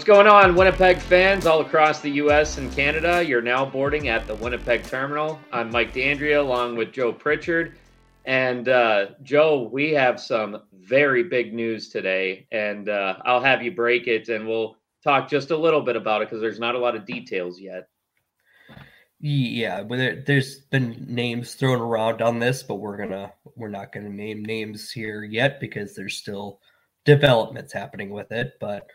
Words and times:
What's 0.00 0.08
going 0.08 0.28
on, 0.28 0.54
Winnipeg 0.54 0.96
fans 0.96 1.44
all 1.44 1.60
across 1.60 2.00
the 2.00 2.08
U.S. 2.12 2.56
and 2.56 2.72
Canada? 2.72 3.22
You're 3.22 3.42
now 3.42 3.66
boarding 3.66 4.08
at 4.08 4.26
the 4.26 4.34
Winnipeg 4.34 4.82
Terminal. 4.84 5.38
I'm 5.52 5.70
Mike 5.70 5.92
D'Andrea 5.92 6.40
along 6.40 6.76
with 6.76 6.90
Joe 6.90 7.12
Pritchard. 7.12 7.76
And 8.24 8.70
uh, 8.70 9.08
Joe, 9.22 9.68
we 9.70 9.90
have 9.90 10.18
some 10.18 10.62
very 10.72 11.24
big 11.24 11.52
news 11.52 11.90
today, 11.90 12.46
and 12.50 12.88
uh, 12.88 13.16
I'll 13.26 13.42
have 13.42 13.62
you 13.62 13.72
break 13.72 14.06
it 14.06 14.30
and 14.30 14.48
we'll 14.48 14.78
talk 15.04 15.28
just 15.28 15.50
a 15.50 15.56
little 15.56 15.82
bit 15.82 15.96
about 15.96 16.22
it 16.22 16.30
because 16.30 16.40
there's 16.40 16.58
not 16.58 16.74
a 16.74 16.78
lot 16.78 16.96
of 16.96 17.04
details 17.04 17.60
yet. 17.60 17.86
Yeah, 19.20 19.82
but 19.82 20.24
there, 20.24 20.36
has 20.36 20.60
been 20.70 21.04
names 21.10 21.56
thrown 21.56 21.78
around 21.78 22.22
on 22.22 22.38
this, 22.38 22.62
but 22.62 22.76
we're 22.76 22.96
gonna 22.96 23.34
we're 23.54 23.68
not 23.68 23.92
gonna 23.92 24.08
name 24.08 24.46
names 24.46 24.90
here 24.90 25.24
yet 25.24 25.60
because 25.60 25.94
there's 25.94 26.16
still 26.16 26.58
developments 27.04 27.74
happening 27.74 28.08
with 28.08 28.32
it. 28.32 28.54
But 28.58 28.86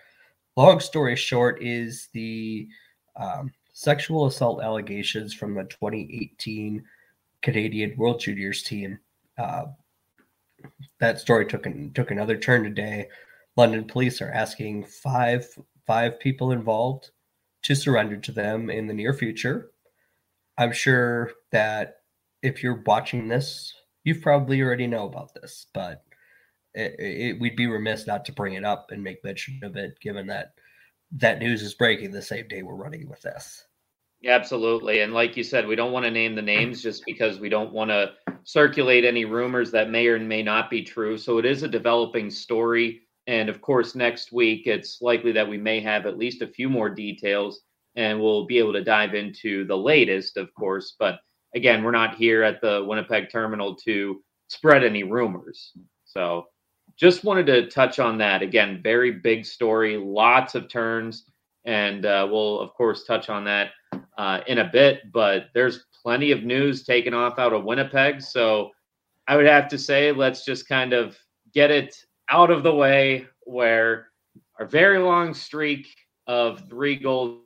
long 0.56 0.80
story 0.80 1.16
short 1.16 1.62
is 1.62 2.10
the 2.14 2.68
um, 3.16 3.52
sexual 3.74 4.26
assault 4.26 4.62
allegations 4.62 5.34
from 5.34 5.54
the 5.54 5.64
2018 5.64 6.84
Canadian 7.42 7.96
World 7.98 8.20
Juniors 8.20 8.64
team. 8.64 9.00
Uh, 9.38 9.66
that 11.00 11.20
story 11.20 11.46
took 11.46 11.66
an, 11.66 11.92
took 11.94 12.12
another 12.12 12.38
turn 12.38 12.64
today. 12.64 13.08
London 13.58 13.86
police 13.86 14.22
are 14.22 14.32
asking 14.32 14.86
five 14.86 15.48
five 15.86 16.20
people 16.20 16.52
involved 16.52 17.12
to 17.62 17.76
surrender 17.76 18.18
to 18.18 18.32
them 18.32 18.70
in 18.70 18.88
the 18.88 18.94
near 18.94 19.14
future. 19.14 19.72
I'm 20.58 20.72
sure 20.72 21.32
that 21.52 21.98
if 22.42 22.64
you're 22.64 22.82
watching 22.86 23.28
this, 23.28 23.74
you 24.04 24.16
probably 24.16 24.62
already 24.62 24.88
know 24.88 25.06
about 25.06 25.34
this, 25.34 25.68
but 25.74 26.04
it, 26.76 26.96
it, 27.00 27.40
we'd 27.40 27.56
be 27.56 27.68
remiss 27.68 28.06
not 28.06 28.26
to 28.26 28.34
bring 28.34 28.54
it 28.54 28.66
up 28.66 28.92
and 28.92 29.04
make 29.04 29.24
mention 29.24 29.60
of 29.64 29.76
it, 29.76 30.00
given 30.02 30.28
that 30.28 30.54
that 31.12 31.40
news 31.40 31.62
is 31.62 31.74
breaking 31.74 32.12
the 32.12 32.22
same 32.22 32.48
day 32.48 32.62
we're 32.62 32.76
running 32.76 33.08
with 33.08 33.22
this. 33.22 33.66
Absolutely. 34.26 35.02
And 35.02 35.14
like 35.14 35.38
you 35.38 35.44
said, 35.44 35.68
we 35.68 35.76
don't 35.76 35.92
want 35.92 36.06
to 36.06 36.12
name 36.12 36.36
the 36.36 36.42
names 36.42 36.82
just 36.82 37.06
because 37.06 37.40
we 37.40 37.50
don't 37.50 37.72
want 37.72 37.92
to 37.92 38.14
circulate 38.44 39.06
any 39.06 39.24
rumors 39.24 39.72
that 39.72 39.92
may 39.92 40.08
or 40.08 40.20
may 40.20 40.42
not 40.42 40.70
be 40.70 40.82
true. 40.82 41.18
So 41.18 41.38
it 41.38 41.46
is 41.46 41.64
a 41.64 41.68
developing 41.68 42.32
story. 42.32 43.02
And 43.28 43.50
of 43.50 43.62
course, 43.62 43.94
next 43.94 44.32
week, 44.32 44.66
it's 44.66 45.02
likely 45.02 45.32
that 45.34 45.48
we 45.48 45.58
may 45.58 45.80
have 45.80 46.06
at 46.06 46.18
least 46.18 46.42
a 46.42 46.48
few 46.48 46.70
more 46.70 46.90
details 46.90 47.62
and 47.96 48.20
we'll 48.20 48.46
be 48.46 48.58
able 48.58 48.74
to 48.74 48.84
dive 48.84 49.14
into 49.14 49.66
the 49.68 49.78
latest, 49.78 50.38
of 50.38 50.54
course. 50.56 50.96
But 50.98 51.20
again, 51.54 51.84
we're 51.84 51.92
not 51.92 52.16
here 52.16 52.44
at 52.44 52.62
the 52.62 52.84
Winnipeg 52.86 53.30
terminal 53.32 53.76
to 53.78 54.22
spread 54.48 54.84
any 54.84 55.04
rumors. 55.04 55.72
So 56.04 56.46
just 56.98 57.24
wanted 57.24 57.46
to 57.48 57.68
touch 57.70 58.00
on 58.00 58.18
that 58.20 58.42
again. 58.42 58.80
Very 58.82 59.12
big 59.12 59.46
story, 59.46 59.98
lots 59.98 60.56
of 60.56 60.70
turns, 60.70 61.26
and 61.66 62.06
uh, 62.06 62.28
we'll 62.30 62.60
of 62.60 62.74
course 62.74 63.04
touch 63.06 63.30
on 63.30 63.44
that 63.46 63.72
uh, 64.18 64.42
in 64.48 64.60
a 64.60 64.70
bit. 64.72 65.12
But 65.12 65.48
there's 65.54 65.86
plenty 66.02 66.32
of 66.32 66.44
news 66.44 66.84
taken 66.84 67.14
off 67.14 67.40
out 67.40 67.54
of 67.54 67.66
Winnipeg, 67.66 68.22
so 68.22 68.72
I 69.28 69.36
would 69.36 69.46
have 69.46 69.68
to 69.70 69.78
say 69.78 70.12
let's 70.12 70.46
just 70.46 70.68
kind 70.68 70.94
of 70.94 71.18
get 71.54 71.72
it 71.72 71.96
out 72.30 72.52
of 72.52 72.64
the 72.64 72.74
way. 72.74 73.28
Where 73.42 74.08
our 74.60 74.66
very 74.66 75.00
long 75.00 75.34
streak 75.34 75.88
of 76.28 76.68
three 76.70 76.96
goals 76.96 77.42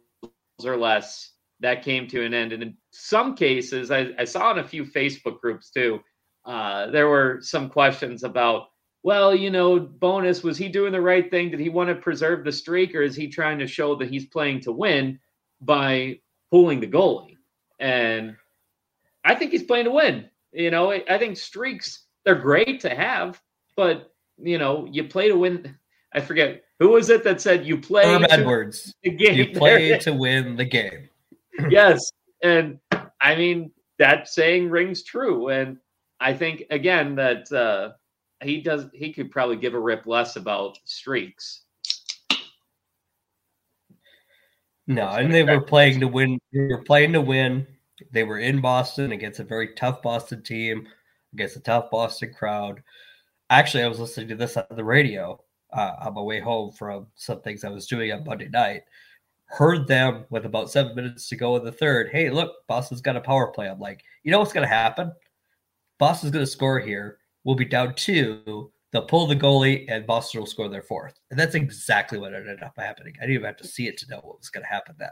or 0.63 0.77
less 0.77 1.33
that 1.59 1.83
came 1.83 2.07
to 2.07 2.23
an 2.23 2.33
end, 2.33 2.53
and 2.53 2.63
in 2.63 2.77
some 2.91 3.35
cases, 3.35 3.91
I, 3.91 4.11
I 4.17 4.25
saw 4.25 4.51
in 4.51 4.59
a 4.59 4.67
few 4.67 4.85
Facebook 4.85 5.41
groups 5.41 5.71
too. 5.71 5.99
Uh, 6.45 6.89
there 6.91 7.09
were 7.09 7.39
some 7.41 7.69
questions 7.69 8.23
about 8.23 8.67
well, 9.03 9.33
you 9.33 9.49
know, 9.49 9.79
Bowness, 9.79 10.43
was 10.43 10.57
he 10.57 10.67
doing 10.67 10.91
the 10.91 11.01
right 11.01 11.29
thing? 11.29 11.51
Did 11.51 11.59
he 11.59 11.69
want 11.69 11.89
to 11.89 11.95
preserve 11.95 12.43
the 12.43 12.51
streak 12.51 12.93
or 12.93 13.01
is 13.01 13.15
he 13.15 13.27
trying 13.27 13.59
to 13.59 13.67
show 13.67 13.95
that 13.95 14.09
he's 14.09 14.25
playing 14.25 14.61
to 14.61 14.71
win 14.71 15.19
by 15.61 16.19
pulling 16.51 16.79
the 16.79 16.87
goalie? 16.87 17.38
And 17.79 18.35
I 19.23 19.35
think 19.35 19.51
he's 19.51 19.63
playing 19.63 19.85
to 19.85 19.91
win. 19.91 20.29
You 20.51 20.71
know, 20.71 20.91
I 20.91 21.17
think 21.17 21.38
streaks, 21.38 22.05
they're 22.25 22.35
great 22.35 22.81
to 22.81 22.89
have, 22.89 23.39
but, 23.75 24.11
you 24.38 24.57
know, 24.57 24.88
you 24.91 25.05
play 25.05 25.29
to 25.29 25.38
win. 25.38 25.77
I 26.13 26.19
forget 26.19 26.63
who 26.79 26.89
was 26.89 27.09
it 27.09 27.23
that 27.23 27.39
said 27.39 27.65
you 27.65 27.77
play 27.77 28.03
Herm 28.05 28.25
Edwards. 28.29 28.93
The 29.03 29.11
game. 29.11 29.35
You 29.35 29.51
play 29.51 29.97
to 29.99 30.13
win 30.13 30.55
the 30.55 30.65
game. 30.65 31.09
yes. 31.69 32.11
And 32.43 32.79
I 33.21 33.35
mean, 33.35 33.71
that 33.99 34.27
saying 34.27 34.69
rings 34.69 35.03
true. 35.03 35.49
And 35.49 35.77
I 36.19 36.33
think, 36.33 36.63
again, 36.69 37.15
that, 37.15 37.51
uh, 37.51 37.91
he 38.41 38.61
does 38.61 38.85
he 38.94 39.11
could 39.11 39.31
probably 39.31 39.57
give 39.57 39.73
a 39.73 39.79
rip 39.79 40.05
less 40.05 40.35
about 40.35 40.79
streaks. 40.85 41.63
No, 44.88 45.07
and 45.07 45.31
they 45.31 45.44
were 45.44 45.61
playing 45.61 46.00
to 46.00 46.07
win. 46.07 46.39
They 46.51 46.67
were 46.67 46.83
playing 46.83 47.13
to 47.13 47.22
win. 47.22 47.67
They 48.11 48.23
were 48.23 48.39
in 48.39 48.59
Boston 48.59 49.11
against 49.11 49.39
a 49.39 49.44
very 49.44 49.75
tough 49.75 50.01
Boston 50.01 50.41
team, 50.41 50.88
against 51.33 51.57
a 51.57 51.59
tough 51.59 51.91
Boston 51.91 52.33
crowd. 52.33 52.81
Actually, 53.51 53.83
I 53.83 53.88
was 53.88 54.00
listening 54.00 54.29
to 54.29 54.35
this 54.35 54.57
on 54.57 54.66
the 54.71 54.83
radio 54.83 55.39
uh, 55.73 55.91
on 56.01 56.16
my 56.16 56.21
way 56.21 56.39
home 56.39 56.71
from 56.71 57.06
some 57.16 57.41
things 57.41 57.63
I 57.63 57.69
was 57.69 57.85
doing 57.85 58.11
on 58.11 58.23
Monday 58.23 58.50
night. 58.50 58.81
Heard 59.45 59.88
them 59.88 60.25
with 60.31 60.45
about 60.45 60.71
seven 60.71 60.95
minutes 60.95 61.29
to 61.29 61.35
go 61.35 61.56
in 61.57 61.63
the 61.63 61.71
third. 61.71 62.09
Hey, 62.11 62.31
look, 62.31 62.66
Boston's 62.67 63.01
got 63.01 63.16
a 63.16 63.21
power 63.21 63.51
play. 63.51 63.69
I'm 63.69 63.79
like, 63.79 64.03
you 64.23 64.31
know 64.31 64.39
what's 64.39 64.53
going 64.53 64.67
to 64.67 64.73
happen? 64.73 65.11
Boston's 66.00 66.31
going 66.31 66.45
to 66.45 66.51
score 66.51 66.79
here 66.79 67.19
will 67.44 67.55
be 67.55 67.66
down 67.66 67.95
two. 67.95 68.72
They'll 68.91 69.05
pull 69.05 69.27
the 69.27 69.35
goalie, 69.35 69.85
and 69.88 70.07
Boston 70.07 70.41
will 70.41 70.47
score 70.47 70.67
their 70.67 70.81
fourth. 70.81 71.19
And 71.29 71.39
that's 71.39 71.55
exactly 71.55 72.17
what 72.17 72.33
ended 72.33 72.63
up 72.63 72.73
happening. 72.75 73.13
I 73.17 73.22
didn't 73.22 73.35
even 73.35 73.45
have 73.45 73.57
to 73.57 73.67
see 73.67 73.88
it 73.88 73.97
to 74.00 74.09
know 74.09 74.17
what 74.17 74.39
was 74.39 74.50
going 74.50 74.63
to 74.63 74.69
happen 74.69 74.95
then. 74.97 75.09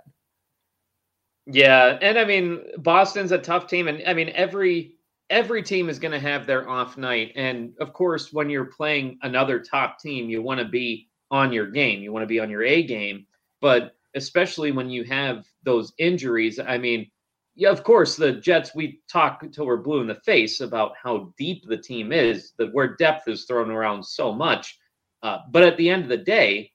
Yeah, 1.45 1.97
and 2.01 2.17
I 2.17 2.25
mean 2.25 2.61
Boston's 2.79 3.31
a 3.31 3.37
tough 3.37 3.67
team, 3.67 3.87
and 3.87 4.03
I 4.05 4.13
mean 4.13 4.31
every 4.35 4.95
every 5.29 5.63
team 5.63 5.89
is 5.89 5.99
going 5.99 6.11
to 6.11 6.19
have 6.19 6.45
their 6.45 6.69
off 6.69 6.97
night, 6.97 7.31
and 7.35 7.73
of 7.79 7.93
course, 7.93 8.33
when 8.33 8.49
you're 8.49 8.65
playing 8.65 9.17
another 9.21 9.59
top 9.59 9.99
team, 9.99 10.29
you 10.29 10.41
want 10.41 10.59
to 10.59 10.67
be 10.67 11.07
on 11.31 11.53
your 11.53 11.69
game, 11.69 12.01
you 12.01 12.11
want 12.11 12.23
to 12.23 12.27
be 12.27 12.39
on 12.39 12.49
your 12.49 12.63
A 12.63 12.83
game, 12.83 13.25
but 13.61 13.93
especially 14.15 14.71
when 14.71 14.89
you 14.89 15.03
have 15.05 15.45
those 15.63 15.93
injuries. 15.99 16.59
I 16.59 16.77
mean, 16.77 17.09
yeah, 17.57 17.71
of 17.71 17.83
course, 17.83 18.15
the 18.15 18.33
Jets, 18.33 18.75
we 18.75 19.01
talk 19.11 19.41
until 19.41 19.65
we're 19.65 19.77
blue 19.77 19.99
in 19.99 20.07
the 20.07 20.21
face 20.23 20.61
about 20.61 20.91
how 21.01 21.33
deep 21.39 21.67
the 21.67 21.75
team 21.75 22.11
is, 22.11 22.53
that 22.59 22.71
where 22.71 22.95
depth 22.95 23.27
is 23.27 23.45
thrown 23.45 23.71
around 23.71 24.03
so 24.05 24.31
much. 24.31 24.77
Uh, 25.23 25.39
but 25.49 25.63
at 25.63 25.75
the 25.75 25.89
end 25.89 26.03
of 26.03 26.09
the 26.09 26.17
day, 26.17 26.71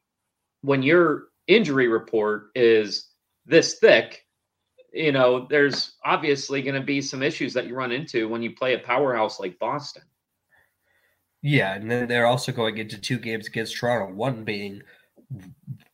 when 0.62 0.82
your 0.82 1.28
injury 1.46 1.86
report 1.86 2.46
is 2.56 3.10
this 3.46 3.78
thick, 3.78 4.26
you 4.92 5.12
know, 5.12 5.46
there's 5.48 5.92
obviously 6.04 6.62
going 6.62 6.74
to 6.74 6.84
be 6.84 7.00
some 7.00 7.22
issues 7.22 7.54
that 7.54 7.68
you 7.68 7.76
run 7.76 7.92
into 7.92 8.28
when 8.28 8.42
you 8.42 8.52
play 8.52 8.74
a 8.74 8.78
powerhouse 8.80 9.38
like 9.38 9.60
Boston. 9.60 10.02
Yeah, 11.42 11.74
and 11.74 11.88
then 11.88 12.08
they're 12.08 12.26
also 12.26 12.50
going 12.50 12.78
into 12.78 13.00
two 13.00 13.18
games 13.18 13.46
against 13.46 13.76
Toronto, 13.76 14.12
one 14.12 14.42
being 14.42 14.82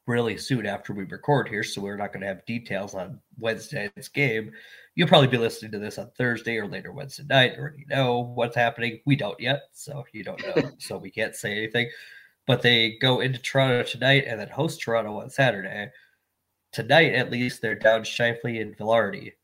really 0.09 0.39
soon 0.39 0.67
after 0.67 0.93
we 0.93 1.05
record 1.05 1.49
here, 1.49 1.63
so 1.63 1.83
we're 1.83 1.97
not 1.97 2.13
going 2.13 2.23
to 2.23 2.27
have 2.27 2.45
details 2.47 2.95
on 2.95 3.21
Wednesday's 3.39 4.09
game. 4.09 4.51
You'll 4.95 5.07
probably 5.07 5.29
be 5.29 5.37
listening 5.37 5.71
to 5.73 5.79
this 5.79 5.99
on 5.99 6.11
Thursday 6.17 6.57
or 6.57 6.67
later 6.67 6.91
Wednesday 6.91 7.25
night. 7.29 7.53
You 7.53 7.61
already 7.61 7.85
know 7.89 8.33
what's 8.35 8.57
happening. 8.57 9.01
We 9.05 9.15
don't 9.15 9.39
yet, 9.39 9.65
so 9.73 10.05
you 10.13 10.25
don't 10.25 10.43
know, 10.43 10.71
so 10.79 10.97
we 10.97 11.11
can't 11.11 11.37
say 11.37 11.53
anything. 11.53 11.91
But 12.47 12.63
they 12.63 12.97
go 13.01 13.21
into 13.21 13.39
Toronto 13.39 13.83
tonight 13.83 14.25
and 14.27 14.41
then 14.41 14.49
host 14.49 14.81
Toronto 14.81 15.21
on 15.21 15.29
Saturday. 15.29 15.91
Tonight, 16.73 17.13
at 17.13 17.31
least, 17.31 17.61
they're 17.61 17.75
down 17.75 18.03
Scheifele 18.03 18.61
and 18.61 18.77
Vilardi. 18.77 19.35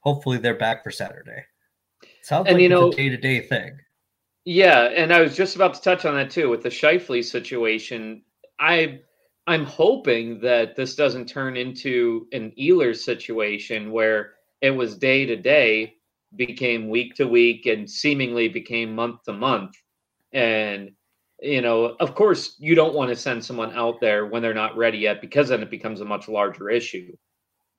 Hopefully, 0.00 0.38
they're 0.38 0.54
back 0.54 0.82
for 0.82 0.90
Saturday. 0.90 1.44
Sounds 2.22 2.46
and 2.46 2.54
like 2.54 2.62
you 2.62 2.70
know, 2.70 2.88
a 2.88 2.92
day 2.92 3.10
to 3.10 3.16
day 3.18 3.40
thing. 3.40 3.78
Yeah, 4.46 4.84
and 4.84 5.12
I 5.12 5.20
was 5.20 5.36
just 5.36 5.56
about 5.56 5.74
to 5.74 5.82
touch 5.82 6.06
on 6.06 6.14
that 6.14 6.30
too 6.30 6.48
with 6.48 6.62
the 6.62 6.68
Scheifele 6.70 7.22
situation. 7.22 8.22
I 8.58 9.00
I'm 9.46 9.64
hoping 9.64 10.40
that 10.40 10.74
this 10.74 10.94
doesn't 10.94 11.28
turn 11.28 11.56
into 11.56 12.26
an 12.32 12.52
Ehlers 12.58 12.98
situation 12.98 13.92
where 13.92 14.32
it 14.62 14.70
was 14.70 14.96
day 14.96 15.26
to 15.26 15.36
day, 15.36 15.96
became 16.36 16.88
week 16.88 17.14
to 17.16 17.26
week, 17.28 17.66
and 17.66 17.88
seemingly 17.88 18.48
became 18.48 18.94
month 18.94 19.22
to 19.24 19.32
month. 19.32 19.74
And, 20.32 20.92
you 21.40 21.60
know, 21.60 21.96
of 22.00 22.14
course, 22.14 22.56
you 22.58 22.74
don't 22.74 22.94
want 22.94 23.10
to 23.10 23.16
send 23.16 23.44
someone 23.44 23.72
out 23.72 24.00
there 24.00 24.26
when 24.26 24.42
they're 24.42 24.54
not 24.54 24.76
ready 24.76 24.98
yet 24.98 25.20
because 25.20 25.48
then 25.48 25.62
it 25.62 25.70
becomes 25.70 26.00
a 26.00 26.06
much 26.06 26.28
larger 26.28 26.70
issue. 26.70 27.14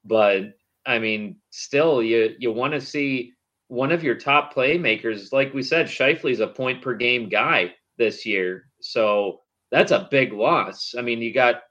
But 0.04 0.54
I 0.86 1.00
mean, 1.00 1.38
still, 1.50 2.04
you 2.04 2.36
you 2.40 2.52
want 2.52 2.74
to 2.74 2.82
see 2.82 3.34
one 3.68 3.92
of 3.92 4.04
your 4.04 4.16
top 4.16 4.54
playmakers, 4.54 5.34
like 5.34 5.54
we 5.54 5.64
said, 5.64 5.88
Scheifele's 5.88 6.40
a 6.40 6.48
point 6.48 6.82
per 6.84 6.94
game 6.94 7.30
guy 7.30 7.74
this 7.98 8.26
year. 8.26 8.70
So 8.82 9.42
that's 9.72 9.92
a 9.92 10.08
big 10.12 10.34
loss. 10.34 10.96
I 10.98 11.02
mean, 11.02 11.22
you 11.22 11.34
got 11.34 11.64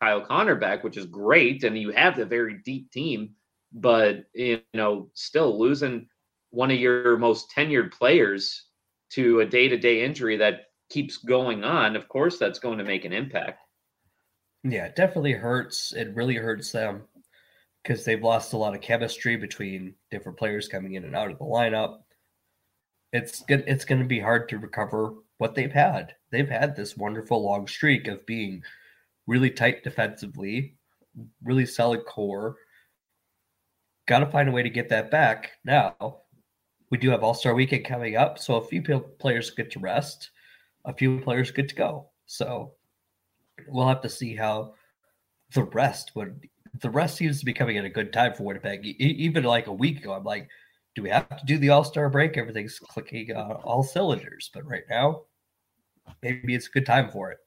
Kyle 0.00 0.20
Connor 0.20 0.56
back, 0.56 0.84
which 0.84 0.96
is 0.96 1.06
great, 1.06 1.64
and 1.64 1.78
you 1.78 1.90
have 1.92 2.18
a 2.18 2.24
very 2.24 2.58
deep 2.64 2.90
team, 2.90 3.30
but 3.72 4.24
you 4.34 4.60
know, 4.74 5.10
still 5.14 5.58
losing 5.58 6.08
one 6.50 6.70
of 6.70 6.78
your 6.78 7.16
most 7.16 7.50
tenured 7.56 7.92
players 7.92 8.66
to 9.10 9.40
a 9.40 9.46
day-to-day 9.46 10.04
injury 10.04 10.36
that 10.36 10.66
keeps 10.90 11.18
going 11.18 11.64
on, 11.64 11.96
of 11.96 12.08
course 12.08 12.38
that's 12.38 12.58
going 12.58 12.78
to 12.78 12.84
make 12.84 13.04
an 13.04 13.12
impact. 13.12 13.60
Yeah, 14.64 14.86
it 14.86 14.96
definitely 14.96 15.32
hurts. 15.32 15.92
It 15.92 16.14
really 16.14 16.36
hurts 16.36 16.72
them 16.72 17.02
because 17.82 18.04
they've 18.04 18.22
lost 18.22 18.52
a 18.52 18.56
lot 18.56 18.74
of 18.74 18.80
chemistry 18.80 19.36
between 19.36 19.94
different 20.10 20.38
players 20.38 20.68
coming 20.68 20.94
in 20.94 21.04
and 21.04 21.16
out 21.16 21.30
of 21.30 21.38
the 21.38 21.44
lineup. 21.44 22.00
It's 23.12 23.42
good. 23.42 23.64
It's 23.66 23.84
going 23.84 24.00
to 24.00 24.06
be 24.06 24.20
hard 24.20 24.48
to 24.50 24.58
recover 24.58 25.14
what 25.42 25.56
they've 25.56 25.72
had. 25.72 26.14
They've 26.30 26.48
had 26.48 26.76
this 26.76 26.96
wonderful 26.96 27.42
long 27.42 27.66
streak 27.66 28.06
of 28.06 28.24
being 28.26 28.62
really 29.26 29.50
tight 29.50 29.82
defensively, 29.82 30.76
really 31.42 31.66
solid 31.66 32.06
core. 32.06 32.54
Got 34.06 34.20
to 34.20 34.26
find 34.26 34.48
a 34.48 34.52
way 34.52 34.62
to 34.62 34.70
get 34.70 34.88
that 34.90 35.10
back. 35.10 35.50
Now, 35.64 36.20
we 36.90 36.98
do 36.98 37.10
have 37.10 37.24
All 37.24 37.34
Star 37.34 37.54
Weekend 37.54 37.84
coming 37.84 38.16
up, 38.16 38.38
so 38.38 38.54
a 38.54 38.64
few 38.64 38.82
players 39.18 39.50
get 39.50 39.72
to 39.72 39.80
rest, 39.80 40.30
a 40.84 40.94
few 40.94 41.18
players 41.18 41.50
get 41.50 41.68
to 41.70 41.74
go. 41.74 42.10
So 42.26 42.74
we'll 43.66 43.88
have 43.88 44.02
to 44.02 44.08
see 44.08 44.36
how 44.36 44.74
the 45.54 45.64
rest 45.64 46.12
would. 46.14 46.48
The 46.82 46.90
rest 46.90 47.16
seems 47.16 47.40
to 47.40 47.44
be 47.44 47.52
coming 47.52 47.78
at 47.78 47.84
a 47.84 47.90
good 47.90 48.12
time 48.12 48.34
for 48.34 48.44
Winnipeg. 48.44 48.86
even 48.86 49.42
like 49.42 49.66
a 49.66 49.72
week 49.72 49.98
ago, 49.98 50.12
I'm 50.12 50.22
like, 50.22 50.48
do 50.94 51.02
we 51.02 51.10
have 51.10 51.36
to 51.36 51.46
do 51.46 51.58
the 51.58 51.70
All 51.70 51.82
Star 51.82 52.08
break? 52.08 52.38
Everything's 52.38 52.78
clicking 52.78 53.34
on 53.34 53.50
all 53.64 53.82
cylinders, 53.82 54.48
but 54.54 54.64
right 54.64 54.84
now, 54.88 55.22
maybe 56.22 56.54
it's 56.54 56.68
a 56.68 56.70
good 56.70 56.86
time 56.86 57.08
for 57.10 57.30
it. 57.30 57.38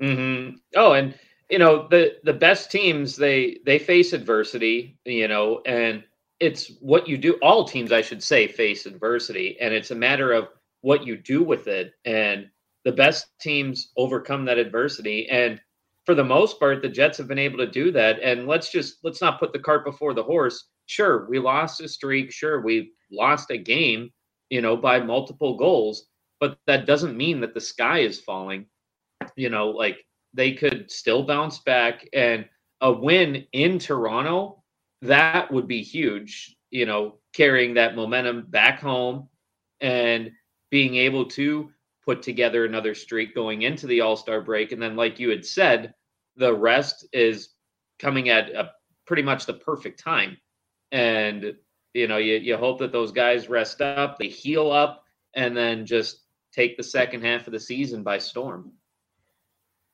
Mm-hmm. 0.00 0.56
Oh, 0.76 0.92
and 0.92 1.14
you 1.50 1.58
know 1.58 1.88
the 1.88 2.16
the 2.24 2.32
best 2.32 2.70
teams 2.70 3.16
they 3.16 3.58
they 3.64 3.78
face 3.78 4.12
adversity, 4.12 4.98
you 5.04 5.28
know, 5.28 5.60
and 5.66 6.04
it's 6.40 6.72
what 6.80 7.08
you 7.08 7.18
do. 7.18 7.34
All 7.42 7.64
teams, 7.64 7.90
I 7.92 8.02
should 8.02 8.22
say, 8.22 8.46
face 8.46 8.86
adversity, 8.86 9.56
and 9.60 9.74
it's 9.74 9.90
a 9.90 9.96
matter 9.96 10.32
of 10.32 10.48
what 10.82 11.06
you 11.06 11.16
do 11.16 11.42
with 11.42 11.66
it. 11.66 11.92
And 12.04 12.48
the 12.84 12.92
best 12.92 13.26
teams 13.40 13.92
overcome 13.96 14.44
that 14.44 14.58
adversity, 14.58 15.28
and 15.30 15.60
for 16.06 16.14
the 16.14 16.24
most 16.24 16.58
part, 16.58 16.80
the 16.80 16.88
Jets 16.88 17.18
have 17.18 17.28
been 17.28 17.38
able 17.38 17.58
to 17.58 17.70
do 17.70 17.90
that. 17.92 18.18
And 18.22 18.46
let's 18.46 18.70
just 18.70 18.98
let's 19.04 19.20
not 19.20 19.38
put 19.40 19.52
the 19.52 19.58
cart 19.58 19.84
before 19.84 20.14
the 20.14 20.22
horse. 20.22 20.68
Sure, 20.86 21.26
we 21.28 21.38
lost 21.38 21.80
a 21.82 21.88
streak. 21.88 22.32
Sure, 22.32 22.62
we 22.62 22.92
lost 23.10 23.50
a 23.50 23.58
game, 23.58 24.10
you 24.48 24.62
know, 24.62 24.76
by 24.76 25.00
multiple 25.00 25.56
goals, 25.56 26.06
but 26.40 26.58
that 26.66 26.86
doesn't 26.86 27.16
mean 27.16 27.40
that 27.40 27.54
the 27.54 27.60
sky 27.60 27.98
is 27.98 28.20
falling 28.20 28.66
you 29.36 29.50
know, 29.50 29.68
like 29.68 30.04
they 30.34 30.52
could 30.52 30.90
still 30.90 31.22
bounce 31.22 31.58
back 31.60 32.08
and 32.12 32.46
a 32.80 32.92
win 32.92 33.46
in 33.52 33.78
Toronto, 33.78 34.62
that 35.02 35.50
would 35.52 35.66
be 35.66 35.82
huge, 35.82 36.56
you 36.70 36.86
know, 36.86 37.18
carrying 37.32 37.74
that 37.74 37.96
momentum 37.96 38.46
back 38.48 38.80
home 38.80 39.28
and 39.80 40.30
being 40.70 40.96
able 40.96 41.24
to 41.24 41.70
put 42.04 42.22
together 42.22 42.64
another 42.64 42.94
streak 42.94 43.34
going 43.34 43.62
into 43.62 43.86
the 43.86 44.00
All 44.00 44.16
Star 44.16 44.40
break. 44.40 44.72
And 44.72 44.82
then, 44.82 44.96
like 44.96 45.18
you 45.18 45.30
had 45.30 45.44
said, 45.44 45.94
the 46.36 46.54
rest 46.54 47.06
is 47.12 47.50
coming 47.98 48.28
at 48.28 48.50
a, 48.50 48.72
pretty 49.06 49.22
much 49.22 49.46
the 49.46 49.54
perfect 49.54 49.98
time. 49.98 50.36
And, 50.92 51.54
you 51.94 52.06
know, 52.06 52.18
you, 52.18 52.36
you 52.36 52.56
hope 52.56 52.78
that 52.78 52.92
those 52.92 53.12
guys 53.12 53.48
rest 53.48 53.80
up, 53.80 54.18
they 54.18 54.28
heal 54.28 54.70
up, 54.70 55.04
and 55.34 55.56
then 55.56 55.86
just 55.86 56.24
take 56.58 56.76
the 56.76 56.82
second 56.82 57.24
half 57.24 57.46
of 57.46 57.52
the 57.52 57.60
season 57.60 58.02
by 58.02 58.18
storm. 58.18 58.72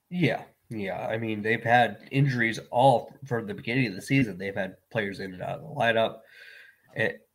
Yeah, 0.09 0.43
yeah. 0.71 1.07
I 1.07 1.19
mean, 1.19 1.43
they've 1.43 1.63
had 1.63 2.09
injuries 2.11 2.59
all 2.71 3.13
from 3.27 3.47
the 3.47 3.53
beginning 3.53 3.89
of 3.89 3.95
the 3.95 4.01
season. 4.01 4.39
They've 4.39 4.55
had 4.55 4.77
players 4.91 5.21
in 5.21 5.35
and 5.35 5.43
out 5.43 5.59
of 5.59 5.63
the 5.63 5.69
lineup. 5.69 6.21
It, 6.97 7.29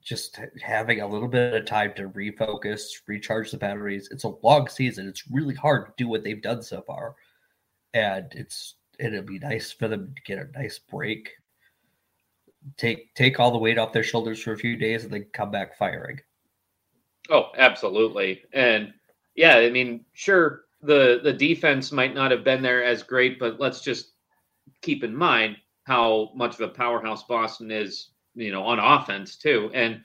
just 0.00 0.38
having 0.62 1.00
a 1.00 1.08
little 1.08 1.26
bit 1.26 1.54
of 1.54 1.66
time 1.66 1.92
to 1.96 2.08
refocus, 2.10 2.82
recharge 3.08 3.50
the 3.50 3.56
batteries. 3.56 4.08
It's 4.12 4.24
a 4.24 4.34
long 4.44 4.68
season. 4.68 5.08
It's 5.08 5.28
really 5.28 5.56
hard 5.56 5.86
to 5.86 5.92
do 5.96 6.08
what 6.08 6.22
they've 6.22 6.40
done 6.40 6.62
so 6.62 6.82
far, 6.82 7.16
and 7.94 8.26
it's 8.32 8.76
it'll 9.00 9.22
be 9.22 9.40
nice 9.40 9.72
for 9.72 9.88
them 9.88 10.14
to 10.14 10.22
get 10.22 10.38
a 10.38 10.58
nice 10.58 10.78
break, 10.78 11.30
take 12.76 13.14
take 13.14 13.40
all 13.40 13.50
the 13.50 13.58
weight 13.58 13.78
off 13.78 13.92
their 13.92 14.04
shoulders 14.04 14.40
for 14.40 14.52
a 14.52 14.58
few 14.58 14.76
days, 14.76 15.04
and 15.04 15.12
then 15.12 15.26
come 15.32 15.50
back 15.50 15.76
firing. 15.76 16.20
Oh, 17.30 17.50
absolutely, 17.56 18.42
and 18.52 18.92
yeah, 19.34 19.56
I 19.56 19.70
mean, 19.70 20.04
sure, 20.12 20.62
the 20.82 21.20
the 21.22 21.32
defense 21.32 21.92
might 21.92 22.14
not 22.14 22.30
have 22.30 22.44
been 22.44 22.62
there 22.62 22.84
as 22.84 23.02
great, 23.02 23.38
but 23.38 23.60
let's 23.60 23.80
just 23.80 24.12
keep 24.82 25.04
in 25.04 25.14
mind 25.14 25.56
how 25.84 26.30
much 26.34 26.54
of 26.54 26.60
a 26.60 26.68
powerhouse 26.68 27.24
Boston 27.24 27.70
is, 27.70 28.10
you 28.34 28.52
know, 28.52 28.62
on 28.62 28.78
offense 28.78 29.36
too. 29.36 29.70
And 29.74 30.02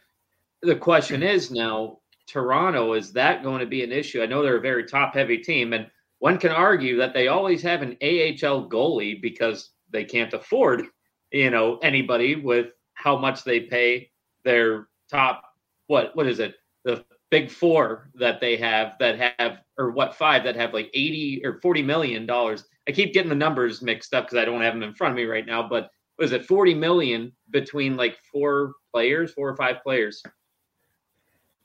the 0.62 0.76
question 0.76 1.22
hmm. 1.22 1.28
is 1.28 1.52
now, 1.52 2.00
Toronto, 2.28 2.94
is 2.94 3.12
that 3.14 3.44
going 3.44 3.60
to 3.60 3.66
be 3.66 3.84
an 3.84 3.92
issue? 3.92 4.22
I 4.22 4.26
know 4.26 4.42
they're 4.42 4.58
a 4.58 4.62
very 4.62 4.86
top 4.86 5.14
heavy 5.14 5.38
team, 5.38 5.74
and 5.74 5.88
one 6.20 6.38
can 6.38 6.52
argue 6.52 6.98
that 6.98 7.14
they 7.14 7.28
always 7.28 7.62
have 7.64 7.82
an 7.82 7.98
AHL 8.02 8.70
goalie 8.70 9.22
because 9.22 9.72
they 9.90 10.06
can't 10.06 10.34
afford, 10.34 10.86
you 11.32 11.50
know, 11.50 11.78
anybody 11.78 12.36
with 12.36 12.72
how 12.94 13.18
much 13.18 13.44
they 13.44 13.62
pay 13.62 14.10
their 14.44 14.88
top 15.10 15.44
what 15.88 16.16
what 16.16 16.28
is 16.28 16.40
it 16.40 16.56
the 16.86 17.04
big 17.34 17.50
four 17.50 18.12
that 18.14 18.40
they 18.40 18.56
have 18.56 18.94
that 19.00 19.34
have 19.40 19.58
or 19.80 19.90
what 19.90 20.16
five 20.16 20.44
that 20.44 20.56
have 20.56 20.72
like 20.72 20.92
80 20.94 21.42
or 21.44 21.60
40 21.62 21.82
million 21.82 22.28
dollars. 22.28 22.66
I 22.88 22.92
keep 22.92 23.12
getting 23.12 23.30
the 23.30 23.34
numbers 23.34 23.82
mixed 23.82 24.14
up 24.14 24.26
because 24.26 24.38
i 24.38 24.46
don't 24.46 24.62
have 24.62 24.76
them 24.76 24.84
in 24.84 24.94
front 24.94 25.14
of 25.14 25.18
me 25.18 25.24
right 25.24 25.44
now 25.44 25.68
but 25.68 25.90
was 26.20 26.32
it 26.32 26.46
40 26.46 26.76
million 26.76 27.32
between 27.50 27.98
like 27.98 28.20
four 28.32 28.74
players 28.92 29.34
four 29.34 29.50
or 29.50 29.56
five 29.56 29.78
players? 29.82 30.22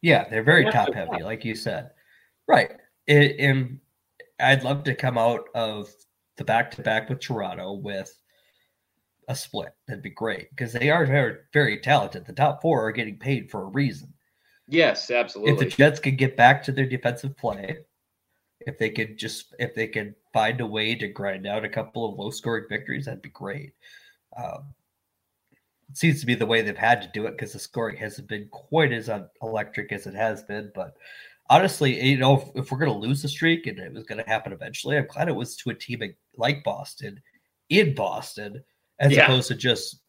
Yeah 0.00 0.26
they're 0.30 0.42
very 0.42 0.64
top 0.70 0.94
heavy 0.94 1.22
like 1.22 1.44
you 1.44 1.54
said. 1.54 1.90
Right. 2.46 2.72
It, 3.06 3.36
and 3.38 3.78
i'd 4.40 4.64
love 4.64 4.84
to 4.84 4.94
come 4.94 5.18
out 5.18 5.50
of 5.54 5.90
the 6.38 6.44
back 6.44 6.70
to 6.70 6.82
back 6.82 7.10
with 7.10 7.20
toronto 7.20 7.74
with 7.74 8.10
a 9.28 9.34
split. 9.34 9.74
That'd 9.86 10.02
be 10.02 10.08
great 10.08 10.48
because 10.48 10.72
they 10.72 10.88
are 10.88 11.04
very 11.04 11.40
very 11.52 11.78
talented. 11.78 12.24
The 12.24 12.32
top 12.32 12.62
four 12.62 12.88
are 12.88 12.92
getting 12.92 13.18
paid 13.18 13.50
for 13.50 13.64
a 13.64 13.66
reason 13.66 14.14
Yes, 14.68 15.10
absolutely. 15.10 15.52
If 15.52 15.58
the 15.58 15.76
Jets 15.76 15.98
could 15.98 16.18
get 16.18 16.36
back 16.36 16.62
to 16.64 16.72
their 16.72 16.86
defensive 16.86 17.36
play, 17.36 17.78
if 18.60 18.78
they 18.78 18.90
could 18.90 19.16
just 19.16 19.54
if 19.58 19.74
they 19.74 19.86
could 19.86 20.14
find 20.32 20.60
a 20.60 20.66
way 20.66 20.94
to 20.94 21.08
grind 21.08 21.46
out 21.46 21.64
a 21.64 21.68
couple 21.68 22.08
of 22.08 22.18
low 22.18 22.30
scoring 22.30 22.66
victories, 22.68 23.06
that'd 23.06 23.22
be 23.22 23.30
great. 23.30 23.72
Um, 24.36 24.74
it 25.90 25.96
seems 25.96 26.20
to 26.20 26.26
be 26.26 26.34
the 26.34 26.46
way 26.46 26.60
they've 26.60 26.76
had 26.76 27.00
to 27.00 27.10
do 27.14 27.26
it 27.26 27.32
because 27.32 27.54
the 27.54 27.58
scoring 27.58 27.96
hasn't 27.96 28.28
been 28.28 28.46
quite 28.50 28.92
as 28.92 29.08
electric 29.42 29.90
as 29.90 30.06
it 30.06 30.14
has 30.14 30.42
been. 30.42 30.70
But 30.74 30.96
honestly, 31.48 31.98
you 32.02 32.18
know, 32.18 32.36
if, 32.36 32.64
if 32.64 32.70
we're 32.70 32.78
going 32.78 32.92
to 32.92 32.98
lose 32.98 33.22
the 33.22 33.28
streak 33.28 33.66
and 33.66 33.78
it 33.78 33.94
was 33.94 34.04
going 34.04 34.22
to 34.22 34.30
happen 34.30 34.52
eventually, 34.52 34.98
I'm 34.98 35.06
glad 35.06 35.28
it 35.28 35.34
was 35.34 35.56
to 35.56 35.70
a 35.70 35.74
team 35.74 36.02
like 36.36 36.62
Boston 36.62 37.22
in 37.70 37.94
Boston 37.94 38.62
as 38.98 39.12
yeah. 39.12 39.24
opposed 39.24 39.48
to 39.48 39.54
just 39.54 40.00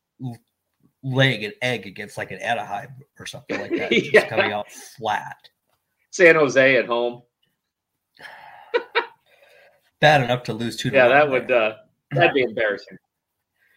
laying 1.04 1.46
an 1.46 1.54
egg 1.62 1.86
against 1.86 2.18
like 2.18 2.32
an 2.32 2.40
Anaheim 2.40 2.90
or 3.18 3.26
something 3.26 3.60
like 3.60 3.72
that, 3.72 3.92
yeah. 3.92 4.12
just 4.12 4.28
coming 4.28 4.52
out 4.52 4.72
flat. 4.72 5.50
San 6.12 6.36
Jose 6.36 6.76
at 6.76 6.86
home. 6.86 7.22
Bad 10.02 10.24
enough 10.24 10.44
to 10.44 10.54
lose 10.54 10.78
two. 10.78 10.90
Yeah, 10.90 11.08
that 11.08 11.30
would 11.30 11.52
uh, 11.52 11.76
that'd 12.12 12.34
be 12.34 12.42
embarrassing. 12.42 12.98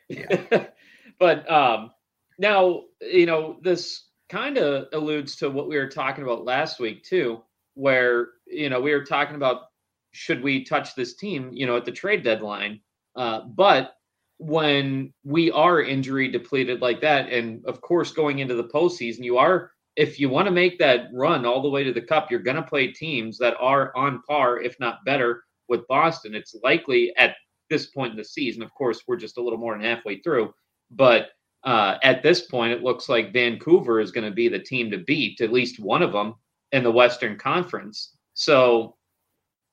Yeah. 0.09 0.67
but 1.19 1.50
um, 1.50 1.91
now 2.38 2.83
you 3.00 3.26
know 3.26 3.59
this 3.62 4.09
kind 4.29 4.57
of 4.57 4.87
alludes 4.93 5.37
to 5.37 5.50
what 5.50 5.69
we 5.69 5.76
were 5.76 5.88
talking 5.88 6.25
about 6.25 6.45
last 6.45 6.81
week 6.81 7.05
too, 7.05 7.43
where 7.75 8.29
you 8.47 8.71
know 8.71 8.81
we 8.81 8.93
were 8.93 9.05
talking 9.05 9.37
about 9.37 9.64
should 10.12 10.43
we 10.43 10.64
touch 10.64 10.95
this 10.95 11.14
team, 11.14 11.50
you 11.52 11.67
know, 11.67 11.76
at 11.76 11.85
the 11.85 11.93
trade 11.93 12.23
deadline. 12.23 12.81
Uh, 13.17 13.43
but 13.43 13.97
when 14.43 15.13
we 15.25 15.53
are 15.53 15.83
injury 15.83 16.29
depleted 16.29 16.81
like 16.83 17.01
that, 17.01 17.33
and 17.33 17.65
of 17.67 17.81
course, 17.81 18.11
going 18.11 18.41
into 18.41 18.55
the 18.55 18.65
postseason, 18.65 19.23
you 19.23 19.39
are, 19.39 19.71
if 19.95 20.19
you 20.19 20.29
want 20.29 20.47
to 20.47 20.53
make 20.53 20.79
that 20.81 21.07
run 21.13 21.47
all 21.47 21.63
the 21.63 21.69
way 21.69 21.85
to 21.85 21.93
the 21.93 22.01
cup, 22.01 22.31
you're 22.31 22.41
going 22.41 22.57
to 22.57 22.63
play 22.63 22.89
teams 22.89 23.39
that 23.39 23.55
are 23.61 23.97
on 23.97 24.21
par, 24.23 24.61
if 24.61 24.79
not 24.81 25.05
better, 25.05 25.45
with 25.69 25.87
Boston. 25.87 26.35
It's 26.35 26.57
likely 26.65 27.15
at 27.17 27.37
this 27.71 27.87
point 27.87 28.13
in 28.13 28.17
the 28.17 28.25
season, 28.25 28.63
of 28.63 28.75
course, 28.75 29.03
we're 29.07 29.17
just 29.17 29.39
a 29.39 29.43
little 29.43 29.61
more 29.61 29.75
than 29.75 29.85
halfway 29.85 30.19
through, 30.21 30.53
but 30.91 31.29
uh, 31.65 31.99
at 32.03 32.25
this 32.25 32.43
point, 32.43 32.73
it 32.73 32.83
looks 32.83 33.09
like 33.09 33.33
Vancouver 33.33 34.01
is 34.01 34.11
going 34.11 34.29
to 34.29 34.35
be 34.35 34.49
the 34.49 34.59
team 34.59 34.91
to 34.91 34.99
beat, 34.99 35.41
at 35.41 35.53
least 35.53 35.79
one 35.79 36.03
of 36.03 36.13
them 36.13 36.35
in 36.73 36.83
the 36.83 36.91
Western 36.91 37.39
Conference. 37.39 38.17
So, 38.35 38.97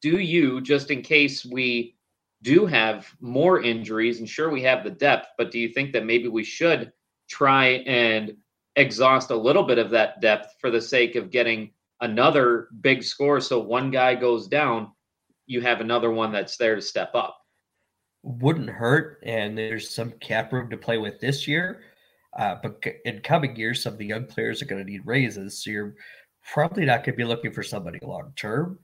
do 0.01 0.19
you, 0.19 0.61
just 0.61 0.91
in 0.91 1.01
case 1.01 1.43
we 1.43 1.95
do 2.41 2.65
have 2.65 3.07
more 3.19 3.61
injuries, 3.61 4.19
and 4.19 4.29
sure 4.29 4.49
we 4.49 4.63
have 4.63 4.83
the 4.83 4.89
depth, 4.89 5.27
but 5.37 5.51
do 5.51 5.59
you 5.59 5.69
think 5.69 5.93
that 5.93 6.05
maybe 6.05 6.27
we 6.27 6.43
should 6.43 6.91
try 7.29 7.67
and 7.85 8.35
exhaust 8.75 9.29
a 9.29 9.35
little 9.35 9.63
bit 9.63 9.77
of 9.77 9.89
that 9.89 10.21
depth 10.21 10.55
for 10.59 10.71
the 10.71 10.81
sake 10.81 11.15
of 11.15 11.31
getting 11.31 11.71
another 12.01 12.69
big 12.81 13.03
score? 13.03 13.41
So 13.41 13.59
one 13.59 13.91
guy 13.91 14.15
goes 14.15 14.47
down, 14.47 14.91
you 15.47 15.61
have 15.61 15.81
another 15.81 16.11
one 16.11 16.31
that's 16.31 16.57
there 16.57 16.75
to 16.75 16.81
step 16.81 17.11
up. 17.13 17.37
Wouldn't 18.23 18.69
hurt, 18.69 19.21
and 19.25 19.57
there's 19.57 19.89
some 19.89 20.11
cap 20.19 20.53
room 20.53 20.69
to 20.69 20.77
play 20.77 20.97
with 20.97 21.19
this 21.19 21.47
year. 21.47 21.81
Uh, 22.37 22.55
but 22.61 22.85
in 23.05 23.19
coming 23.21 23.55
years, 23.55 23.81
some 23.81 23.93
of 23.93 23.99
the 23.99 24.05
young 24.05 24.25
players 24.25 24.61
are 24.61 24.65
going 24.65 24.83
to 24.85 24.89
need 24.89 25.05
raises. 25.05 25.63
So 25.63 25.71
you're 25.71 25.95
probably 26.53 26.85
not 26.85 27.03
going 27.03 27.13
to 27.13 27.17
be 27.17 27.23
looking 27.23 27.51
for 27.51 27.63
somebody 27.63 27.99
long 28.01 28.33
term. 28.35 28.79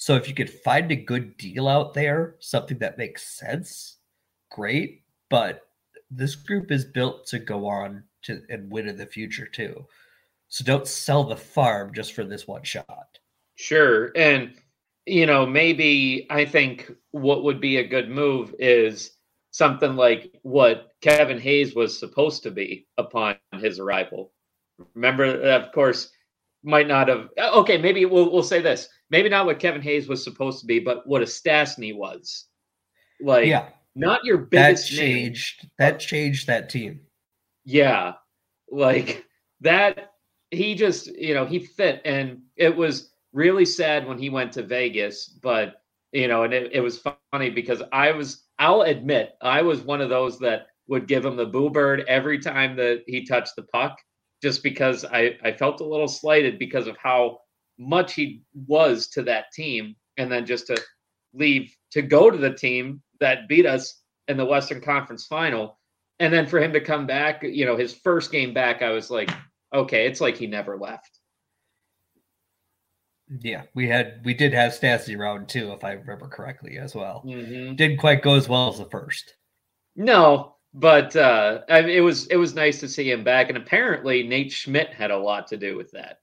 So 0.00 0.16
if 0.16 0.26
you 0.26 0.32
could 0.32 0.48
find 0.48 0.90
a 0.90 0.96
good 0.96 1.36
deal 1.36 1.68
out 1.68 1.92
there, 1.92 2.36
something 2.38 2.78
that 2.78 2.96
makes 2.96 3.38
sense, 3.38 3.98
great, 4.50 5.02
but 5.28 5.68
this 6.10 6.34
group 6.34 6.72
is 6.72 6.86
built 6.86 7.26
to 7.26 7.38
go 7.38 7.66
on 7.66 8.04
to 8.22 8.40
and 8.48 8.72
win 8.72 8.88
in 8.88 8.96
the 8.96 9.04
future 9.04 9.44
too. 9.44 9.84
So 10.48 10.64
don't 10.64 10.88
sell 10.88 11.24
the 11.24 11.36
farm 11.36 11.92
just 11.92 12.14
for 12.14 12.24
this 12.24 12.48
one 12.48 12.62
shot. 12.62 13.18
Sure. 13.56 14.10
And 14.16 14.54
you 15.04 15.26
know, 15.26 15.44
maybe 15.44 16.26
I 16.30 16.46
think 16.46 16.90
what 17.10 17.44
would 17.44 17.60
be 17.60 17.76
a 17.76 17.86
good 17.86 18.08
move 18.08 18.54
is 18.58 19.18
something 19.50 19.96
like 19.96 20.34
what 20.40 20.92
Kevin 21.02 21.38
Hayes 21.38 21.74
was 21.74 21.98
supposed 21.98 22.42
to 22.44 22.50
be 22.50 22.86
upon 22.96 23.36
his 23.58 23.78
arrival. 23.78 24.32
Remember, 24.94 25.26
of 25.26 25.72
course, 25.72 26.10
might 26.62 26.88
not 26.88 27.08
have. 27.08 27.28
Uh, 27.38 27.50
okay, 27.60 27.78
maybe 27.78 28.04
we'll 28.04 28.30
we'll 28.30 28.42
say 28.42 28.60
this. 28.60 28.88
Maybe 29.10 29.28
not 29.28 29.46
what 29.46 29.58
Kevin 29.58 29.82
Hayes 29.82 30.08
was 30.08 30.22
supposed 30.22 30.60
to 30.60 30.66
be, 30.66 30.78
but 30.78 31.06
what 31.06 31.22
a 31.22 31.26
Stastny 31.26 31.96
was. 31.96 32.46
Like, 33.20 33.46
yeah, 33.46 33.68
not 33.94 34.24
your 34.24 34.38
biggest 34.38 34.90
that 34.90 34.96
changed. 34.96 35.62
Name. 35.62 35.70
That 35.78 36.00
changed 36.00 36.46
that 36.46 36.68
team. 36.68 37.00
Yeah, 37.64 38.14
like 38.70 39.24
that. 39.60 40.12
He 40.52 40.74
just, 40.74 41.06
you 41.16 41.32
know, 41.32 41.46
he 41.46 41.60
fit, 41.60 42.02
and 42.04 42.40
it 42.56 42.74
was 42.74 43.12
really 43.32 43.64
sad 43.64 44.06
when 44.06 44.18
he 44.18 44.30
went 44.30 44.52
to 44.52 44.62
Vegas. 44.62 45.28
But 45.28 45.82
you 46.12 46.28
know, 46.28 46.42
and 46.42 46.52
it, 46.52 46.72
it 46.72 46.80
was 46.80 47.02
funny 47.32 47.50
because 47.50 47.82
I 47.92 48.12
was. 48.12 48.44
I'll 48.58 48.82
admit, 48.82 49.36
I 49.40 49.62
was 49.62 49.80
one 49.80 50.02
of 50.02 50.10
those 50.10 50.38
that 50.40 50.66
would 50.86 51.06
give 51.06 51.24
him 51.24 51.36
the 51.36 51.46
boo 51.46 51.70
bird 51.70 52.04
every 52.08 52.38
time 52.38 52.76
that 52.76 53.04
he 53.06 53.24
touched 53.24 53.56
the 53.56 53.62
puck 53.62 53.96
just 54.42 54.62
because 54.62 55.04
I, 55.04 55.36
I 55.42 55.52
felt 55.52 55.80
a 55.80 55.86
little 55.86 56.08
slighted 56.08 56.58
because 56.58 56.86
of 56.86 56.96
how 56.96 57.40
much 57.78 58.14
he 58.14 58.42
was 58.66 59.08
to 59.08 59.22
that 59.24 59.52
team. 59.52 59.96
And 60.16 60.30
then 60.30 60.44
just 60.44 60.66
to 60.66 60.80
leave 61.32 61.74
to 61.92 62.02
go 62.02 62.30
to 62.30 62.36
the 62.36 62.52
team 62.52 63.02
that 63.20 63.48
beat 63.48 63.66
us 63.66 64.02
in 64.28 64.36
the 64.36 64.44
Western 64.44 64.80
Conference 64.80 65.26
final. 65.26 65.78
And 66.18 66.32
then 66.32 66.46
for 66.46 66.60
him 66.60 66.72
to 66.74 66.80
come 66.80 67.06
back, 67.06 67.42
you 67.42 67.64
know, 67.64 67.76
his 67.76 67.94
first 67.94 68.30
game 68.30 68.52
back, 68.52 68.82
I 68.82 68.90
was 68.90 69.10
like, 69.10 69.30
okay, 69.72 70.06
it's 70.06 70.20
like 70.20 70.36
he 70.36 70.46
never 70.46 70.76
left. 70.76 71.18
Yeah, 73.38 73.62
we 73.74 73.88
had 73.88 74.20
we 74.24 74.34
did 74.34 74.52
have 74.52 74.72
Stastny 74.72 75.16
round 75.16 75.48
two, 75.48 75.72
if 75.72 75.84
I 75.84 75.92
remember 75.92 76.26
correctly, 76.26 76.78
as 76.78 76.96
well. 76.96 77.22
Mm-hmm. 77.24 77.76
Didn't 77.76 77.98
quite 77.98 78.22
go 78.22 78.34
as 78.34 78.48
well 78.48 78.68
as 78.68 78.78
the 78.78 78.86
first. 78.86 79.34
No, 79.94 80.56
but 80.72 81.16
uh, 81.16 81.60
I 81.68 81.82
mean, 81.82 81.90
it 81.90 82.00
was 82.00 82.26
it 82.28 82.36
was 82.36 82.54
nice 82.54 82.80
to 82.80 82.88
see 82.88 83.10
him 83.10 83.24
back, 83.24 83.48
and 83.48 83.58
apparently 83.58 84.22
Nate 84.22 84.52
Schmidt 84.52 84.92
had 84.92 85.10
a 85.10 85.18
lot 85.18 85.48
to 85.48 85.56
do 85.56 85.76
with 85.76 85.90
that 85.92 86.18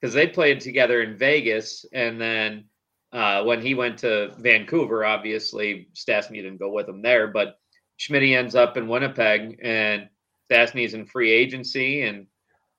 because 0.00 0.14
they 0.14 0.26
played 0.26 0.60
together 0.60 1.02
in 1.02 1.16
Vegas, 1.16 1.86
and 1.92 2.20
then 2.20 2.64
uh, 3.12 3.42
when 3.44 3.62
he 3.62 3.74
went 3.74 3.98
to 3.98 4.32
Vancouver, 4.38 5.04
obviously 5.04 5.88
Stastny 5.94 6.36
didn't 6.36 6.58
go 6.58 6.70
with 6.70 6.88
him 6.88 7.02
there, 7.02 7.28
but 7.28 7.58
Schmidt 7.96 8.22
ends 8.22 8.54
up 8.54 8.76
in 8.76 8.88
Winnipeg, 8.88 9.58
and 9.62 10.08
Stastny's 10.50 10.94
in 10.94 11.06
free 11.06 11.30
agency, 11.30 12.02
and 12.02 12.26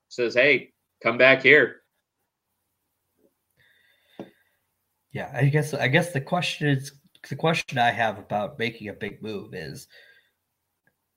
says, 0.10 0.36
"Hey, 0.36 0.74
come 1.02 1.18
back 1.18 1.42
here." 1.42 1.82
Yeah, 5.12 5.32
I 5.34 5.46
guess 5.46 5.74
I 5.74 5.88
guess 5.88 6.14
the 6.14 6.22
question 6.22 6.68
is 6.68 6.94
the 7.30 7.36
question 7.36 7.80
I 7.80 7.92
have 7.92 8.20
about 8.20 8.60
making 8.60 8.90
a 8.90 8.94
big 8.94 9.22
move 9.22 9.54
is 9.54 9.88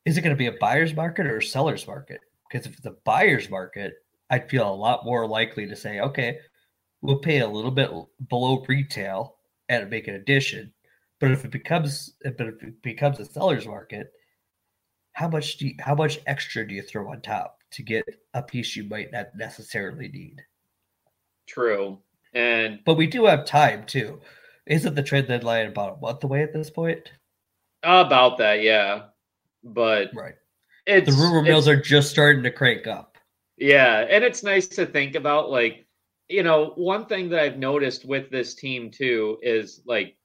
is 0.04 0.18
it 0.18 0.20
going 0.20 0.34
to 0.34 0.38
be 0.38 0.46
a 0.46 0.52
buyer's 0.52 0.94
market 0.94 1.26
or 1.26 1.38
a 1.38 1.42
seller's 1.42 1.86
market? 1.86 2.20
Because 2.50 2.66
if 2.66 2.76
it's 2.76 2.86
a 2.86 2.96
buyer's 3.04 3.48
market, 3.48 3.94
I'd 4.30 4.50
feel 4.50 4.68
a 4.68 4.74
lot 4.74 5.04
more 5.04 5.26
likely 5.26 5.66
to 5.66 5.76
say, 5.76 6.00
okay, 6.00 6.38
we'll 7.00 7.18
pay 7.18 7.40
a 7.40 7.48
little 7.48 7.70
bit 7.70 7.90
below 8.28 8.64
retail 8.68 9.36
and 9.68 9.88
make 9.88 10.08
an 10.08 10.14
addition. 10.14 10.72
But 11.20 11.30
if 11.30 11.44
it 11.44 11.50
becomes, 11.50 12.14
but 12.22 12.40
if 12.40 12.62
it 12.62 12.82
becomes 12.82 13.18
a 13.18 13.24
seller's 13.24 13.66
market, 13.66 14.12
how 15.12 15.28
much 15.28 15.56
do 15.56 15.68
you, 15.68 15.74
how 15.78 15.94
much 15.94 16.20
extra 16.26 16.66
do 16.66 16.74
you 16.74 16.82
throw 16.82 17.10
on 17.10 17.22
top 17.22 17.58
to 17.72 17.82
get 17.82 18.04
a 18.34 18.42
piece 18.42 18.76
you 18.76 18.84
might 18.84 19.12
not 19.12 19.28
necessarily 19.34 20.08
need? 20.08 20.42
True, 21.46 21.98
and 22.34 22.80
but 22.84 22.94
we 22.94 23.06
do 23.06 23.24
have 23.26 23.44
time 23.44 23.84
too. 23.86 24.20
Isn't 24.66 24.94
the 24.94 25.02
trade 25.02 25.28
deadline 25.28 25.68
about 25.68 25.98
a 25.98 26.00
month 26.00 26.24
away 26.24 26.42
at 26.42 26.52
this 26.52 26.68
point? 26.68 27.12
About 27.82 28.38
that, 28.38 28.62
yeah 28.62 29.02
but 29.64 30.10
right. 30.14 30.34
the 30.86 31.16
rumor 31.18 31.42
mills 31.42 31.66
are 31.66 31.80
just 31.80 32.10
starting 32.10 32.42
to 32.42 32.50
crank 32.50 32.86
up. 32.86 33.16
Yeah, 33.56 34.06
and 34.08 34.22
it's 34.22 34.42
nice 34.42 34.66
to 34.68 34.86
think 34.86 35.14
about 35.14 35.50
like 35.50 35.86
you 36.28 36.42
know 36.42 36.72
one 36.76 37.06
thing 37.06 37.28
that 37.30 37.40
I've 37.40 37.58
noticed 37.58 38.04
with 38.04 38.30
this 38.30 38.54
team 38.54 38.90
too 38.90 39.38
is 39.42 39.80
like 39.86 40.16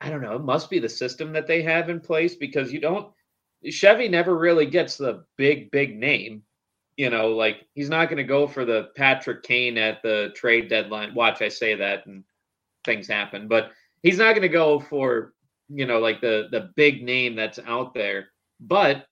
I 0.00 0.10
don't 0.10 0.22
know 0.22 0.36
it 0.36 0.44
must 0.44 0.70
be 0.70 0.78
the 0.78 0.88
system 0.88 1.32
that 1.32 1.46
they 1.46 1.62
have 1.62 1.90
in 1.90 2.00
place 2.00 2.34
because 2.34 2.72
you 2.72 2.80
don't 2.80 3.12
Chevy 3.68 4.08
never 4.08 4.36
really 4.36 4.66
gets 4.66 4.96
the 4.96 5.24
big 5.36 5.70
big 5.70 5.96
name. 5.96 6.42
You 6.96 7.10
know, 7.10 7.28
like 7.28 7.66
he's 7.74 7.88
not 7.88 8.06
going 8.06 8.18
to 8.18 8.24
go 8.24 8.46
for 8.46 8.64
the 8.64 8.90
Patrick 8.96 9.42
Kane 9.42 9.78
at 9.78 10.02
the 10.02 10.32
trade 10.34 10.68
deadline. 10.68 11.14
Watch, 11.14 11.40
I 11.40 11.48
say 11.48 11.74
that 11.76 12.04
and 12.06 12.24
things 12.84 13.08
happen, 13.08 13.48
but 13.48 13.70
he's 14.02 14.18
not 14.18 14.32
going 14.32 14.42
to 14.42 14.48
go 14.48 14.80
for 14.80 15.34
you 15.68 15.86
know 15.86 15.98
like 15.98 16.20
the 16.20 16.48
the 16.50 16.70
big 16.76 17.02
name 17.02 17.36
that's 17.36 17.58
out 17.66 17.94
there 17.94 18.28
but 18.60 19.06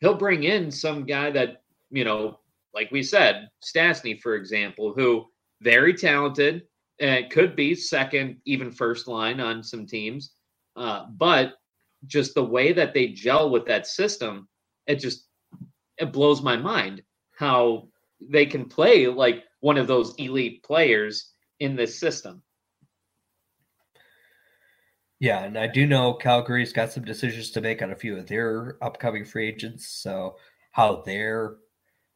he'll 0.00 0.14
bring 0.14 0.44
in 0.44 0.70
some 0.70 1.04
guy 1.04 1.30
that, 1.30 1.62
you 1.90 2.04
know, 2.04 2.38
like 2.74 2.90
we 2.90 3.02
said, 3.02 3.48
Stastny, 3.62 4.20
for 4.20 4.34
example, 4.34 4.92
who 4.92 5.26
very 5.62 5.94
talented 5.94 6.62
and 7.00 7.30
could 7.30 7.56
be 7.56 7.74
second, 7.74 8.36
even 8.44 8.70
first 8.70 9.06
line 9.06 9.40
on 9.40 9.62
some 9.62 9.86
teams. 9.86 10.32
Uh, 10.76 11.06
but 11.16 11.54
just 12.06 12.34
the 12.34 12.44
way 12.44 12.72
that 12.72 12.94
they 12.94 13.08
gel 13.08 13.50
with 13.50 13.66
that 13.66 13.86
system, 13.86 14.48
it 14.86 14.96
just 14.96 15.26
it 15.98 16.12
blows 16.12 16.42
my 16.42 16.56
mind 16.56 17.02
how 17.38 17.88
they 18.20 18.46
can 18.46 18.66
play 18.66 19.06
like 19.06 19.44
one 19.60 19.78
of 19.78 19.86
those 19.86 20.14
elite 20.16 20.62
players 20.62 21.32
in 21.60 21.76
this 21.76 21.98
system. 21.98 22.42
Yeah, 25.18 25.44
and 25.44 25.58
I 25.58 25.66
do 25.66 25.86
know 25.86 26.12
Calgary's 26.12 26.72
got 26.72 26.92
some 26.92 27.04
decisions 27.04 27.50
to 27.52 27.60
make 27.60 27.80
on 27.82 27.92
a 27.92 27.96
few 27.96 28.16
of 28.16 28.26
their 28.26 28.76
upcoming 28.82 29.24
free 29.24 29.48
agents. 29.48 29.88
So 29.88 30.36
how 30.72 31.02
their 31.02 31.56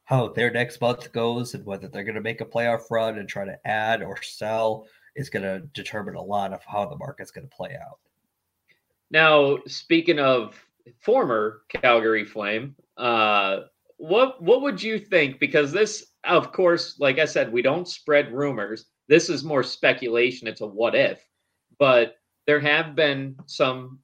how 0.05 0.27
their 0.27 0.51
next 0.51 0.81
month 0.81 1.11
goes 1.11 1.53
and 1.53 1.65
whether 1.65 1.87
they're 1.87 2.03
going 2.03 2.15
to 2.15 2.21
make 2.21 2.41
a 2.41 2.45
playoff 2.45 2.91
run 2.91 3.17
and 3.17 3.29
try 3.29 3.45
to 3.45 3.67
add 3.67 4.03
or 4.03 4.21
sell 4.21 4.85
is 5.15 5.29
going 5.29 5.43
to 5.43 5.65
determine 5.73 6.15
a 6.15 6.21
lot 6.21 6.53
of 6.53 6.61
how 6.65 6.85
the 6.85 6.97
market's 6.97 7.31
going 7.31 7.47
to 7.47 7.55
play 7.55 7.77
out. 7.81 7.99
Now, 9.09 9.57
speaking 9.67 10.19
of 10.19 10.55
former 10.99 11.61
Calgary 11.69 12.25
Flame, 12.25 12.75
uh, 12.97 13.61
what 13.97 14.41
what 14.41 14.61
would 14.61 14.81
you 14.81 14.99
think? 14.99 15.39
Because 15.39 15.71
this, 15.71 16.07
of 16.23 16.51
course, 16.51 16.99
like 16.99 17.19
I 17.19 17.25
said, 17.25 17.51
we 17.51 17.61
don't 17.61 17.87
spread 17.87 18.31
rumors. 18.31 18.85
This 19.07 19.29
is 19.29 19.43
more 19.43 19.63
speculation. 19.63 20.47
It's 20.47 20.61
a 20.61 20.67
what 20.67 20.95
if, 20.95 21.25
but 21.77 22.15
there 22.47 22.59
have 22.59 22.95
been 22.95 23.35
some 23.45 23.99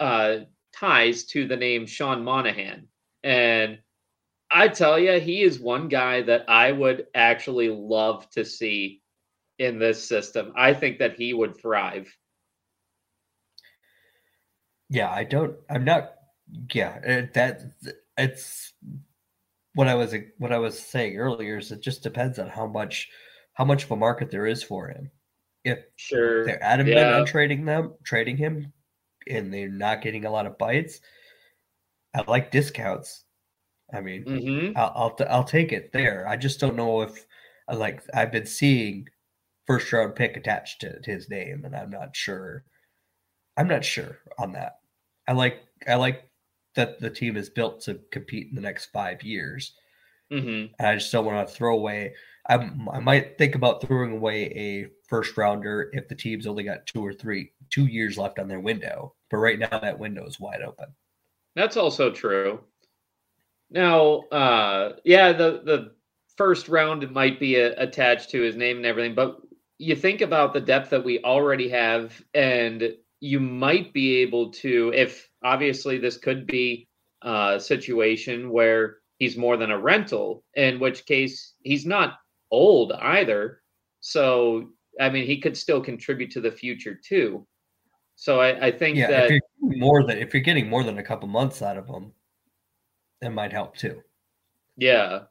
uh, 0.00 0.38
ties 0.72 1.24
to 1.24 1.46
the 1.46 1.56
name 1.56 1.86
Sean 1.86 2.24
Monahan. 2.24 2.88
And 3.22 3.78
I 4.50 4.68
tell 4.68 4.98
you, 4.98 5.18
he 5.20 5.42
is 5.42 5.58
one 5.58 5.88
guy 5.88 6.22
that 6.22 6.48
I 6.48 6.72
would 6.72 7.06
actually 7.14 7.68
love 7.68 8.28
to 8.30 8.44
see 8.44 9.02
in 9.58 9.78
this 9.78 10.06
system. 10.06 10.52
I 10.56 10.74
think 10.74 10.98
that 10.98 11.16
he 11.16 11.34
would 11.34 11.56
thrive. 11.56 12.14
Yeah, 14.90 15.10
I 15.10 15.24
don't. 15.24 15.56
I'm 15.70 15.84
not. 15.84 16.12
Yeah, 16.72 16.98
uh, 17.06 17.26
that 17.34 17.62
it's 18.18 18.72
what 19.74 19.88
I 19.88 19.94
was 19.94 20.14
what 20.38 20.52
I 20.52 20.58
was 20.58 20.78
saying 20.78 21.16
earlier. 21.16 21.58
Is 21.58 21.72
it 21.72 21.80
just 21.80 22.02
depends 22.02 22.38
on 22.38 22.48
how 22.48 22.66
much 22.66 23.08
how 23.54 23.64
much 23.64 23.84
of 23.84 23.90
a 23.90 23.96
market 23.96 24.30
there 24.30 24.46
is 24.46 24.62
for 24.62 24.88
him 24.88 25.10
if 25.64 25.78
sure 25.96 26.44
they're 26.44 26.62
adamant 26.62 26.96
yeah. 26.96 27.18
on 27.18 27.26
trading 27.26 27.64
them, 27.64 27.94
trading 28.04 28.36
him, 28.36 28.72
and 29.28 29.52
they're 29.52 29.68
not 29.68 30.02
getting 30.02 30.24
a 30.24 30.30
lot 30.30 30.46
of 30.46 30.58
bites, 30.58 31.00
I 32.14 32.22
like 32.28 32.50
discounts. 32.50 33.24
I 33.92 34.00
mean, 34.00 34.24
mm-hmm. 34.24 34.78
I'll, 34.78 34.92
I'll 34.94 35.26
I'll 35.28 35.44
take 35.44 35.72
it 35.72 35.92
there. 35.92 36.26
I 36.28 36.36
just 36.36 36.60
don't 36.60 36.76
know 36.76 37.02
if 37.02 37.26
like 37.72 38.02
I've 38.14 38.32
been 38.32 38.46
seeing 38.46 39.08
first 39.66 39.92
round 39.92 40.14
pick 40.14 40.36
attached 40.36 40.80
to, 40.82 41.00
to 41.00 41.10
his 41.10 41.30
name, 41.30 41.62
and 41.64 41.74
I'm 41.74 41.90
not 41.90 42.14
sure. 42.14 42.64
I'm 43.56 43.68
not 43.68 43.84
sure 43.84 44.18
on 44.38 44.52
that. 44.52 44.78
I 45.26 45.32
like 45.32 45.62
I 45.88 45.94
like 45.94 46.28
that 46.74 46.98
the 46.98 47.10
team 47.10 47.36
is 47.36 47.50
built 47.50 47.80
to 47.82 48.00
compete 48.10 48.48
in 48.48 48.56
the 48.56 48.60
next 48.60 48.86
five 48.86 49.22
years. 49.22 49.74
Mm-hmm. 50.32 50.74
And 50.78 50.88
I 50.88 50.94
just 50.94 51.12
don't 51.12 51.24
want 51.24 51.46
to 51.46 51.54
throw 51.54 51.76
away. 51.76 52.14
I, 52.48 52.70
I 52.92 53.00
might 53.00 53.38
think 53.38 53.54
about 53.54 53.80
throwing 53.80 54.12
away 54.12 54.44
a 54.44 54.88
first 55.08 55.36
rounder 55.36 55.90
if 55.92 56.08
the 56.08 56.14
team's 56.14 56.46
only 56.46 56.64
got 56.64 56.86
two 56.86 57.04
or 57.04 57.12
three 57.12 57.52
two 57.70 57.86
years 57.86 58.18
left 58.18 58.38
on 58.38 58.48
their 58.48 58.60
window. 58.60 59.14
But 59.30 59.38
right 59.38 59.58
now 59.58 59.78
that 59.78 59.98
window 59.98 60.26
is 60.26 60.40
wide 60.40 60.62
open. 60.62 60.86
That's 61.56 61.76
also 61.76 62.10
true. 62.10 62.60
Now, 63.70 64.20
uh, 64.30 64.96
yeah, 65.04 65.32
the 65.32 65.62
the 65.64 65.92
first 66.36 66.68
round 66.68 67.10
might 67.12 67.40
be 67.40 67.56
a, 67.56 67.74
attached 67.76 68.30
to 68.30 68.42
his 68.42 68.56
name 68.56 68.78
and 68.78 68.86
everything, 68.86 69.14
but 69.14 69.40
you 69.78 69.96
think 69.96 70.20
about 70.20 70.52
the 70.52 70.60
depth 70.60 70.90
that 70.90 71.04
we 71.04 71.22
already 71.22 71.68
have, 71.68 72.22
and 72.34 72.94
you 73.20 73.40
might 73.40 73.92
be 73.92 74.16
able 74.16 74.50
to, 74.52 74.92
if 74.94 75.28
obviously 75.42 75.98
this 75.98 76.16
could 76.16 76.46
be 76.46 76.86
a 77.22 77.58
situation 77.58 78.50
where 78.50 78.98
he's 79.18 79.36
more 79.36 79.56
than 79.56 79.70
a 79.70 79.78
rental, 79.78 80.44
in 80.54 80.78
which 80.78 81.06
case 81.06 81.54
he's 81.62 81.86
not 81.86 82.18
old 82.54 82.92
either. 82.92 83.60
So, 84.00 84.70
I 85.00 85.10
mean, 85.10 85.26
he 85.26 85.40
could 85.40 85.56
still 85.56 85.80
contribute 85.80 86.30
to 86.32 86.40
the 86.40 86.52
future 86.52 86.94
too. 86.94 87.46
So 88.16 88.40
I, 88.40 88.66
I 88.66 88.70
think 88.70 88.96
yeah, 88.96 89.08
that 89.08 89.24
if 89.24 89.40
you're 89.60 89.76
more 89.76 90.06
than 90.06 90.18
if 90.18 90.32
you're 90.32 90.42
getting 90.42 90.68
more 90.68 90.84
than 90.84 90.98
a 90.98 91.02
couple 91.02 91.28
months 91.28 91.62
out 91.62 91.76
of 91.76 91.86
him, 91.86 92.12
it 93.20 93.30
might 93.30 93.52
help 93.52 93.76
too. 93.76 94.02
Yeah. 94.76 95.24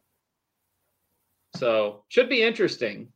So 1.56 2.04
should 2.10 2.30
be 2.30 2.44
interesting. 2.44 3.10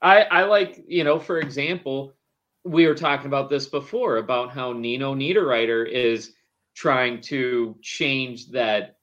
I 0.00 0.22
I 0.22 0.42
like, 0.44 0.84
you 0.86 1.04
know, 1.04 1.18
for 1.18 1.38
example, 1.38 2.14
we 2.64 2.86
were 2.86 2.94
talking 2.94 3.26
about 3.26 3.50
this 3.50 3.66
before 3.66 4.18
about 4.18 4.52
how 4.52 4.72
Nino 4.72 5.14
Niederreiter 5.14 5.88
is 5.88 6.34
trying 6.74 7.20
to 7.22 7.76
change 7.82 8.50
that 8.50 8.96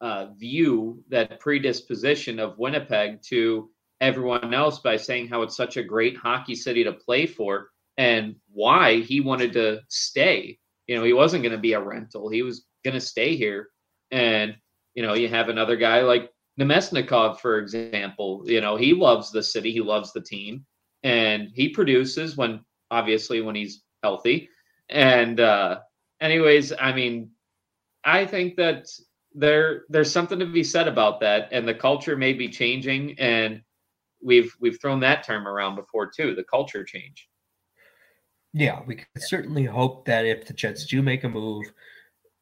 uh, 0.00 0.26
view, 0.34 1.04
that 1.08 1.40
predisposition 1.40 2.38
of 2.38 2.58
Winnipeg 2.58 3.22
to 3.22 3.70
everyone 4.02 4.52
else 4.52 4.80
by 4.80 4.96
saying 4.96 5.28
how 5.28 5.42
it's 5.42 5.56
such 5.56 5.76
a 5.76 5.82
great 5.82 6.16
hockey 6.16 6.56
city 6.56 6.82
to 6.82 6.92
play 6.92 7.24
for 7.24 7.70
and 7.96 8.34
why 8.52 8.96
he 8.96 9.20
wanted 9.20 9.52
to 9.52 9.80
stay. 9.88 10.58
You 10.88 10.96
know, 10.96 11.04
he 11.04 11.12
wasn't 11.12 11.44
going 11.44 11.52
to 11.54 11.58
be 11.58 11.74
a 11.74 11.80
rental. 11.80 12.28
He 12.28 12.42
was 12.42 12.66
going 12.84 12.94
to 12.94 13.00
stay 13.00 13.36
here. 13.36 13.68
And, 14.10 14.56
you 14.94 15.04
know, 15.04 15.14
you 15.14 15.28
have 15.28 15.48
another 15.48 15.76
guy 15.76 16.00
like 16.00 16.30
Namestnikov, 16.60 17.38
for 17.38 17.58
example. 17.58 18.42
You 18.44 18.60
know, 18.60 18.76
he 18.76 18.92
loves 18.92 19.30
the 19.30 19.42
city, 19.42 19.70
he 19.70 19.80
loves 19.80 20.12
the 20.12 20.20
team, 20.20 20.66
and 21.04 21.48
he 21.54 21.68
produces 21.68 22.36
when 22.36 22.60
obviously 22.90 23.40
when 23.40 23.54
he's 23.54 23.84
healthy. 24.02 24.48
And 24.90 25.38
uh 25.38 25.78
anyways, 26.20 26.72
I 26.78 26.92
mean, 26.92 27.30
I 28.04 28.26
think 28.26 28.56
that 28.56 28.86
there 29.32 29.84
there's 29.88 30.10
something 30.10 30.40
to 30.40 30.46
be 30.46 30.64
said 30.64 30.88
about 30.88 31.20
that 31.20 31.48
and 31.52 31.66
the 31.66 31.74
culture 31.74 32.16
may 32.16 32.32
be 32.32 32.48
changing 32.48 33.18
and 33.18 33.62
we've 34.22 34.54
we've 34.60 34.80
thrown 34.80 35.00
that 35.00 35.24
term 35.24 35.46
around 35.46 35.76
before 35.76 36.10
too, 36.10 36.34
the 36.34 36.44
culture 36.44 36.84
change. 36.84 37.28
Yeah, 38.54 38.80
we 38.86 38.96
can 38.96 39.06
certainly 39.16 39.64
hope 39.64 40.04
that 40.06 40.26
if 40.26 40.46
the 40.46 40.52
Jets 40.52 40.86
do 40.86 41.02
make 41.02 41.24
a 41.24 41.28
move, 41.28 41.72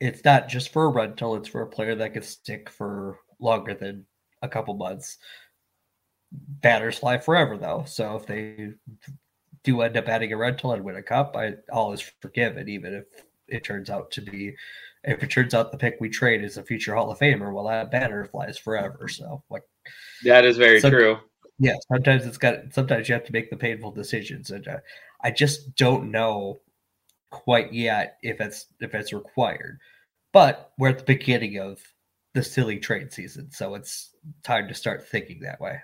it's 0.00 0.24
not 0.24 0.48
just 0.48 0.72
for 0.72 0.86
a 0.86 0.88
rental, 0.88 1.36
it's 1.36 1.48
for 1.48 1.62
a 1.62 1.68
player 1.68 1.94
that 1.94 2.14
could 2.14 2.24
stick 2.24 2.68
for 2.68 3.18
longer 3.38 3.74
than 3.74 4.06
a 4.42 4.48
couple 4.48 4.74
months. 4.74 5.18
Batters 6.32 6.98
fly 6.98 7.18
forever, 7.18 7.56
though. 7.56 7.84
So 7.86 8.16
if 8.16 8.26
they 8.26 8.72
do 9.62 9.82
end 9.82 9.96
up 9.96 10.08
adding 10.08 10.32
a 10.32 10.36
rental 10.36 10.72
and 10.72 10.84
win 10.84 10.96
a 10.96 11.02
cup, 11.02 11.36
I 11.36 11.54
all 11.72 11.92
is 11.92 12.00
forgiven, 12.20 12.68
even 12.68 12.94
if 12.94 13.04
it 13.48 13.64
turns 13.64 13.90
out 13.90 14.10
to 14.12 14.20
be 14.20 14.54
if 15.04 15.22
it 15.22 15.30
turns 15.30 15.54
out 15.54 15.72
the 15.72 15.78
pick 15.78 15.96
we 16.00 16.08
trade 16.08 16.44
is 16.44 16.56
a 16.56 16.62
future 16.62 16.94
Hall 16.94 17.10
of 17.10 17.18
Famer, 17.18 17.52
well 17.52 17.64
that 17.64 17.90
banner 17.90 18.24
flies 18.24 18.58
forever. 18.58 19.08
So 19.08 19.42
like 19.50 19.62
that 20.24 20.44
is 20.44 20.56
very 20.56 20.80
true. 20.80 21.18
Yeah, 21.60 21.74
sometimes 21.92 22.24
it's 22.24 22.38
got 22.38 22.72
sometimes 22.72 23.06
you 23.06 23.12
have 23.12 23.26
to 23.26 23.32
make 23.32 23.50
the 23.50 23.56
painful 23.56 23.90
decisions, 23.90 24.50
and 24.50 24.66
uh, 24.66 24.78
I 25.22 25.30
just 25.30 25.76
don't 25.76 26.10
know 26.10 26.60
quite 27.30 27.72
yet 27.72 28.16
if 28.22 28.40
it's 28.40 28.66
if 28.80 28.94
it's 28.94 29.12
required. 29.12 29.78
But 30.32 30.72
we're 30.78 30.88
at 30.88 30.98
the 30.98 31.04
beginning 31.04 31.58
of 31.58 31.78
the 32.32 32.42
silly 32.42 32.78
trade 32.78 33.12
season, 33.12 33.50
so 33.50 33.74
it's 33.74 34.16
time 34.42 34.68
to 34.68 34.74
start 34.74 35.06
thinking 35.06 35.40
that 35.40 35.60
way. 35.60 35.80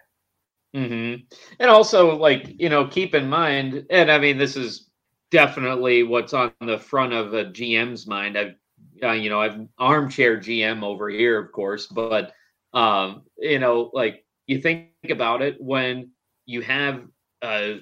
Mm-hmm. 0.75 1.25
And 1.61 1.71
also, 1.71 2.17
like 2.17 2.59
you 2.59 2.71
know, 2.71 2.87
keep 2.87 3.15
in 3.15 3.29
mind, 3.29 3.87
and 3.91 4.11
I 4.11 4.19
mean, 4.19 4.39
this 4.39 4.57
is 4.57 4.89
definitely 5.31 6.05
what's 6.05 6.33
on 6.33 6.53
the 6.63 6.79
front 6.79 7.13
of 7.13 7.35
a 7.35 7.45
GM's 7.45 8.07
mind. 8.07 8.39
I've, 8.39 8.55
uh, 9.03 9.13
you 9.13 9.29
know, 9.29 9.43
I've 9.43 9.61
armchair 9.79 10.39
GM 10.39 10.83
over 10.83 11.11
here, 11.11 11.39
of 11.39 11.53
course, 11.53 11.87
but 11.87 12.33
um, 12.73 13.25
you 13.37 13.59
know, 13.59 13.91
like 13.93 14.26
you 14.47 14.61
think 14.61 14.89
about 15.11 15.43
it 15.43 15.57
when 15.61 16.11
you 16.47 16.63
have 16.63 17.05
a 17.43 17.81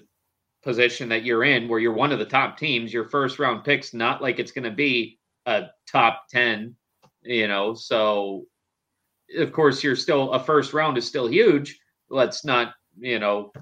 position 0.63 1.11
that 1.11 1.25
you're 1.25 1.45
in 1.45 1.69
where 1.69 1.79
you're 1.79 1.93
one 1.93 2.11
of 2.11 2.19
the 2.19 2.25
top 2.25 2.59
teams, 2.59 2.93
your 2.93 3.05
first 3.05 3.39
round 3.39 3.65
picks 3.65 3.93
not 3.93 4.23
like 4.23 4.39
it's 4.39 4.53
going 4.53 4.65
to 4.65 4.71
be 4.71 5.19
a 5.47 5.67
top 5.87 6.25
10, 6.31 6.75
you 7.23 7.47
know. 7.47 7.75
So 7.75 8.47
of 9.37 9.53
course 9.53 9.83
you're 9.83 9.97
still 9.97 10.33
a 10.33 10.41
first 10.41 10.73
round 10.73 10.97
is 10.97 11.07
still 11.07 11.29
huge. 11.29 11.79
Let's 12.09 12.45
not, 12.45 12.75
you 12.99 13.19
know, 13.19 13.53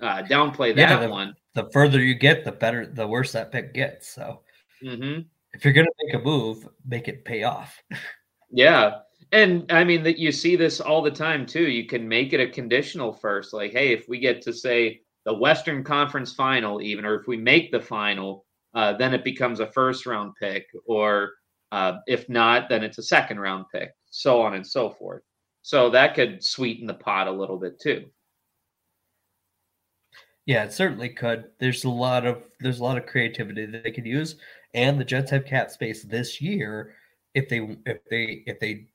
uh, 0.00 0.22
downplay 0.22 0.74
that 0.74 0.90
yeah, 0.90 1.00
the, 1.00 1.08
one. 1.08 1.34
The 1.54 1.68
further 1.72 2.02
you 2.02 2.14
get, 2.14 2.44
the 2.44 2.52
better, 2.52 2.86
the 2.86 3.06
worse 3.06 3.32
that 3.32 3.52
pick 3.52 3.74
gets. 3.74 4.08
So 4.08 4.40
mm-hmm. 4.82 5.20
if 5.52 5.64
you're 5.64 5.74
going 5.74 5.86
to 5.86 6.06
make 6.06 6.14
a 6.14 6.24
move, 6.24 6.66
make 6.86 7.08
it 7.08 7.24
pay 7.24 7.42
off. 7.42 7.82
yeah. 8.50 8.98
And 9.32 9.70
I 9.70 9.84
mean 9.84 10.02
that 10.04 10.18
you 10.18 10.32
see 10.32 10.56
this 10.56 10.80
all 10.80 11.02
the 11.02 11.10
time 11.10 11.44
too. 11.44 11.68
You 11.68 11.86
can 11.86 12.08
make 12.08 12.32
it 12.32 12.40
a 12.40 12.48
conditional 12.48 13.12
first, 13.12 13.52
like, 13.52 13.72
hey, 13.72 13.92
if 13.92 14.08
we 14.08 14.18
get 14.18 14.40
to 14.42 14.52
say 14.52 15.02
the 15.24 15.34
Western 15.34 15.84
Conference 15.84 16.32
final, 16.32 16.80
even, 16.80 17.04
or 17.04 17.14
if 17.14 17.26
we 17.26 17.36
make 17.36 17.70
the 17.70 17.80
final, 17.80 18.46
uh, 18.74 18.94
then 18.94 19.12
it 19.12 19.24
becomes 19.24 19.60
a 19.60 19.70
first 19.72 20.06
round 20.06 20.32
pick, 20.40 20.66
or 20.86 21.32
uh, 21.72 21.98
if 22.06 22.28
not, 22.28 22.68
then 22.68 22.82
it's 22.82 22.98
a 22.98 23.02
second 23.02 23.38
round 23.38 23.66
pick, 23.72 23.90
so 24.10 24.40
on 24.40 24.54
and 24.54 24.66
so 24.66 24.90
forth. 24.90 25.22
So 25.62 25.90
that 25.90 26.14
could 26.14 26.42
sweeten 26.42 26.86
the 26.86 26.94
pot 26.94 27.28
a 27.28 27.32
little 27.32 27.58
bit 27.58 27.78
too. 27.78 28.06
Yeah, 30.46 30.64
it 30.64 30.72
certainly 30.72 31.10
could. 31.10 31.50
There's 31.58 31.84
a 31.84 31.90
lot 31.90 32.24
of 32.24 32.42
there's 32.60 32.80
a 32.80 32.84
lot 32.84 32.96
of 32.96 33.04
creativity 33.04 33.66
that 33.66 33.84
they 33.84 33.90
could 33.90 34.06
use, 34.06 34.36
and 34.72 34.98
the 34.98 35.04
Jets 35.04 35.30
have 35.30 35.44
cap 35.44 35.70
space 35.70 36.04
this 36.04 36.40
year. 36.40 36.94
If 37.34 37.50
they 37.50 37.76
if 37.84 37.98
they 38.10 38.44
if 38.46 38.58
they 38.58 38.86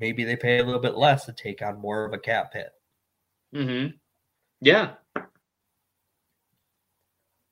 maybe 0.00 0.24
they 0.24 0.36
pay 0.36 0.58
a 0.58 0.64
little 0.64 0.80
bit 0.80 0.96
less 0.96 1.24
to 1.26 1.32
take 1.32 1.62
on 1.62 1.80
more 1.80 2.04
of 2.04 2.12
a 2.12 2.18
cap 2.18 2.52
hit. 2.54 2.70
Hmm. 3.54 3.86
Yeah. 4.60 4.94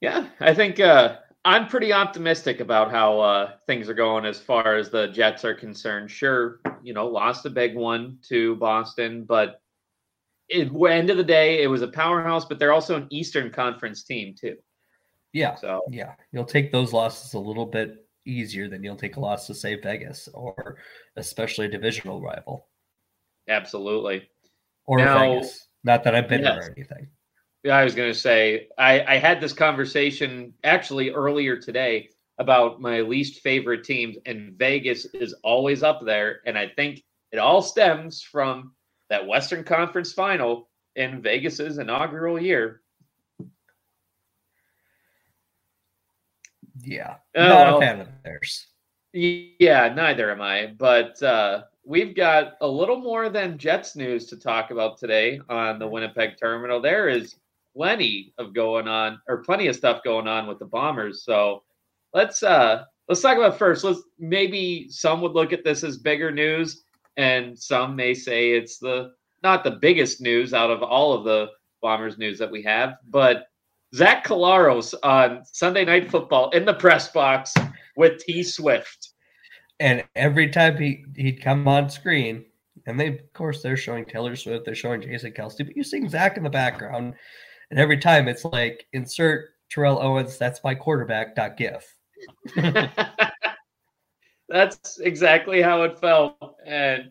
Yeah, 0.01 0.29
I 0.41 0.55
think 0.55 0.81
uh, 0.81 1.19
I'm 1.45 1.67
pretty 1.67 1.93
optimistic 1.93 2.61
about 2.61 2.91
how 2.91 3.21
uh, 3.21 3.53
things 3.67 3.89
are 3.89 3.95
going 3.95 4.25
as 4.25 4.41
far 4.41 4.77
as 4.77 4.89
the 4.89 5.09
Jets 5.09 5.45
are 5.45 5.55
concerned. 5.55 6.11
Sure, 6.11 6.61
you 6.83 6.95
know, 6.95 7.07
lost 7.07 7.45
a 7.45 7.51
big 7.51 7.75
one 7.75 8.19
to 8.29 8.57
Boston, 8.57 9.25
but 9.25 9.61
at 10.55 10.73
the 10.73 10.87
end 10.87 11.11
of 11.11 11.19
the 11.19 11.25
day, 11.25 11.63
it 11.63 11.67
was 11.67 11.83
a 11.83 11.89
powerhouse. 11.89 12.47
But 12.47 12.59
they're 12.59 12.73
also 12.73 12.97
an 12.97 13.09
Eastern 13.11 13.51
Conference 13.51 14.03
team 14.03 14.35
too. 14.35 14.57
Yeah. 15.33 15.55
So 15.55 15.83
yeah, 15.91 16.15
you'll 16.33 16.45
take 16.45 16.73
those 16.73 16.93
losses 16.93 17.35
a 17.35 17.39
little 17.39 17.67
bit 17.67 18.07
easier 18.27 18.69
than 18.69 18.83
you'll 18.83 18.97
take 18.97 19.17
a 19.17 19.21
loss 19.21 19.47
to 19.47 19.55
say 19.55 19.81
Vegas 19.81 20.29
or 20.35 20.77
especially 21.17 21.67
a 21.67 21.71
divisional 21.71 22.21
rival. 22.21 22.69
Absolutely. 23.49 24.29
Or 24.87 24.99
now, 24.99 25.35
Vegas. 25.35 25.67
Not 25.85 26.05
that 26.05 26.15
I've 26.15 26.29
been 26.29 26.43
yes. 26.43 26.67
or 26.67 26.73
anything. 26.77 27.09
Yeah, 27.63 27.77
I 27.77 27.85
was 27.85 27.95
going 27.95 28.11
to 28.11 28.19
say 28.19 28.69
I, 28.79 29.03
I 29.03 29.19
had 29.19 29.41
this 29.41 29.53
conversation 29.53 30.55
actually 30.65 31.11
earlier 31.11 31.57
today 31.57 32.09
about 32.39 32.81
my 32.81 33.03
least 33.03 33.43
favorite 33.43 33.85
teams, 33.85 34.17
and 34.25 34.55
Vegas 34.59 35.05
is 35.07 35.35
always 35.45 35.83
up 35.83 36.01
there. 36.05 36.41
And 36.47 36.57
I 36.57 36.69
think 36.69 37.03
it 37.33 37.39
all 37.39 37.61
stems 37.61 38.23
from 38.23 38.73
that 39.11 39.27
Western 39.27 39.63
Conference 39.63 40.13
final 40.13 40.71
in 40.97 41.21
Vegas's 41.21 41.79
inaugural 41.79 42.41
year. 42.41 42.81
Yeah, 46.83 47.17
oh, 47.37 47.49
not 47.49 47.67
well, 47.67 47.77
a 47.77 47.81
fan 47.81 48.01
of 48.01 48.09
theirs. 48.25 48.67
Yeah, 49.13 49.93
neither 49.95 50.31
am 50.31 50.41
I. 50.41 50.75
But 50.79 51.21
uh, 51.23 51.65
we've 51.85 52.15
got 52.15 52.55
a 52.61 52.69
little 52.69 52.99
more 52.99 53.29
than 53.29 53.59
Jets 53.59 53.97
news 53.97 54.27
to 54.27 54.37
talk 54.37 54.71
about 54.71 54.99
today 54.99 55.41
on 55.49 55.79
the 55.79 55.89
Winnipeg 55.89 56.39
terminal. 56.39 56.81
There 56.81 57.09
is 57.09 57.37
plenty 57.77 58.33
of 58.39 58.55
going 58.55 58.89
on 58.89 59.21
or 59.29 59.43
plenty 59.43 59.67
of 59.69 59.77
stuff 59.77 60.03
going 60.05 60.29
on 60.29 60.47
with 60.47 60.59
the 60.59 60.65
Bombers. 60.65 61.25
So 61.25 61.63
let's 62.13 62.43
uh 62.43 62.85
let's 63.09 63.21
talk 63.21 63.37
about 63.37 63.59
first. 63.59 63.85
Let's 63.85 64.03
maybe 64.19 64.89
some 64.89 65.21
would 65.21 65.33
look 65.33 65.53
at 65.53 65.65
this 65.65 65.85
as 65.85 65.99
bigger 65.99 66.31
news, 66.31 66.85
and 67.17 67.59
some 67.59 67.97
may 67.97 68.15
say 68.15 68.53
it's 68.53 68.79
the 68.79 69.13
not 69.43 69.65
the 69.65 69.73
biggest 69.73 70.21
news 70.21 70.53
out 70.53 70.71
of 70.71 70.83
all 70.83 71.13
of 71.13 71.25
the 71.25 71.49
Bombers 71.83 72.19
news 72.19 72.39
that 72.39 72.51
we 72.51 72.63
have, 72.63 72.95
but 73.09 73.47
Zach 73.95 74.25
Collaros 74.25 74.95
on 75.03 75.43
Sunday 75.53 75.85
Night 75.85 76.11
Football 76.11 76.51
in 76.51 76.65
the 76.65 76.75
press 76.75 77.09
box 77.11 77.55
with 77.97 78.19
T 78.19 78.43
Swift. 78.43 79.11
And 79.81 80.05
every 80.15 80.49
time 80.49 80.77
he, 80.77 81.05
he'd 81.17 81.43
come 81.43 81.67
on 81.67 81.89
screen, 81.91 82.45
and 82.87 82.99
they, 83.01 83.09
of 83.09 83.33
course, 83.33 83.63
they're 83.63 83.77
showing 83.77 84.05
Taylor 84.05 84.37
Swift, 84.37 84.65
they're 84.65 84.75
showing 84.75 85.01
Jason 85.01 85.33
Kelce, 85.33 85.65
but 85.67 85.77
you 85.77 85.83
see 85.83 86.07
Zach 86.09 86.37
in 86.37 86.43
the 86.43 86.51
background. 86.51 87.15
And 87.71 87.79
every 87.79 87.99
time 87.99 88.29
it's 88.29 88.45
like 88.45 88.87
insert 88.93 89.51
Terrell 89.71 90.01
Owens, 90.01 90.39
that's 90.39 90.63
my 90.65 90.75
quarterback, 90.75 91.35
dot 91.35 91.57
gif. 91.57 91.97
that's 94.49 94.99
exactly 95.01 95.63
how 95.63 95.83
it 95.83 95.99
felt. 95.99 96.57
And 96.67 97.11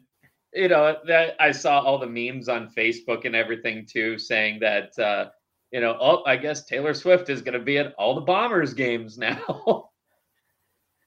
you 0.53 0.67
know, 0.67 0.97
that 1.05 1.35
I 1.39 1.51
saw 1.51 1.79
all 1.79 1.99
the 1.99 2.07
memes 2.07 2.49
on 2.49 2.71
Facebook 2.75 3.25
and 3.25 3.35
everything 3.35 3.85
too, 3.89 4.17
saying 4.17 4.59
that 4.61 4.97
uh, 4.97 5.29
you 5.71 5.81
know, 5.81 5.97
oh, 5.99 6.23
I 6.25 6.35
guess 6.35 6.65
Taylor 6.65 6.93
Swift 6.93 7.29
is 7.29 7.41
gonna 7.41 7.59
be 7.59 7.77
at 7.77 7.93
all 7.97 8.15
the 8.15 8.21
bombers 8.21 8.73
games 8.73 9.17
now. 9.17 9.89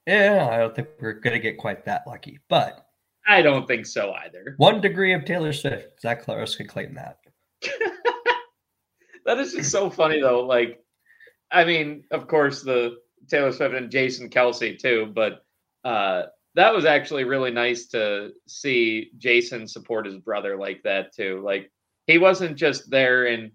Yeah, 0.04 0.48
I 0.50 0.56
don't 0.56 0.74
think 0.74 0.88
we're 1.00 1.12
gonna 1.12 1.38
get 1.38 1.58
quite 1.58 1.84
that 1.84 2.02
lucky, 2.08 2.40
but 2.48 2.88
I 3.26 3.40
don't 3.40 3.68
think 3.68 3.86
so 3.86 4.12
either. 4.12 4.54
One 4.56 4.80
degree 4.80 5.12
of 5.12 5.24
Taylor 5.24 5.52
Swift. 5.52 6.00
Zach 6.00 6.24
Collaros 6.24 6.56
could 6.56 6.68
claim 6.68 6.94
that. 6.94 7.18
that 9.24 9.38
is 9.38 9.52
just 9.52 9.70
so 9.70 9.88
funny 9.90 10.20
though. 10.20 10.40
Like, 10.40 10.82
I 11.52 11.64
mean, 11.64 12.04
of 12.10 12.26
course, 12.26 12.62
the 12.62 12.96
Taylor 13.28 13.52
Swift 13.52 13.74
and 13.74 13.90
Jason 13.90 14.28
Kelce 14.28 14.78
too, 14.78 15.12
but 15.14 15.44
uh, 15.84 16.24
that 16.54 16.74
was 16.74 16.84
actually 16.84 17.24
really 17.24 17.50
nice 17.50 17.86
to 17.88 18.32
see 18.48 19.10
Jason 19.18 19.68
support 19.68 20.06
his 20.06 20.18
brother 20.18 20.56
like 20.56 20.82
that 20.82 21.14
too. 21.14 21.40
Like, 21.44 21.70
he 22.06 22.18
wasn't 22.18 22.56
just 22.56 22.90
there 22.90 23.26
in 23.26 23.52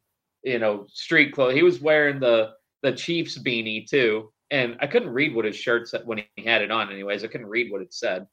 you 0.47 0.59
know 0.59 0.85
street 0.89 1.33
clothes; 1.33 1.53
he 1.53 1.63
was 1.63 1.81
wearing 1.81 2.19
the 2.19 2.51
the 2.81 2.93
Chiefs 2.93 3.37
beanie 3.37 3.87
too. 3.87 4.31
And 4.49 4.77
I 4.79 4.87
couldn't 4.87 5.09
read 5.09 5.35
what 5.35 5.43
his 5.43 5.57
shirt 5.57 5.89
said 5.89 6.03
when 6.05 6.23
he 6.35 6.43
had 6.43 6.61
it 6.61 6.71
on. 6.71 6.89
Anyways, 6.89 7.23
I 7.23 7.27
couldn't 7.27 7.47
read 7.47 7.69
what 7.69 7.81
it 7.81 7.93
said. 7.93 8.27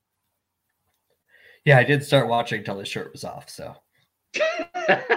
Yeah, 1.64 1.78
I 1.78 1.84
did 1.84 2.04
start 2.04 2.28
watching 2.28 2.60
until 2.60 2.78
his 2.78 2.88
shirt 2.88 3.10
was 3.12 3.24
off. 3.24 3.50
So 3.50 3.74
that 4.34 5.08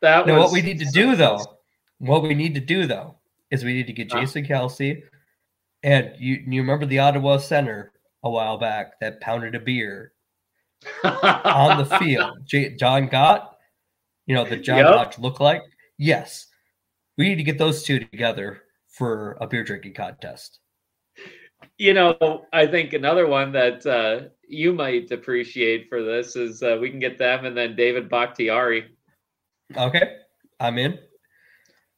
now, 0.00 0.38
what 0.38 0.52
we 0.52 0.62
need 0.62 0.78
to 0.78 0.86
do 0.86 1.14
though, 1.14 1.40
what 1.98 2.22
we 2.22 2.34
need 2.34 2.54
to 2.54 2.60
do 2.60 2.86
though, 2.86 3.16
is 3.50 3.64
we 3.64 3.74
need 3.74 3.88
to 3.88 3.92
get 3.92 4.08
Jason 4.08 4.46
Kelce, 4.46 5.02
and 5.82 6.12
you 6.18 6.42
you 6.46 6.62
remember 6.62 6.86
the 6.86 7.00
Ottawa 7.00 7.36
center 7.36 7.92
a 8.22 8.30
while 8.30 8.56
back 8.56 8.98
that 9.00 9.20
pounded 9.20 9.54
a 9.54 9.60
beer 9.60 10.12
on 11.04 11.78
the 11.78 11.98
field. 11.98 12.38
J- 12.44 12.76
Jon 12.76 13.08
Gott, 13.08 13.55
you 14.26 14.34
know 14.34 14.44
the 14.44 14.56
John 14.56 14.78
yep. 14.78 15.18
Look 15.18 15.40
like. 15.40 15.62
Yes, 15.98 16.46
we 17.16 17.28
need 17.28 17.36
to 17.36 17.42
get 17.42 17.58
those 17.58 17.82
two 17.82 18.00
together 18.00 18.62
for 18.88 19.36
a 19.40 19.46
beer 19.46 19.64
drinking 19.64 19.94
contest. 19.94 20.60
You 21.78 21.94
know, 21.94 22.44
I 22.52 22.66
think 22.66 22.92
another 22.92 23.26
one 23.26 23.52
that 23.52 23.86
uh, 23.86 24.28
you 24.46 24.72
might 24.72 25.10
appreciate 25.10 25.88
for 25.88 26.02
this 26.02 26.36
is 26.36 26.62
uh, 26.62 26.78
we 26.80 26.90
can 26.90 26.98
get 26.98 27.18
them 27.18 27.44
and 27.44 27.56
then 27.56 27.76
David 27.76 28.08
Bakhtiari. 28.08 28.86
Okay, 29.76 30.16
I'm 30.60 30.78
in. 30.78 30.98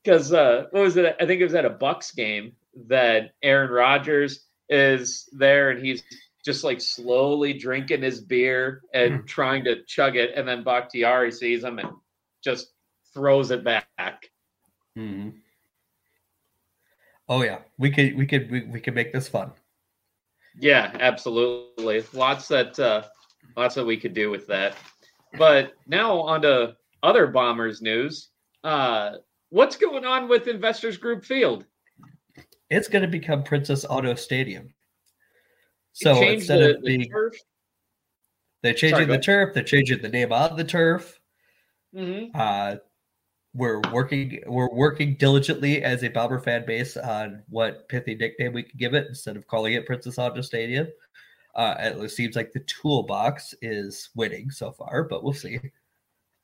Because 0.02 0.32
uh, 0.32 0.66
what 0.70 0.82
was 0.82 0.96
it? 0.96 1.16
I 1.20 1.26
think 1.26 1.40
it 1.40 1.44
was 1.44 1.54
at 1.54 1.64
a 1.64 1.70
Bucks 1.70 2.12
game 2.12 2.52
that 2.86 3.32
Aaron 3.42 3.70
Rodgers 3.70 4.46
is 4.68 5.28
there 5.32 5.70
and 5.70 5.84
he's 5.84 6.02
just 6.44 6.64
like 6.64 6.80
slowly 6.80 7.52
drinking 7.52 8.02
his 8.02 8.20
beer 8.20 8.82
and 8.94 9.20
mm. 9.20 9.26
trying 9.26 9.64
to 9.64 9.84
chug 9.84 10.16
it, 10.16 10.30
and 10.34 10.46
then 10.46 10.62
Bakhtiari 10.64 11.32
sees 11.32 11.64
him 11.64 11.78
and 11.78 11.90
just 12.42 12.72
throws 13.12 13.50
it 13.50 13.64
back. 13.64 14.30
Mm. 14.96 15.34
Oh 17.28 17.42
yeah, 17.42 17.58
we 17.78 17.90
could 17.90 18.16
we 18.16 18.26
could 18.26 18.50
we, 18.50 18.62
we 18.64 18.80
could 18.80 18.94
make 18.94 19.12
this 19.12 19.28
fun. 19.28 19.52
Yeah, 20.58 20.90
absolutely. 21.00 22.04
Lots 22.12 22.48
that 22.48 22.78
uh, 22.78 23.02
lots 23.56 23.74
that 23.74 23.84
we 23.84 23.96
could 23.96 24.14
do 24.14 24.30
with 24.30 24.46
that. 24.48 24.76
But 25.36 25.74
now 25.86 26.20
on 26.20 26.42
to 26.42 26.76
other 27.02 27.26
Bombers 27.26 27.82
news. 27.82 28.30
Uh, 28.64 29.16
what's 29.50 29.76
going 29.76 30.04
on 30.04 30.28
with 30.28 30.48
Investors 30.48 30.96
Group 30.96 31.24
Field? 31.24 31.64
It's 32.70 32.88
going 32.88 33.02
to 33.02 33.08
become 33.08 33.42
Princess 33.42 33.84
Auto 33.88 34.14
Stadium. 34.14 34.72
So 35.92 36.22
instead 36.22 36.60
the, 36.60 36.76
of 36.76 36.82
being, 36.82 37.00
the 37.00 37.08
turf? 37.08 37.34
they're 38.62 38.74
changing 38.74 39.06
Sorry, 39.06 39.16
the 39.16 39.18
turf, 39.18 39.54
they're 39.54 39.62
changing 39.62 40.02
the 40.02 40.08
name 40.08 40.32
of 40.32 40.56
the 40.56 40.64
turf. 40.64 41.17
Mm-hmm. 41.94 42.30
Uh, 42.34 42.76
we're 43.54 43.80
working 43.92 44.40
we're 44.46 44.72
working 44.72 45.16
diligently 45.18 45.82
as 45.82 46.04
a 46.04 46.08
Bomber 46.08 46.38
fan 46.38 46.64
base 46.66 46.96
on 46.96 47.42
what 47.48 47.88
pithy 47.88 48.14
nickname 48.14 48.52
we 48.52 48.62
could 48.62 48.78
give 48.78 48.94
it 48.94 49.06
instead 49.08 49.36
of 49.36 49.46
calling 49.46 49.72
it 49.72 49.86
Princess 49.86 50.18
Auto 50.18 50.40
Stadium. 50.42 50.86
Uh, 51.54 51.74
it 51.78 52.10
seems 52.10 52.36
like 52.36 52.52
the 52.52 52.60
toolbox 52.60 53.54
is 53.62 54.10
winning 54.14 54.50
so 54.50 54.70
far, 54.70 55.02
but 55.02 55.24
we'll 55.24 55.32
see. 55.32 55.58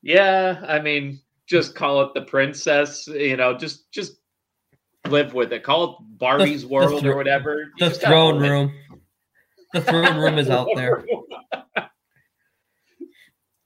Yeah, 0.01 0.63
I 0.67 0.79
mean, 0.79 1.21
just 1.47 1.73
call 1.73 2.01
it 2.01 2.13
the 2.13 2.23
princess. 2.23 3.07
You 3.07 3.37
know, 3.37 3.55
just 3.57 3.91
just 3.91 4.17
live 5.07 5.33
with 5.33 5.53
it. 5.53 5.63
Call 5.63 5.83
it 5.83 5.97
Barbie's 6.17 6.63
the, 6.63 6.67
World 6.67 7.03
the 7.03 7.11
or 7.11 7.15
whatever. 7.15 7.71
You 7.77 7.89
the 7.89 7.95
throne 7.95 8.41
room. 8.41 8.73
The 9.73 9.81
throne 9.81 10.17
room 10.17 10.37
is 10.37 10.49
out 10.49 10.67
there. 10.75 11.05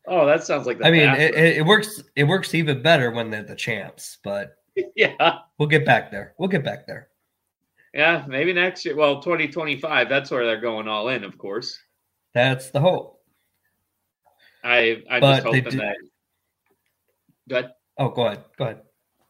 Oh, 0.09 0.25
that 0.25 0.43
sounds 0.43 0.65
like. 0.65 0.79
The 0.79 0.87
I 0.87 0.91
mean, 0.91 1.07
it, 1.09 1.35
it, 1.35 1.65
works. 1.65 2.01
It 2.15 2.23
works 2.23 2.55
even 2.55 2.81
better 2.81 3.11
when 3.11 3.29
they're 3.29 3.43
the 3.43 3.55
champs. 3.55 4.17
But 4.23 4.55
yeah, 4.95 5.39
we'll 5.57 5.69
get 5.69 5.85
back 5.85 6.09
there. 6.11 6.33
We'll 6.39 6.49
get 6.49 6.63
back 6.63 6.87
there. 6.87 7.09
Yeah, 7.93 8.25
maybe 8.27 8.51
next 8.51 8.83
year. 8.85 8.95
Well, 8.95 9.21
twenty 9.21 9.47
twenty 9.47 9.79
five. 9.79 10.09
That's 10.09 10.31
where 10.31 10.45
they're 10.45 10.59
going 10.59 10.87
all 10.87 11.09
in, 11.09 11.23
of 11.23 11.37
course. 11.37 11.77
That's 12.33 12.71
the 12.71 12.79
hope. 12.79 13.21
I 14.63 15.03
I'm 15.09 15.21
but 15.21 15.35
just 15.35 15.45
hoping 15.45 15.63
do... 15.63 15.77
that. 15.77 15.95
Go 17.47 17.57
ahead. 17.57 17.71
Oh, 17.97 18.09
go 18.09 18.25
ahead. 18.27 18.43
Go 18.57 18.63
ahead. 18.65 18.81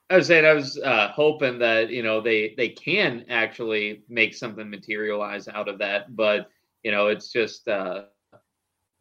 I 0.10 0.18
was 0.18 0.28
saying 0.28 0.46
I 0.46 0.54
was 0.54 0.80
uh, 0.80 1.10
hoping 1.10 1.60
that 1.60 1.90
you 1.90 2.04
know 2.04 2.22
they 2.22 2.54
they 2.58 2.70
can 2.70 3.26
actually 3.30 4.04
make 4.10 4.34
something 4.34 4.70
materialize 4.70 5.48
out 5.48 5.68
of 5.68 5.78
that, 5.80 6.16
but 6.16 6.50
you 6.84 6.92
know 6.92 7.08
it's 7.08 7.32
just 7.32 7.68
uh, 7.68 8.04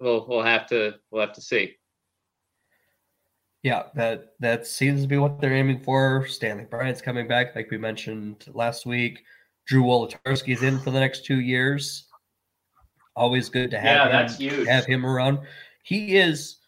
we'll 0.00 0.26
we'll 0.28 0.42
have 0.42 0.66
to 0.68 0.94
we'll 1.10 1.22
have 1.22 1.34
to 1.34 1.42
see. 1.42 1.76
Yeah, 3.62 3.84
that 3.94 4.34
that 4.40 4.66
seems 4.66 5.02
to 5.02 5.08
be 5.08 5.18
what 5.18 5.40
they're 5.40 5.54
aiming 5.54 5.80
for. 5.80 6.26
Stanley 6.28 6.64
Bryant's 6.64 7.02
coming 7.02 7.26
back, 7.26 7.56
like 7.56 7.70
we 7.70 7.78
mentioned 7.78 8.46
last 8.52 8.86
week. 8.86 9.24
Drew 9.66 9.82
Wolitarsky's 9.82 10.62
in 10.62 10.78
for 10.78 10.90
the 10.90 11.00
next 11.00 11.26
two 11.26 11.40
years. 11.40 12.06
Always 13.16 13.48
good 13.48 13.70
to 13.72 13.78
have 13.78 14.10
yeah, 14.10 14.28
him, 14.28 14.32
huge. 14.36 14.68
have 14.68 14.86
him 14.86 15.04
around. 15.04 15.40
He 15.82 16.16
is 16.16 16.58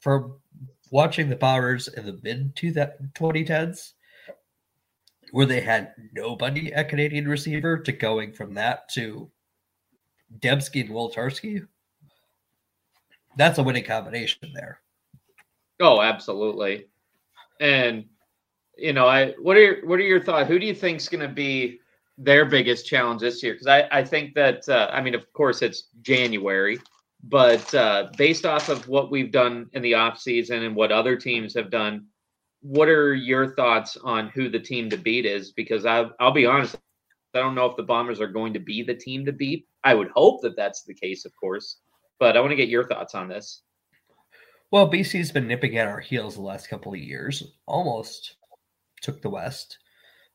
for 0.00 0.36
watching 0.90 1.28
the 1.28 1.36
Powers 1.36 1.88
in 1.88 2.04
the 2.04 2.18
mid 2.22 2.54
2010s, 2.54 3.92
where 5.32 5.46
they 5.46 5.60
had 5.60 5.94
nobody 6.12 6.72
at 6.72 6.90
Canadian 6.90 7.26
receiver, 7.26 7.78
to 7.78 7.92
going 7.92 8.32
from 8.32 8.54
that 8.54 8.88
to 8.90 9.30
Demski 10.40 10.82
and 10.82 10.90
Wolitarsky, 10.90 11.66
that's 13.36 13.58
a 13.58 13.62
winning 13.62 13.84
combination 13.84 14.52
there. 14.54 14.80
Oh, 15.80 16.00
absolutely. 16.00 16.86
And 17.60 18.06
you 18.76 18.92
know, 18.92 19.06
I 19.06 19.32
what 19.40 19.56
are 19.56 19.60
your, 19.60 19.86
what 19.86 19.98
are 19.98 20.04
your 20.04 20.22
thoughts? 20.22 20.48
Who 20.48 20.58
do 20.58 20.66
you 20.66 20.74
think 20.74 21.00
is 21.00 21.08
going 21.08 21.26
to 21.26 21.34
be 21.34 21.80
their 22.18 22.44
biggest 22.44 22.86
challenge 22.86 23.20
this 23.20 23.42
year? 23.42 23.54
Because 23.54 23.66
I 23.66 23.88
I 23.90 24.04
think 24.04 24.34
that 24.34 24.68
uh, 24.68 24.90
I 24.92 25.00
mean, 25.00 25.14
of 25.14 25.30
course, 25.32 25.62
it's 25.62 25.88
January, 26.02 26.78
but 27.24 27.72
uh, 27.74 28.08
based 28.16 28.44
off 28.44 28.68
of 28.68 28.86
what 28.88 29.10
we've 29.10 29.32
done 29.32 29.68
in 29.72 29.82
the 29.82 29.94
off 29.94 30.18
season 30.18 30.62
and 30.64 30.76
what 30.76 30.92
other 30.92 31.16
teams 31.16 31.54
have 31.54 31.70
done, 31.70 32.06
what 32.60 32.88
are 32.88 33.14
your 33.14 33.54
thoughts 33.54 33.96
on 34.02 34.28
who 34.28 34.48
the 34.48 34.60
team 34.60 34.90
to 34.90 34.96
beat 34.96 35.24
is? 35.24 35.52
Because 35.52 35.86
I 35.86 36.06
I'll 36.20 36.32
be 36.32 36.46
honest, 36.46 36.76
I 37.36 37.40
don't 37.40 37.54
know 37.54 37.66
if 37.66 37.76
the 37.76 37.82
Bombers 37.82 38.20
are 38.20 38.26
going 38.26 38.52
to 38.54 38.58
be 38.58 38.82
the 38.82 38.94
team 38.94 39.24
to 39.26 39.32
beat. 39.32 39.66
I 39.84 39.94
would 39.94 40.08
hope 40.14 40.42
that 40.42 40.56
that's 40.56 40.82
the 40.82 40.94
case, 40.94 41.24
of 41.24 41.32
course, 41.36 41.78
but 42.18 42.36
I 42.36 42.40
want 42.40 42.50
to 42.50 42.56
get 42.56 42.68
your 42.68 42.88
thoughts 42.88 43.14
on 43.14 43.28
this. 43.28 43.62
Well, 44.72 44.90
BC's 44.90 45.30
been 45.30 45.46
nipping 45.46 45.78
at 45.78 45.86
our 45.86 46.00
heels 46.00 46.34
the 46.34 46.42
last 46.42 46.68
couple 46.68 46.92
of 46.92 46.98
years. 46.98 47.54
Almost 47.66 48.36
took 49.00 49.22
the 49.22 49.30
West 49.30 49.78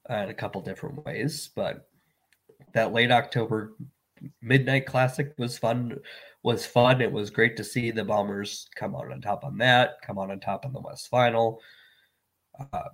uh, 0.09 0.15
in 0.15 0.29
a 0.29 0.33
couple 0.33 0.61
different 0.61 1.05
ways, 1.05 1.49
but 1.55 1.89
that 2.73 2.93
late 2.93 3.11
October 3.11 3.73
midnight 4.41 4.85
classic 4.85 5.33
was 5.37 5.57
fun. 5.57 5.97
Was 6.43 6.65
fun. 6.65 7.01
It 7.01 7.11
was 7.11 7.29
great 7.29 7.57
to 7.57 7.63
see 7.63 7.91
the 7.91 8.05
Bombers 8.05 8.69
come 8.75 8.95
out 8.95 9.11
on 9.11 9.21
top 9.21 9.43
on 9.43 9.57
that. 9.57 10.01
Come 10.01 10.17
out 10.17 10.31
on 10.31 10.39
top 10.39 10.65
in 10.65 10.73
the 10.73 10.79
West 10.79 11.09
Final. 11.09 11.59
Uh, 12.59 12.89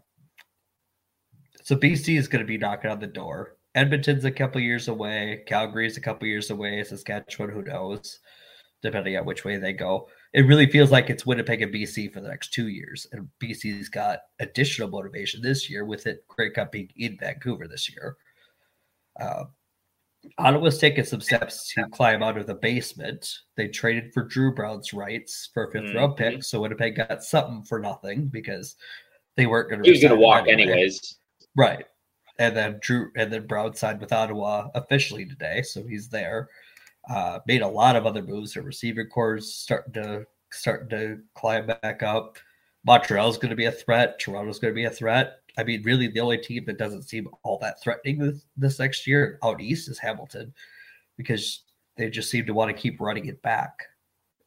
so 1.64 1.76
BC 1.76 2.18
is 2.18 2.28
going 2.28 2.44
to 2.44 2.48
be 2.48 2.58
knocking 2.58 2.90
on 2.90 3.00
the 3.00 3.08
door. 3.08 3.57
Edmonton's 3.78 4.26
a 4.26 4.32
couple 4.32 4.60
years 4.60 4.88
away. 4.88 5.44
Calgary's 5.46 5.98
a 5.98 6.02
couple 6.02 6.28
years 6.28 6.50
away. 6.50 6.84
Saskatchewan, 6.84 7.52
who 7.52 7.62
knows, 7.62 8.20
depending 8.82 9.16
on 9.16 9.26
which 9.26 9.46
way 9.46 9.58
they 9.58 9.72
go. 9.72 10.08
It 10.34 10.48
really 10.48 10.66
feels 10.66 10.92
like 10.92 11.12
it's 11.12 11.28
Winnipeg 11.28 11.62
and 11.62 11.72
BC 11.72 12.12
for 12.12 12.20
the 12.20 12.28
next 12.28 12.52
two 12.54 12.70
years. 12.70 13.06
And 13.12 13.30
BC's 13.42 13.88
got 13.88 14.20
additional 14.40 14.90
motivation 14.90 15.44
this 15.44 15.70
year 15.70 15.86
with 15.86 16.08
it 16.08 16.28
Grey 16.28 16.50
Cup 16.50 16.72
being 16.72 16.90
in 16.96 17.18
Vancouver 17.20 17.68
this 17.68 17.88
year. 17.88 18.18
Uh, 19.20 19.44
Ottawa's 20.40 20.80
taken 20.80 21.06
some 21.06 21.22
steps 21.22 21.72
to 21.76 21.88
climb 21.90 22.24
out 22.24 22.38
of 22.38 22.48
the 22.48 22.56
basement. 22.56 23.32
They 23.58 23.68
traded 23.68 24.12
for 24.12 24.24
Dru 24.24 24.56
Brown's 24.56 24.92
rights 24.92 25.52
for 25.54 25.66
a 25.66 25.72
5th 25.72 25.90
mm-hmm. 25.90 25.98
round 25.98 26.18
pick, 26.18 26.44
so 26.44 26.62
Winnipeg 26.62 26.96
got 26.96 27.24
something 27.24 27.64
for 27.64 27.80
nothing 27.80 28.28
because 28.28 28.76
they 29.36 29.46
weren't 29.46 29.70
going 29.70 29.84
to. 29.84 29.88
He 29.88 29.92
was 29.92 30.02
going 30.02 30.16
to 30.16 30.20
walk 30.20 30.48
anyway. 30.48 30.72
anyways, 30.72 31.18
right? 31.56 31.86
And 32.40 32.56
then 32.56 32.80
Dru 32.82 33.12
and 33.16 33.34
then 33.34 33.48
Brown 33.48 33.74
signed 33.76 34.00
with 34.00 34.14
Ottawa 34.14 34.70
officially 34.76 35.26
today, 35.26 35.64
so 35.64 35.84
he's 35.86 36.08
there. 36.08 36.50
Uh, 37.10 37.40
made 37.48 37.62
a 37.62 37.68
lot 37.68 37.96
of 37.96 38.06
other 38.06 38.22
moves. 38.22 38.54
Their 38.54 38.64
receiver 38.64 39.06
corps 39.06 39.40
starting 39.40 39.94
to 39.94 40.26
starting 40.52 40.90
to 40.90 41.20
climb 41.34 41.66
back 41.66 42.04
up. 42.04 42.38
Montreal's 42.86 43.38
going 43.38 43.50
to 43.50 43.56
be 43.56 43.66
a 43.66 43.72
threat. 43.72 44.20
Toronto's 44.20 44.60
going 44.60 44.74
to 44.74 44.76
be 44.76 44.86
a 44.86 44.90
threat. 44.90 45.40
I 45.58 45.64
mean, 45.64 45.82
really, 45.84 46.08
the 46.08 46.20
only 46.20 46.38
team 46.38 46.64
that 46.66 46.78
doesn't 46.78 47.10
seem 47.10 47.28
all 47.44 47.58
that 47.60 47.82
threatening 47.82 48.20
this, 48.20 48.46
this 48.56 48.80
next 48.80 49.08
year 49.08 49.40
out 49.44 49.60
east 49.60 49.90
is 49.90 49.98
Hamilton, 49.98 50.54
because 51.18 51.64
they 51.96 52.10
just 52.10 52.30
seem 52.30 52.46
to 52.46 52.54
want 52.54 52.70
to 52.70 52.80
keep 52.80 53.02
running 53.02 53.26
it 53.26 53.42
back. 53.42 53.84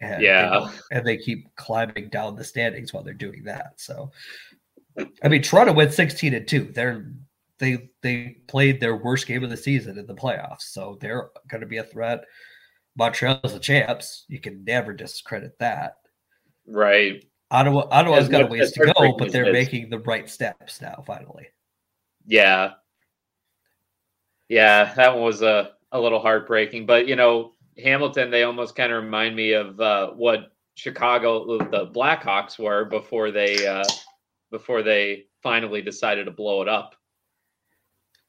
And 0.01 0.23
yeah, 0.23 0.69
they, 0.91 0.97
and 0.97 1.07
they 1.07 1.17
keep 1.17 1.55
climbing 1.57 2.09
down 2.09 2.37
the 2.37 2.45
standings 2.45 2.93
while 2.93 3.03
they're 3.03 3.13
doing 3.13 3.43
that. 3.45 3.73
So, 3.77 4.13
I 5.23 5.29
mean, 5.29 5.43
Toronto 5.43 5.73
went 5.73 5.93
sixteen 5.93 6.33
and 6.33 6.47
two. 6.47 6.71
They're 6.73 7.13
they 7.61 7.91
they 8.03 8.39
played 8.49 8.81
their 8.81 8.97
worst 8.97 9.27
game 9.27 9.45
of 9.45 9.51
the 9.51 9.57
season 9.57 9.99
in 9.99 10.07
the 10.07 10.15
playoffs, 10.15 10.63
so 10.63 10.99
they're 11.01 11.31
going 11.49 11.61
to 11.61 11.67
be 11.67 11.77
a 11.77 11.85
threat. 11.85 12.25
Montreal's 12.97 13.53
the 13.53 13.61
champs. 13.61 14.25
You 14.29 14.41
can 14.41 14.65
never 14.65 14.93
discredit 14.93 15.57
that. 15.61 15.95
Right. 16.67 17.25
Ottawa 17.53 17.87
Ottawa's 17.91 18.29
got 18.29 18.43
a 18.43 18.47
ways 18.47 18.73
to 18.73 18.93
go, 18.97 19.13
but 19.13 19.31
they're 19.31 19.53
making 19.53 19.91
the 19.91 20.01
right 20.01 20.29
steps 20.29 20.81
now. 20.81 21.05
Finally. 21.07 21.49
Yeah. 22.27 22.73
Yeah, 24.49 24.93
that 24.95 25.15
one 25.15 25.23
was 25.23 25.43
a 25.43 25.73
a 25.93 26.01
little 26.01 26.21
heartbreaking, 26.21 26.87
but 26.87 27.07
you 27.07 27.17
know, 27.17 27.55
Hamilton, 27.83 28.31
they 28.31 28.43
almost 28.43 28.75
kind 28.75 28.93
of 28.93 29.03
remind 29.03 29.37
me 29.37 29.53
of 29.53 29.79
uh, 29.81 30.11
what 30.13 30.53
Chicago, 30.75 31.59
the 31.59 31.87
Blackhawks 31.87 32.59
were 32.59 32.85
before 32.85 33.31
they 33.31 33.67
uh, 33.67 33.85
before 34.51 34.83
they 34.83 35.27
finally 35.43 35.83
decided 35.83 36.25
to 36.25 36.31
blow 36.31 36.63
it 36.63 36.69
up 36.69 36.95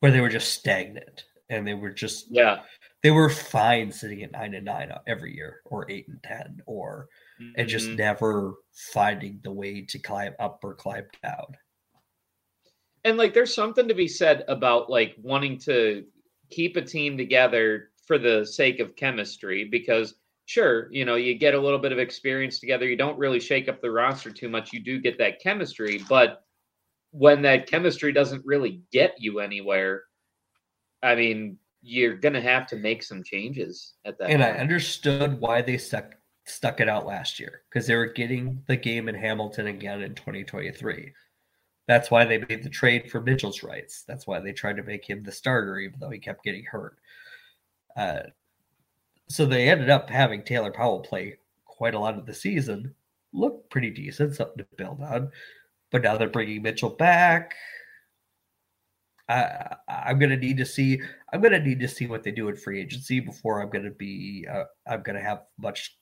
where 0.02 0.12
they 0.12 0.20
were 0.20 0.30
just 0.30 0.54
stagnant 0.54 1.26
and 1.50 1.66
they 1.66 1.74
were 1.74 1.90
just 1.90 2.26
yeah 2.30 2.62
they 3.04 3.12
were 3.12 3.30
fine 3.30 3.92
sitting 3.92 4.22
at 4.24 4.32
nine 4.32 4.54
and 4.54 4.66
nine 4.66 4.92
every 5.08 5.34
year 5.34 5.62
or 5.66 5.90
eight 5.90 6.08
and 6.08 6.22
ten 6.24 6.60
or 6.66 7.08
mm-hmm. 7.42 7.54
and 7.58 7.70
just 7.70 7.88
mm-hmm. 7.88 7.98
never 7.98 8.56
finding 8.94 9.40
the 9.44 9.52
way 9.52 9.82
to 9.82 9.98
climb 9.98 10.34
up 10.40 10.60
or 10.64 10.74
climb 10.74 11.06
down 11.24 11.46
and 13.06 13.18
like 13.18 13.34
there's 13.34 13.54
something 13.54 13.88
to 13.88 13.94
be 13.94 14.08
said 14.08 14.44
about 14.48 14.90
like 14.90 15.16
wanting 15.22 15.58
to 15.58 16.04
keep 16.50 16.76
a 16.76 16.82
team 16.82 17.18
together 17.18 17.90
for 18.06 18.18
the 18.18 18.46
sake 18.46 18.80
of 18.80 18.96
chemistry 18.96 19.64
because 19.64 20.16
sure 20.46 20.92
you 20.92 21.06
know 21.06 21.16
you 21.16 21.36
get 21.36 21.54
a 21.54 21.60
little 21.60 21.80
bit 21.80 21.92
of 21.92 22.00
experience 22.00 22.60
together 22.60 22.88
you 22.88 22.98
don't 22.98 23.20
really 23.20 23.40
shake 23.40 23.70
up 23.70 23.82
the 23.82 23.92
roster 23.92 24.32
too 24.32 24.50
much 24.50 24.74
you 24.74 24.80
do 24.80 25.00
get 25.00 25.18
that 25.18 25.40
chemistry 25.40 26.04
but 26.10 26.44
when 27.12 27.42
that 27.44 27.68
chemistry 27.68 28.12
doesn't 28.12 28.46
really 28.46 28.82
get 28.92 29.16
you 29.20 29.40
anywhere, 29.40 30.04
I 31.04 31.16
mean, 31.16 31.58
you're 31.82 32.16
gonna 32.16 32.42
have 32.42 32.68
to 32.68 32.76
make 32.76 33.04
some 33.04 33.24
changes 33.24 33.94
at 34.06 34.18
that. 34.18 34.30
And 34.30 34.42
point. 34.42 34.56
I 34.56 34.60
understood 34.60 35.40
why 35.40 35.62
they 35.62 35.78
stuck 35.78 36.16
stuck 36.46 36.80
it 36.80 36.90
out 36.90 37.06
last 37.06 37.40
year 37.40 37.62
because 37.70 37.88
they 37.88 37.96
were 37.96 38.08
getting 38.08 38.62
the 38.68 38.76
game 38.76 39.08
in 39.10 39.16
Hamilton 39.16 39.68
again 39.68 40.02
in 40.02 40.16
2023. 40.16 41.14
That's 41.88 42.12
why 42.12 42.26
they 42.26 42.38
made 42.38 42.64
the 42.64 42.70
trade 42.70 43.12
for 43.12 43.22
Mitchell's 43.22 43.64
rights. 43.64 44.04
That's 44.08 44.28
why 44.28 44.40
they 44.40 44.54
tried 44.54 44.78
to 44.78 44.84
make 44.84 45.08
him 45.08 45.24
the 45.24 45.32
starter, 45.32 45.80
even 45.80 46.00
though 46.00 46.10
he 46.10 46.20
kept 46.20 46.44
getting 46.44 46.64
hurt. 46.64 46.98
Uh, 47.96 48.22
so 49.28 49.46
they 49.46 49.70
ended 49.70 49.90
up 49.90 50.10
having 50.10 50.44
Taylor 50.44 50.72
Powell 50.72 51.00
play 51.00 51.38
quite 51.66 51.94
a 51.94 52.00
lot 52.00 52.18
of 52.18 52.26
the 52.26 52.34
season, 52.34 52.94
looked 53.34 53.70
pretty 53.70 53.90
decent, 53.90 54.36
something 54.36 54.60
to 54.60 54.68
build 54.78 55.02
on. 55.02 55.32
But 55.92 56.04
now 56.04 56.18
they're 56.18 56.30
bringing 56.30 56.62
Mitchell 56.62 56.90
back. 56.90 57.56
I, 59.28 59.76
I'm 59.88 60.20
gonna 60.20 60.38
need 60.38 60.58
to 60.58 60.66
see. 60.66 61.02
I'm 61.32 61.42
gonna 61.42 61.60
need 61.60 61.80
to 61.80 61.88
see 61.88 62.08
what 62.08 62.24
they 62.24 62.32
do 62.32 62.50
in 62.50 62.56
free 62.56 62.82
agency 62.82 63.20
before 63.20 63.62
I'm 63.62 63.70
gonna 63.70 63.92
be. 63.92 64.46
Uh, 64.52 64.64
I'm 64.88 65.04
gonna 65.04 65.22
have 65.22 65.44
much 65.58 65.98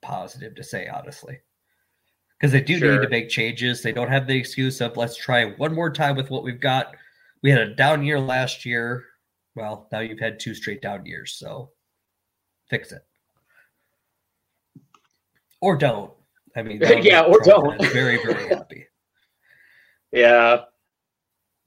positive 0.00 0.54
to 0.54 0.64
say, 0.64 0.88
honestly, 0.88 1.40
because 2.38 2.52
they 2.52 2.60
do 2.60 2.78
sure. 2.78 2.92
need 2.92 3.02
to 3.02 3.10
make 3.10 3.28
changes. 3.28 3.82
They 3.82 3.92
don't 3.92 4.10
have 4.10 4.26
the 4.26 4.36
excuse 4.36 4.80
of 4.80 4.96
let's 4.96 5.16
try 5.16 5.44
one 5.44 5.74
more 5.74 5.90
time 5.90 6.16
with 6.16 6.30
what 6.30 6.42
we've 6.42 6.60
got. 6.60 6.94
We 7.42 7.50
had 7.50 7.60
a 7.60 7.74
down 7.74 8.04
year 8.04 8.20
last 8.20 8.64
year. 8.64 9.04
Well, 9.54 9.88
now 9.92 10.00
you've 10.00 10.20
had 10.20 10.40
two 10.40 10.54
straight 10.54 10.80
down 10.80 11.04
years, 11.04 11.34
so 11.34 11.70
fix 12.70 12.92
it 12.92 13.04
or 15.62 15.76
don't. 15.76 16.10
I 16.56 16.62
mean, 16.62 16.80
yeah, 17.02 17.22
or 17.22 17.40
don't. 17.40 17.80
very, 17.92 18.18
very 18.24 18.48
happy. 18.48 18.86
yeah. 20.12 20.62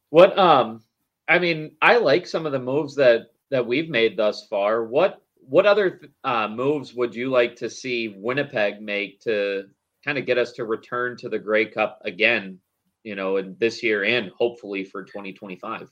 What 0.10 0.38
um 0.38 0.82
I 1.28 1.39
mean, 1.39 1.71
I 1.82 1.98
like 1.98 2.28
some 2.28 2.45
of 2.45 2.52
the 2.52 2.60
moves 2.60 2.95
that 2.95 3.28
that 3.52 3.65
we've 3.65 3.89
made 3.89 4.17
thus 4.17 4.48
far. 4.48 4.86
What 4.86 5.21
what 5.48 5.65
other 5.65 6.02
uh, 6.24 6.48
moves 6.48 6.93
would 6.93 7.13
you 7.13 7.30
like 7.30 7.56
to 7.58 7.69
see 7.69 8.15
Winnipeg 8.17 8.82
make 8.82 9.19
to 9.21 9.65
kind 10.04 10.17
of 10.17 10.26
get 10.26 10.38
us 10.38 10.52
to 10.54 10.65
return 10.65 11.17
to 11.17 11.30
the 11.30 11.39
Grey 11.39 11.65
Cup 11.65 12.00
again, 12.04 12.60
you 13.04 13.15
know, 13.15 13.38
in 13.38 13.56
this 13.60 13.84
year 13.84 14.04
and 14.04 14.32
hopefully 14.38 14.84
for 14.84 15.04
2025? 15.04 15.89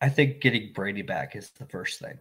I 0.00 0.08
think 0.08 0.40
getting 0.40 0.72
Brady 0.72 1.02
back 1.02 1.34
is 1.34 1.50
the 1.50 1.66
first 1.66 1.98
thing. 1.98 2.18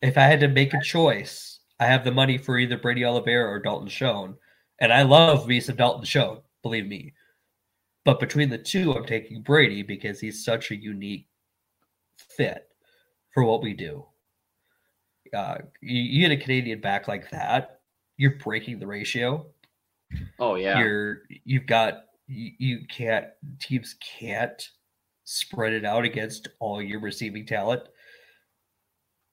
If 0.00 0.16
I 0.16 0.22
had 0.22 0.40
to 0.40 0.48
make 0.48 0.72
a 0.72 0.82
choice, 0.82 1.60
I 1.80 1.86
have 1.86 2.04
the 2.04 2.12
money 2.12 2.38
for 2.38 2.58
either 2.58 2.78
Brady 2.78 3.04
Oliveira 3.04 3.50
or 3.50 3.58
Dalton 3.58 3.88
Schoen. 3.88 4.36
And 4.80 4.92
I 4.92 5.02
love 5.02 5.48
me 5.48 5.60
some 5.60 5.76
Dalton 5.76 6.04
Schoen, 6.04 6.38
believe 6.62 6.86
me. 6.86 7.14
But 8.04 8.20
between 8.20 8.48
the 8.48 8.58
two, 8.58 8.92
I'm 8.92 9.04
taking 9.04 9.42
Brady 9.42 9.82
because 9.82 10.20
he's 10.20 10.44
such 10.44 10.70
a 10.70 10.76
unique 10.76 11.26
fit 12.16 12.68
for 13.34 13.44
what 13.44 13.62
we 13.62 13.74
do. 13.74 14.04
Uh, 15.34 15.58
you, 15.82 16.00
you 16.00 16.28
get 16.28 16.38
a 16.38 16.42
Canadian 16.42 16.80
back 16.80 17.06
like 17.06 17.30
that, 17.30 17.80
you're 18.16 18.38
breaking 18.38 18.78
the 18.78 18.86
ratio. 18.86 19.46
Oh 20.38 20.54
yeah, 20.54 20.78
you're 20.78 21.22
you've 21.44 21.66
got 21.66 22.04
you, 22.26 22.52
you 22.58 22.78
can't 22.88 23.26
teams 23.60 23.94
can't 24.00 24.70
spread 25.24 25.74
it 25.74 25.84
out 25.84 26.04
against 26.04 26.48
all 26.60 26.80
your 26.80 27.00
receiving 27.00 27.44
talent. 27.44 27.82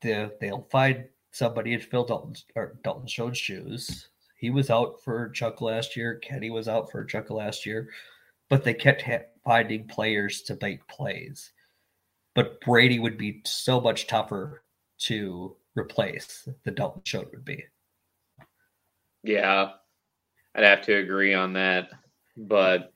They, 0.02 0.30
they'll 0.42 0.68
find 0.70 1.06
somebody 1.32 1.74
in 1.74 1.80
Phil 1.80 2.04
Dalton 2.04 2.36
or 2.56 2.78
Dalton 2.84 3.08
Schoen's 3.08 3.38
shoes 3.38 4.10
he 4.36 4.50
was 4.50 4.70
out 4.70 5.02
for 5.04 5.26
a 5.26 5.34
chunk 5.34 5.62
last 5.62 5.96
year. 5.96 6.16
Kenny 6.16 6.50
was 6.50 6.68
out 6.68 6.92
for 6.92 7.02
a 7.02 7.08
chunk 7.08 7.30
last 7.30 7.66
year, 7.66 7.90
but 8.50 8.64
they 8.64 8.74
kept 8.74 9.02
ha- 9.02 9.26
finding 9.44 9.88
players 9.88 10.42
to 10.44 10.58
make 10.62 10.88
plays. 10.88 11.52
But 12.34 12.60
Brady 12.62 13.00
would 13.00 13.18
be 13.18 13.42
so 13.46 13.80
much 13.80 14.08
tougher 14.08 14.64
to 15.00 15.56
replace 15.76 16.48
than 16.64 16.76
Dalton 16.76 17.02
Schoen 17.06 17.28
would 17.32 17.46
be. 17.46 17.64
Yeah, 19.24 19.72
I'd 20.54 20.64
have 20.64 20.82
to 20.84 20.96
agree 20.96 21.34
on 21.34 21.54
that. 21.54 21.90
But 22.38 22.94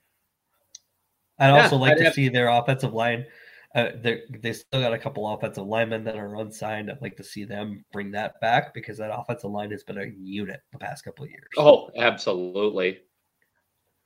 I'd 1.40 1.56
yeah, 1.56 1.64
also 1.64 1.78
like 1.78 1.94
I'd 1.94 1.98
to 2.00 2.04
have... 2.06 2.14
see 2.14 2.30
their 2.30 2.50
offensive 2.50 2.94
line 2.94 3.26
uh, 3.76 3.90
they 4.02 4.54
still 4.54 4.82
got 4.82 4.94
a 4.94 4.98
couple 4.98 5.32
offensive 5.32 5.66
linemen 5.66 6.04
that 6.04 6.18
are 6.18 6.38
unsigned. 6.38 6.90
I'd 6.90 7.02
like 7.02 7.16
to 7.18 7.24
see 7.24 7.44
them 7.44 7.86
bring 7.94 8.10
that 8.12 8.40
back 8.42 8.74
because 8.74 8.98
that 8.98 9.16
offensive 9.16 9.52
line 9.52 9.70
has 9.72 9.84
been 9.84 10.00
a 10.00 10.08
unit 10.18 10.62
the 10.72 10.80
past 10.80 11.04
couple 11.04 11.26
of 11.26 11.30
years. 11.30 11.48
Oh, 11.58 11.90
absolutely. 11.96 13.00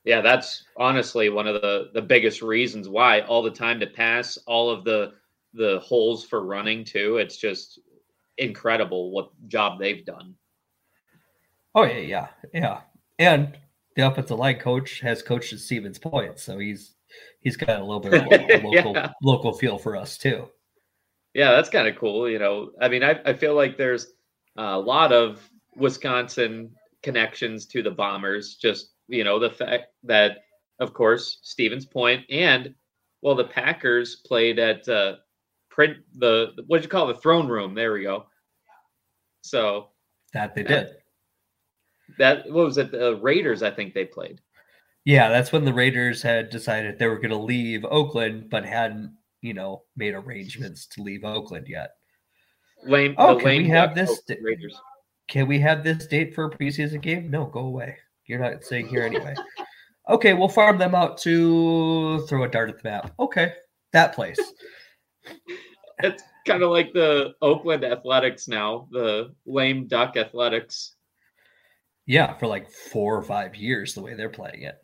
Yeah, 0.04 0.20
that's 0.20 0.64
honestly 0.76 1.30
one 1.30 1.46
of 1.46 1.62
the 1.62 1.88
the 1.94 2.02
biggest 2.02 2.42
reasons 2.42 2.90
why 2.90 3.20
all 3.22 3.42
the 3.42 3.50
time 3.50 3.80
to 3.80 3.86
pass, 3.86 4.36
all 4.46 4.68
of 4.68 4.84
the 4.84 5.14
the 5.54 5.80
holes 5.80 6.24
for 6.24 6.44
running 6.44 6.84
too. 6.84 7.16
It's 7.16 7.38
just 7.38 7.80
incredible 8.36 9.12
what 9.12 9.30
job 9.48 9.78
they've 9.78 10.04
done. 10.04 10.34
Oh 11.74 11.84
yeah, 11.84 11.98
yeah, 11.98 12.26
yeah. 12.52 12.80
And 13.18 13.56
the 13.96 14.06
offensive 14.06 14.38
line 14.38 14.58
coach 14.58 15.00
has 15.00 15.22
coached 15.22 15.54
at 15.54 15.60
Stevens 15.60 15.98
Point, 15.98 16.38
so 16.38 16.58
he's 16.58 16.93
he's 17.40 17.56
got 17.56 17.80
a 17.80 17.84
little 17.84 18.00
bit 18.00 18.14
of 18.14 18.26
a 18.26 18.62
local 18.68 18.92
yeah. 18.94 19.10
local 19.22 19.52
feel 19.52 19.78
for 19.78 19.96
us 19.96 20.18
too. 20.18 20.48
Yeah, 21.34 21.52
that's 21.52 21.68
kind 21.68 21.88
of 21.88 21.96
cool. 21.96 22.28
You 22.28 22.38
know, 22.38 22.70
I 22.80 22.88
mean, 22.88 23.02
I, 23.02 23.20
I 23.24 23.34
feel 23.34 23.54
like 23.54 23.76
there's 23.76 24.06
a 24.56 24.78
lot 24.78 25.12
of 25.12 25.40
Wisconsin 25.76 26.70
connections 27.02 27.66
to 27.66 27.82
the 27.82 27.90
Bombers. 27.90 28.56
Just 28.56 28.92
you 29.08 29.24
know, 29.24 29.38
the 29.38 29.50
fact 29.50 29.86
that, 30.04 30.38
of 30.80 30.94
course, 30.94 31.38
Stevens 31.42 31.86
Point 31.86 32.24
and 32.30 32.74
well, 33.22 33.34
the 33.34 33.44
Packers 33.44 34.16
played 34.26 34.58
at 34.58 34.88
uh, 34.88 35.16
print 35.70 35.96
the 36.16 36.52
what 36.66 36.78
did 36.78 36.84
you 36.84 36.90
call 36.90 37.08
it? 37.10 37.14
the 37.14 37.20
throne 37.20 37.48
room? 37.48 37.74
There 37.74 37.92
we 37.92 38.02
go. 38.02 38.26
So 39.42 39.88
that 40.32 40.54
they 40.54 40.62
did. 40.62 40.90
That 42.18 42.44
what 42.50 42.66
was 42.66 42.78
it? 42.78 42.92
The 42.92 43.16
Raiders, 43.16 43.62
I 43.62 43.70
think 43.70 43.92
they 43.92 44.04
played. 44.04 44.40
Yeah, 45.04 45.28
that's 45.28 45.52
when 45.52 45.66
the 45.66 45.74
Raiders 45.74 46.22
had 46.22 46.48
decided 46.48 46.98
they 46.98 47.06
were 47.06 47.18
going 47.18 47.30
to 47.30 47.36
leave 47.36 47.84
Oakland, 47.84 48.48
but 48.50 48.64
hadn't, 48.64 49.14
you 49.42 49.52
know, 49.52 49.82
made 49.96 50.14
arrangements 50.14 50.86
to 50.88 51.02
leave 51.02 51.24
Oakland 51.24 51.66
yet. 51.68 51.90
Lane, 52.86 53.14
oh, 53.18 53.36
can 53.36 53.62
we 53.62 53.68
have 53.68 53.94
this? 53.94 54.22
Raiders. 54.40 54.74
Can 55.28 55.46
we 55.46 55.58
have 55.58 55.84
this 55.84 56.06
date 56.06 56.34
for 56.34 56.46
a 56.46 56.50
preseason 56.50 57.02
game? 57.02 57.30
No, 57.30 57.46
go 57.46 57.60
away. 57.60 57.96
You're 58.26 58.38
not 58.38 58.64
staying 58.64 58.88
here 58.88 59.02
anyway. 59.02 59.34
okay, 60.08 60.32
we'll 60.32 60.48
farm 60.48 60.78
them 60.78 60.94
out 60.94 61.18
to 61.18 62.26
throw 62.26 62.44
a 62.44 62.48
dart 62.48 62.70
at 62.70 62.82
the 62.82 62.88
map. 62.88 63.12
Okay, 63.18 63.52
that 63.92 64.14
place. 64.14 64.38
it's 65.98 66.22
kind 66.46 66.62
of 66.62 66.70
like 66.70 66.94
the 66.94 67.34
Oakland 67.42 67.84
Athletics 67.84 68.48
now, 68.48 68.88
the 68.90 69.34
lame 69.44 69.86
duck 69.86 70.16
athletics. 70.16 70.94
Yeah, 72.06 72.34
for 72.34 72.46
like 72.46 72.70
four 72.70 73.16
or 73.16 73.22
five 73.22 73.54
years, 73.54 73.94
the 73.94 74.02
way 74.02 74.14
they're 74.14 74.30
playing 74.30 74.62
it 74.62 74.76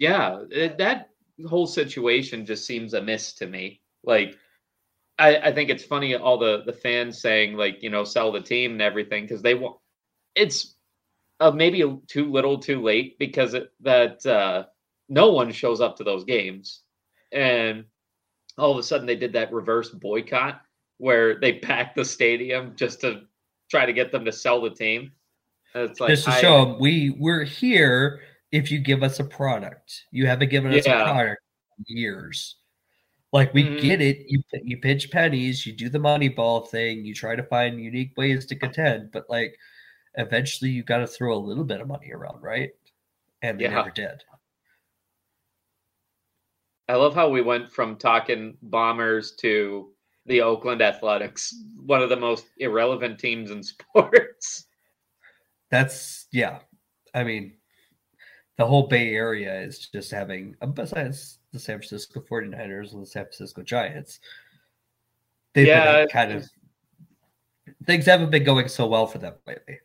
yeah, 0.00 0.40
it, 0.50 0.78
that 0.78 1.10
whole 1.46 1.66
situation 1.66 2.44
just 2.44 2.66
seems 2.66 2.94
amiss 2.94 3.34
to 3.34 3.46
me. 3.46 3.82
Like, 4.02 4.34
I, 5.18 5.36
I 5.36 5.52
think 5.52 5.68
it's 5.68 5.84
funny 5.84 6.16
all 6.16 6.38
the 6.38 6.62
the 6.64 6.72
fans 6.72 7.20
saying 7.20 7.54
like 7.54 7.82
you 7.82 7.90
know 7.90 8.04
sell 8.04 8.32
the 8.32 8.40
team 8.40 8.72
and 8.72 8.82
everything 8.82 9.24
because 9.24 9.42
they 9.42 9.54
want 9.54 9.76
it's 10.34 10.76
uh, 11.40 11.50
maybe 11.50 11.84
too 12.06 12.32
little 12.32 12.58
too 12.58 12.82
late 12.82 13.18
because 13.18 13.52
it, 13.52 13.70
that 13.80 14.24
uh, 14.24 14.64
no 15.10 15.30
one 15.30 15.52
shows 15.52 15.82
up 15.82 15.96
to 15.96 16.04
those 16.04 16.24
games 16.24 16.82
and 17.32 17.84
all 18.56 18.72
of 18.72 18.78
a 18.78 18.82
sudden 18.82 19.06
they 19.06 19.16
did 19.16 19.34
that 19.34 19.52
reverse 19.52 19.90
boycott 19.90 20.62
where 20.96 21.38
they 21.38 21.52
packed 21.58 21.96
the 21.96 22.04
stadium 22.04 22.72
just 22.74 23.02
to 23.02 23.22
try 23.70 23.84
to 23.84 23.92
get 23.92 24.10
them 24.10 24.24
to 24.24 24.32
sell 24.32 24.62
the 24.62 24.70
team. 24.70 25.12
it's 25.74 26.00
like 26.00 26.10
just 26.10 26.24
to 26.24 26.30
I, 26.30 26.40
show 26.40 26.64
them 26.64 26.80
we 26.80 27.10
we're 27.18 27.44
here 27.44 28.22
if 28.52 28.70
you 28.70 28.78
give 28.78 29.02
us 29.02 29.20
a 29.20 29.24
product. 29.24 30.04
You 30.10 30.26
haven't 30.26 30.50
given 30.50 30.72
us 30.72 30.86
yeah. 30.86 31.02
a 31.02 31.04
product 31.04 31.42
years. 31.86 32.56
Like 33.32 33.54
we 33.54 33.64
mm-hmm. 33.64 33.86
get 33.86 34.00
it, 34.00 34.24
you 34.26 34.42
you 34.52 34.78
pitch 34.78 35.10
pennies, 35.10 35.64
you 35.64 35.72
do 35.72 35.88
the 35.88 36.00
money 36.00 36.28
ball 36.28 36.62
thing, 36.66 37.04
you 37.04 37.14
try 37.14 37.36
to 37.36 37.44
find 37.44 37.80
unique 37.80 38.12
ways 38.16 38.44
to 38.46 38.56
contend, 38.56 39.12
but 39.12 39.30
like 39.30 39.56
eventually 40.14 40.70
you 40.70 40.82
got 40.82 40.98
to 40.98 41.06
throw 41.06 41.34
a 41.34 41.38
little 41.38 41.62
bit 41.62 41.80
of 41.80 41.86
money 41.86 42.10
around, 42.12 42.42
right? 42.42 42.70
And 43.42 43.58
they 43.58 43.64
yeah. 43.64 43.74
never 43.74 43.90
did. 43.90 44.24
I 46.88 46.96
love 46.96 47.14
how 47.14 47.28
we 47.28 47.40
went 47.40 47.70
from 47.70 47.94
talking 47.96 48.56
bombers 48.62 49.32
to 49.36 49.92
the 50.26 50.40
Oakland 50.40 50.82
Athletics, 50.82 51.54
one 51.86 52.02
of 52.02 52.08
the 52.08 52.16
most 52.16 52.46
irrelevant 52.58 53.20
teams 53.20 53.52
in 53.52 53.62
sports. 53.62 54.66
That's 55.70 56.26
yeah. 56.32 56.58
I 57.14 57.22
mean, 57.22 57.54
the 58.60 58.66
whole 58.66 58.86
Bay 58.86 59.14
Area 59.14 59.58
is 59.62 59.78
just 59.88 60.10
having 60.10 60.54
besides 60.74 61.38
the 61.50 61.58
San 61.58 61.78
Francisco 61.78 62.20
49ers 62.20 62.92
and 62.92 63.00
the 63.00 63.06
San 63.06 63.24
Francisco 63.24 63.62
Giants. 63.62 64.20
They've 65.54 65.66
yeah, 65.66 66.04
kind 66.12 66.32
of 66.32 66.46
things 67.86 68.04
haven't 68.04 68.30
been 68.30 68.44
going 68.44 68.68
so 68.68 68.86
well 68.86 69.06
for 69.06 69.16
them 69.16 69.32
lately. 69.46 69.78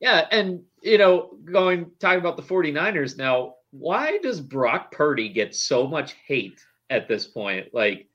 Yeah, 0.00 0.26
and 0.30 0.62
you 0.80 0.96
know, 0.96 1.36
going 1.44 1.90
talking 2.00 2.20
about 2.20 2.38
the 2.38 2.42
49ers 2.42 3.18
now, 3.18 3.56
why 3.70 4.16
does 4.22 4.40
Brock 4.40 4.90
Purdy 4.90 5.28
get 5.28 5.54
so 5.54 5.86
much 5.86 6.14
hate 6.26 6.64
at 6.88 7.06
this 7.06 7.26
point? 7.26 7.66
Like 7.74 8.08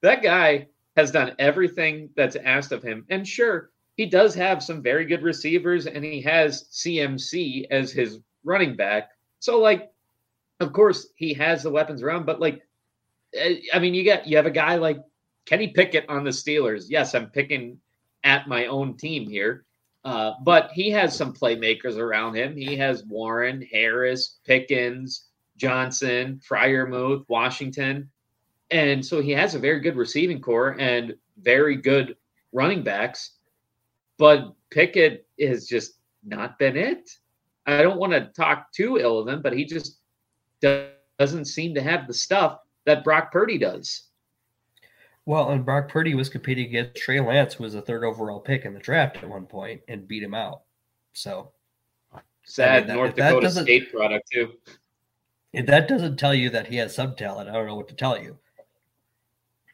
that 0.00 0.22
guy 0.22 0.68
has 0.96 1.10
done 1.10 1.36
everything 1.38 2.08
that's 2.16 2.36
asked 2.36 2.72
of 2.72 2.82
him. 2.82 3.04
And 3.10 3.28
sure, 3.28 3.70
he 3.98 4.06
does 4.06 4.34
have 4.34 4.62
some 4.62 4.82
very 4.82 5.04
good 5.04 5.22
receivers 5.22 5.86
and 5.86 6.02
he 6.02 6.22
has 6.22 6.70
CMC 6.72 7.66
as 7.70 7.92
his 7.92 8.20
running 8.44 8.76
back. 8.76 9.10
So 9.40 9.58
like 9.58 9.90
of 10.60 10.72
course 10.72 11.08
he 11.16 11.34
has 11.34 11.62
the 11.62 11.70
weapons 11.70 12.02
around, 12.02 12.26
but 12.26 12.40
like, 12.40 12.62
eh, 13.34 13.56
I 13.72 13.78
mean, 13.78 13.94
you 13.94 14.02
get 14.02 14.26
you 14.26 14.36
have 14.36 14.46
a 14.46 14.50
guy 14.50 14.76
like 14.76 14.98
Kenny 15.46 15.68
Pickett 15.68 16.08
on 16.08 16.24
the 16.24 16.30
Steelers. 16.30 16.86
Yes, 16.88 17.14
I'm 17.14 17.30
picking 17.30 17.78
at 18.22 18.48
my 18.48 18.66
own 18.66 18.96
team 18.96 19.28
here, 19.28 19.64
uh, 20.04 20.32
but 20.42 20.70
he 20.72 20.90
has 20.90 21.16
some 21.16 21.32
playmakers 21.32 21.98
around 21.98 22.34
him. 22.34 22.56
He 22.56 22.76
has 22.76 23.04
Warren, 23.04 23.66
Harris, 23.70 24.38
Pickens, 24.44 25.26
Johnson, 25.56 26.40
Freiermuth, 26.48 27.24
Washington, 27.28 28.10
and 28.70 29.04
so 29.04 29.20
he 29.20 29.32
has 29.32 29.54
a 29.54 29.58
very 29.58 29.80
good 29.80 29.96
receiving 29.96 30.40
corps 30.40 30.76
and 30.78 31.14
very 31.42 31.76
good 31.76 32.16
running 32.52 32.82
backs. 32.82 33.32
But 34.16 34.54
Pickett 34.70 35.26
has 35.40 35.66
just 35.66 35.94
not 36.24 36.58
been 36.58 36.76
it. 36.76 37.10
I 37.66 37.82
don't 37.82 37.98
want 37.98 38.12
to 38.12 38.30
talk 38.36 38.72
too 38.72 38.98
ill 38.98 39.18
of 39.18 39.28
him, 39.28 39.42
but 39.42 39.52
he 39.52 39.64
just 39.64 39.98
doesn't 40.60 41.46
seem 41.46 41.74
to 41.74 41.82
have 41.82 42.06
the 42.06 42.14
stuff 42.14 42.60
that 42.86 43.04
Brock 43.04 43.32
Purdy 43.32 43.58
does. 43.58 44.08
Well, 45.26 45.50
and 45.50 45.64
Brock 45.64 45.88
Purdy 45.88 46.14
was 46.14 46.28
competing 46.28 46.66
against 46.66 46.96
Trey 46.96 47.20
Lance, 47.20 47.54
who 47.54 47.64
was 47.64 47.74
a 47.74 47.80
third 47.80 48.04
overall 48.04 48.40
pick 48.40 48.64
in 48.64 48.74
the 48.74 48.80
draft 48.80 49.16
at 49.16 49.28
one 49.28 49.46
point, 49.46 49.80
and 49.88 50.06
beat 50.06 50.22
him 50.22 50.34
out. 50.34 50.62
So 51.14 51.52
sad 52.44 52.68
I 52.68 52.78
mean, 52.78 52.86
that, 52.88 52.94
North 52.94 53.16
Dakota 53.16 53.50
State 53.50 53.90
product 53.90 54.30
too. 54.30 54.52
If 55.54 55.66
that 55.66 55.88
doesn't 55.88 56.18
tell 56.18 56.34
you 56.34 56.50
that 56.50 56.66
he 56.66 56.76
has 56.76 56.94
some 56.94 57.16
talent, 57.16 57.48
I 57.48 57.54
don't 57.54 57.66
know 57.66 57.76
what 57.76 57.88
to 57.88 57.94
tell 57.94 58.20
you. 58.20 58.36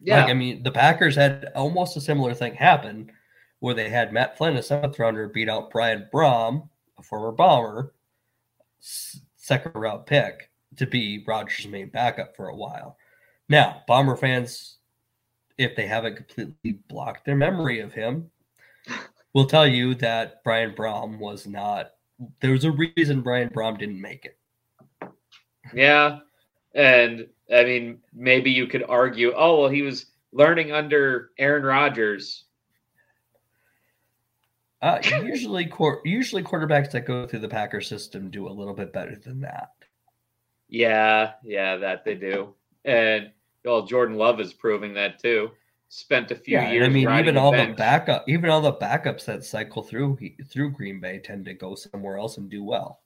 Yeah, 0.00 0.22
like, 0.22 0.30
I 0.30 0.34
mean, 0.34 0.62
the 0.62 0.70
Packers 0.70 1.16
had 1.16 1.50
almost 1.54 1.96
a 1.96 2.00
similar 2.00 2.32
thing 2.32 2.54
happen, 2.54 3.10
where 3.58 3.74
they 3.74 3.90
had 3.90 4.12
Matt 4.12 4.38
Flynn, 4.38 4.56
a 4.56 4.62
seventh 4.62 4.98
rounder, 4.98 5.28
beat 5.28 5.48
out 5.48 5.70
Brian 5.70 6.08
Brohm, 6.12 6.68
a 7.00 7.02
former 7.02 7.32
Bomber, 7.32 7.94
second 8.78 9.72
round 9.74 10.06
pick, 10.06 10.50
to 10.76 10.86
be 10.86 11.24
Rodgers' 11.26 11.66
main 11.66 11.88
backup 11.88 12.36
for 12.36 12.48
a 12.48 12.56
while. 12.56 12.96
Now, 13.48 13.82
Bomber 13.86 14.16
fans, 14.16 14.76
if 15.58 15.74
they 15.74 15.86
haven't 15.86 16.16
completely 16.16 16.80
blocked 16.88 17.24
their 17.24 17.36
memory 17.36 17.80
of 17.80 17.92
him, 17.92 18.30
will 19.34 19.46
tell 19.46 19.66
you 19.66 19.94
that 19.96 20.42
Brian 20.44 20.72
Brohm 20.72 21.18
was 21.18 21.46
not. 21.46 21.90
There 22.40 22.52
was 22.52 22.64
a 22.64 22.70
reason 22.70 23.22
Brian 23.22 23.48
Brohm 23.50 23.78
didn't 23.78 24.00
make 24.00 24.24
it. 24.24 24.38
Yeah, 25.74 26.20
and 26.74 27.26
I 27.52 27.64
mean, 27.64 27.98
maybe 28.12 28.50
you 28.50 28.66
could 28.66 28.84
argue, 28.88 29.32
oh 29.36 29.60
well, 29.60 29.68
he 29.68 29.82
was 29.82 30.06
learning 30.32 30.72
under 30.72 31.30
Aaron 31.38 31.64
Rodgers. 31.64 32.44
Uh, 34.82 34.98
usually, 35.22 35.70
usually 36.04 36.42
quarterbacks 36.42 36.90
that 36.90 37.06
go 37.06 37.26
through 37.26 37.40
the 37.40 37.48
Packer 37.48 37.80
system 37.80 38.30
do 38.30 38.48
a 38.48 38.50
little 38.50 38.74
bit 38.74 38.92
better 38.92 39.14
than 39.16 39.40
that. 39.40 39.72
Yeah, 40.68 41.32
yeah, 41.42 41.76
that 41.76 42.04
they 42.04 42.14
do. 42.14 42.54
And 42.84 43.30
well, 43.64 43.84
Jordan 43.84 44.16
Love 44.16 44.40
is 44.40 44.54
proving 44.54 44.94
that 44.94 45.18
too. 45.18 45.50
Spent 45.88 46.30
a 46.30 46.36
few 46.36 46.56
yeah, 46.56 46.70
years. 46.70 46.86
I 46.86 46.88
mean, 46.88 47.10
even 47.10 47.36
all 47.36 47.50
bench. 47.50 47.70
the 47.70 47.76
backup, 47.76 48.24
even 48.28 48.48
all 48.48 48.60
the 48.60 48.74
backups 48.74 49.24
that 49.24 49.44
cycle 49.44 49.82
through 49.82 50.16
through 50.48 50.70
Green 50.70 51.00
Bay 51.00 51.18
tend 51.18 51.44
to 51.46 51.54
go 51.54 51.74
somewhere 51.74 52.16
else 52.16 52.38
and 52.38 52.48
do 52.48 52.62
well. 52.62 53.00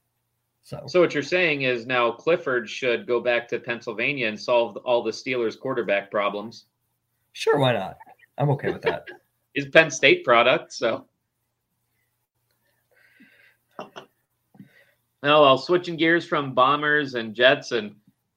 So, 0.63 0.83
so 0.87 1.01
what 1.01 1.13
you're 1.13 1.23
saying 1.23 1.63
is 1.63 1.87
now 1.87 2.11
Clifford 2.11 2.69
should 2.69 3.07
go 3.07 3.21
back 3.21 3.49
to 3.49 3.59
Pennsylvania 3.59 4.29
and 4.29 4.39
solve 4.39 4.77
all 4.79 5.03
the 5.03 5.11
Steelers' 5.11 5.59
quarterback 5.59 6.11
problems. 6.11 6.67
Sure, 7.33 7.59
why 7.59 7.73
not? 7.73 7.97
I'm 8.39 8.51
okay 8.51 8.73
with 8.73 8.83
that. 8.83 9.07
Is 9.55 9.67
Penn 9.67 9.91
State 9.91 10.25
product, 10.25 10.73
so. 10.73 11.07
No, 15.23 15.41
well, 15.41 15.57
switching 15.57 15.97
gears 15.97 16.27
from 16.27 16.53
bombers 16.53 17.15
and 17.15 17.35
jets 17.35 17.73
and 17.73 17.95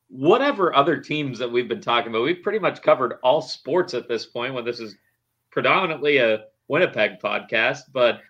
whatever 0.09 0.73
other 0.73 0.97
teams 0.97 1.37
that 1.39 1.51
we've 1.51 1.67
been 1.67 1.81
talking 1.81 2.11
about, 2.11 2.23
we've 2.23 2.41
pretty 2.41 2.59
much 2.59 2.81
covered 2.81 3.15
all 3.23 3.41
sports 3.41 3.93
at 3.93 4.07
this 4.07 4.25
point. 4.25 4.53
When 4.53 4.63
this 4.63 4.79
is 4.79 4.95
predominantly 5.51 6.17
a 6.17 6.45
Winnipeg 6.69 7.19
podcast, 7.19 7.81
but 7.91 8.21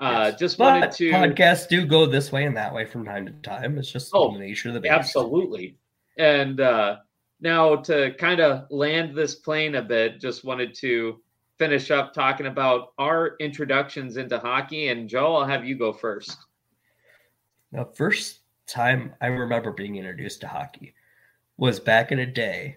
uh, 0.00 0.28
yes. 0.30 0.38
just 0.38 0.58
but 0.58 0.80
wanted 0.80 0.92
to 0.92 1.10
podcasts 1.10 1.68
do 1.68 1.84
go 1.84 2.06
this 2.06 2.30
way 2.30 2.44
and 2.44 2.56
that 2.56 2.72
way 2.72 2.84
from 2.84 3.04
time 3.04 3.26
to 3.26 3.32
time. 3.32 3.78
It's 3.78 3.90
just 3.90 4.10
oh, 4.14 4.32
the 4.32 4.38
nature 4.38 4.68
of 4.68 4.74
the 4.74 4.80
beast. 4.80 4.92
Absolutely. 4.92 5.76
And 6.18 6.60
uh, 6.60 6.98
now 7.40 7.76
to 7.76 8.14
kind 8.14 8.40
of 8.40 8.70
land 8.70 9.16
this 9.16 9.34
plane 9.34 9.74
a 9.74 9.82
bit, 9.82 10.20
just 10.20 10.44
wanted 10.44 10.74
to 10.76 11.20
finish 11.58 11.90
up 11.90 12.12
talking 12.12 12.46
about 12.46 12.92
our 12.98 13.36
introductions 13.40 14.16
into 14.16 14.38
hockey. 14.38 14.88
And 14.88 15.08
Joe, 15.08 15.36
I'll 15.36 15.46
have 15.46 15.64
you 15.64 15.76
go 15.76 15.92
first. 15.92 16.36
The 17.74 17.86
first 17.86 18.42
time 18.68 19.14
I 19.20 19.26
remember 19.26 19.72
being 19.72 19.96
introduced 19.96 20.40
to 20.42 20.46
hockey 20.46 20.94
was 21.56 21.80
back 21.80 22.12
in 22.12 22.20
a 22.20 22.26
day 22.26 22.76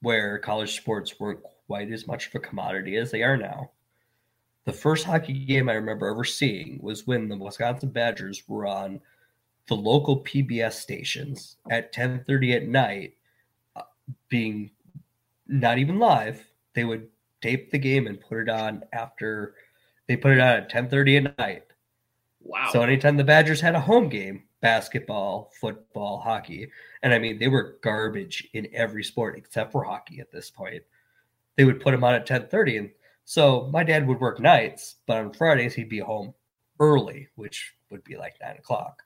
where 0.00 0.38
college 0.38 0.74
sports 0.74 1.20
weren't 1.20 1.40
quite 1.66 1.92
as 1.92 2.06
much 2.06 2.28
of 2.28 2.34
a 2.34 2.38
commodity 2.38 2.96
as 2.96 3.10
they 3.10 3.22
are 3.22 3.36
now. 3.36 3.72
The 4.64 4.72
first 4.72 5.04
hockey 5.04 5.44
game 5.44 5.68
I 5.68 5.74
remember 5.74 6.08
ever 6.08 6.24
seeing 6.24 6.78
was 6.80 7.06
when 7.06 7.28
the 7.28 7.36
Wisconsin 7.36 7.90
Badgers 7.90 8.42
were 8.48 8.66
on 8.66 9.02
the 9.66 9.76
local 9.76 10.24
PBS 10.24 10.72
stations 10.72 11.56
at 11.70 11.92
10:30 11.92 12.56
at 12.56 12.68
night 12.68 13.16
uh, 13.76 13.82
being 14.30 14.70
not 15.46 15.76
even 15.76 15.98
live. 15.98 16.42
They 16.72 16.84
would 16.84 17.08
tape 17.42 17.70
the 17.70 17.78
game 17.78 18.06
and 18.06 18.18
put 18.18 18.38
it 18.38 18.48
on 18.48 18.84
after 18.94 19.56
they 20.06 20.16
put 20.16 20.32
it 20.32 20.40
on 20.40 20.48
at 20.48 20.70
10:30 20.70 21.16
at 21.18 21.38
night 21.38 21.67
Wow. 22.40 22.70
So 22.72 22.82
anytime 22.82 23.16
the 23.16 23.24
Badgers 23.24 23.60
had 23.60 23.74
a 23.74 23.80
home 23.80 24.08
game, 24.08 24.44
basketball, 24.60 25.50
football, 25.60 26.20
hockey, 26.20 26.70
and 27.02 27.12
I 27.12 27.18
mean 27.18 27.38
they 27.38 27.48
were 27.48 27.78
garbage 27.82 28.48
in 28.54 28.68
every 28.72 29.04
sport 29.04 29.36
except 29.36 29.72
for 29.72 29.84
hockey 29.84 30.20
at 30.20 30.32
this 30.32 30.50
point. 30.50 30.82
They 31.56 31.64
would 31.64 31.80
put 31.80 31.92
them 31.92 32.04
on 32.04 32.14
at 32.14 32.26
10:30 32.26 32.78
and 32.78 32.90
so 33.24 33.68
my 33.72 33.84
dad 33.84 34.06
would 34.06 34.20
work 34.20 34.40
nights, 34.40 34.96
but 35.06 35.18
on 35.18 35.34
Fridays 35.34 35.74
he'd 35.74 35.90
be 35.90 35.98
home 35.98 36.32
early, 36.80 37.28
which 37.34 37.74
would 37.90 38.02
be 38.04 38.16
like 38.16 38.36
nine 38.40 38.56
o'clock. 38.56 39.02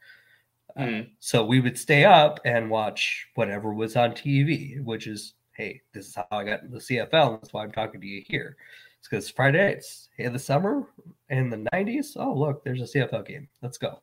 Mm. 0.78 0.82
Uh, 0.82 1.02
hmm. 1.02 1.08
so 1.18 1.44
we 1.44 1.60
would 1.60 1.76
stay 1.76 2.04
up 2.04 2.40
and 2.44 2.70
watch 2.70 3.26
whatever 3.34 3.74
was 3.74 3.96
on 3.96 4.12
TV, 4.12 4.82
which 4.82 5.06
is, 5.06 5.34
hey, 5.56 5.82
this 5.92 6.06
is 6.06 6.14
how 6.14 6.26
I 6.30 6.44
got 6.44 6.62
into 6.62 6.74
the 6.74 6.80
CFL. 6.80 7.40
That's 7.40 7.52
why 7.52 7.62
I'm 7.62 7.72
talking 7.72 8.00
to 8.00 8.06
you 8.06 8.22
here. 8.26 8.56
It's 9.02 9.08
because 9.08 9.28
Friday 9.28 9.66
nights 9.66 10.10
in 10.18 10.32
the 10.32 10.38
summer 10.38 10.86
in 11.28 11.50
the 11.50 11.68
90s. 11.74 12.12
Oh, 12.14 12.32
look, 12.32 12.62
there's 12.62 12.82
a 12.82 12.84
CFL 12.84 13.26
game. 13.26 13.48
Let's 13.60 13.76
go. 13.76 14.00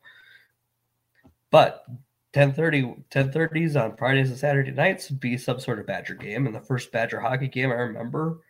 But 1.52 1.86
1030 2.34 3.06
1030s 3.10 3.82
on 3.82 3.96
Fridays 3.96 4.30
and 4.30 4.38
Saturday 4.38 4.72
nights 4.72 5.10
would 5.10 5.22
be 5.22 5.38
some 5.38 5.58
sort 5.58 5.80
of 5.80 5.88
Badger 5.88 6.16
game. 6.16 6.48
And 6.48 6.54
the 6.54 6.60
first 6.60 6.92
Badger 6.92 7.22
hockey 7.22 7.48
game 7.48 7.72
I 7.72 7.76
remember, 7.76 8.42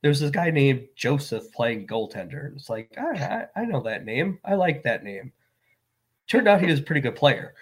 there 0.00 0.08
was 0.08 0.20
this 0.20 0.30
guy 0.30 0.50
named 0.50 0.86
Joseph 0.94 1.50
playing 1.50 1.88
goaltender. 1.88 2.54
It's 2.54 2.70
like, 2.70 2.96
I, 2.96 3.48
I, 3.56 3.62
I 3.62 3.64
know 3.64 3.82
that 3.82 4.04
name. 4.04 4.38
I 4.44 4.54
like 4.54 4.84
that 4.84 5.02
name. 5.02 5.32
Turned 6.28 6.46
out 6.46 6.60
he 6.60 6.66
was 6.68 6.78
a 6.78 6.84
pretty 6.84 7.00
good 7.00 7.16
player. 7.16 7.52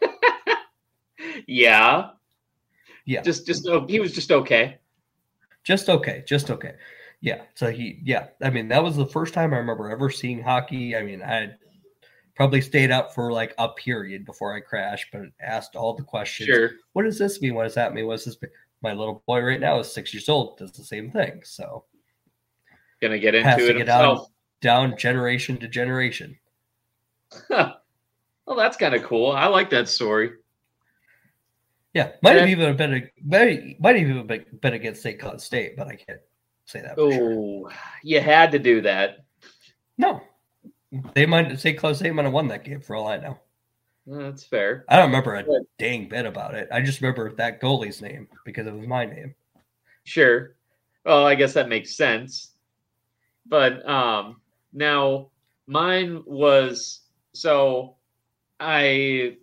yeah. 1.48 2.10
Yeah. 3.04 3.22
Just 3.22 3.46
just 3.48 3.66
oh, 3.66 3.84
he 3.88 3.98
was 3.98 4.12
just 4.12 4.30
okay. 4.30 4.78
Just 5.64 5.88
okay. 5.88 6.22
Just 6.24 6.52
okay. 6.52 6.74
Yeah. 7.24 7.40
So 7.54 7.70
he 7.70 8.00
yeah. 8.04 8.26
I 8.42 8.50
mean, 8.50 8.68
that 8.68 8.84
was 8.84 8.96
the 8.96 9.06
first 9.06 9.32
time 9.32 9.54
I 9.54 9.56
remember 9.56 9.90
ever 9.90 10.10
seeing 10.10 10.42
hockey. 10.42 10.94
I 10.94 11.02
mean, 11.02 11.22
I 11.22 11.52
probably 12.36 12.60
stayed 12.60 12.90
up 12.90 13.14
for 13.14 13.32
like 13.32 13.54
a 13.56 13.70
period 13.70 14.26
before 14.26 14.52
I 14.54 14.60
crashed, 14.60 15.06
but 15.10 15.22
asked 15.40 15.74
all 15.74 15.94
the 15.94 16.02
questions. 16.02 16.48
Sure. 16.48 16.72
What 16.92 17.04
does 17.04 17.18
this 17.18 17.40
mean? 17.40 17.54
What 17.54 17.62
does 17.62 17.76
that 17.76 17.94
mean? 17.94 18.06
What 18.06 18.16
does 18.16 18.26
this 18.26 18.42
mean? 18.42 18.50
My 18.82 18.92
little 18.92 19.22
boy 19.26 19.40
right 19.40 19.58
now 19.58 19.78
is 19.78 19.90
six 19.90 20.12
years 20.12 20.28
old, 20.28 20.58
does 20.58 20.72
the 20.72 20.84
same 20.84 21.10
thing. 21.10 21.40
So 21.44 21.86
Gonna 23.00 23.18
get 23.18 23.34
into 23.34 23.48
it 23.48 23.52
Passing 23.52 23.78
it 23.80 23.84
down, 23.84 24.26
down 24.60 24.98
generation 24.98 25.56
to 25.56 25.66
generation. 25.68 26.38
well, 27.48 27.80
that's 28.54 28.76
kind 28.76 28.94
of 28.94 29.02
cool. 29.02 29.32
I 29.32 29.46
like 29.46 29.70
that 29.70 29.88
story. 29.88 30.32
Yeah, 31.94 32.10
might 32.22 32.36
have 32.36 32.50
even 32.50 32.76
been 32.76 32.92
a 32.92 33.10
very 33.24 33.78
might 33.80 33.96
have 33.96 34.10
even 34.10 34.26
been, 34.26 34.44
been 34.60 34.74
against 34.74 35.00
St. 35.00 35.18
Cloud 35.18 35.40
State, 35.40 35.74
but 35.78 35.86
I 35.86 35.96
can't 35.96 36.20
say 36.66 36.80
that. 36.80 36.94
For 36.94 37.12
sure. 37.12 37.32
Oh, 37.32 37.70
you 38.02 38.20
had 38.20 38.52
to 38.52 38.58
do 38.58 38.80
that. 38.82 39.24
No, 39.98 40.20
they 41.14 41.26
might 41.26 41.58
say 41.60 41.72
close. 41.72 41.98
They 41.98 42.10
might 42.10 42.24
have 42.24 42.32
won 42.32 42.48
that 42.48 42.64
game 42.64 42.80
for 42.80 42.96
all 42.96 43.06
I 43.06 43.18
know. 43.18 43.38
Well, 44.06 44.20
That's 44.20 44.44
fair. 44.44 44.84
I 44.88 44.96
don't 44.96 45.06
remember 45.06 45.34
a 45.34 45.44
dang 45.78 46.08
bit 46.08 46.26
about 46.26 46.54
it. 46.54 46.68
I 46.70 46.82
just 46.82 47.00
remember 47.00 47.32
that 47.36 47.60
goalie's 47.60 48.02
name 48.02 48.28
because 48.44 48.66
it 48.66 48.74
was 48.74 48.86
my 48.86 49.06
name. 49.06 49.34
Sure. 50.04 50.56
Well, 51.04 51.26
I 51.26 51.34
guess 51.34 51.54
that 51.54 51.68
makes 51.68 51.96
sense. 51.96 52.52
But 53.46 53.86
um 53.88 54.40
now 54.72 55.30
mine 55.66 56.22
was 56.26 57.00
so 57.32 57.96
I 58.60 59.36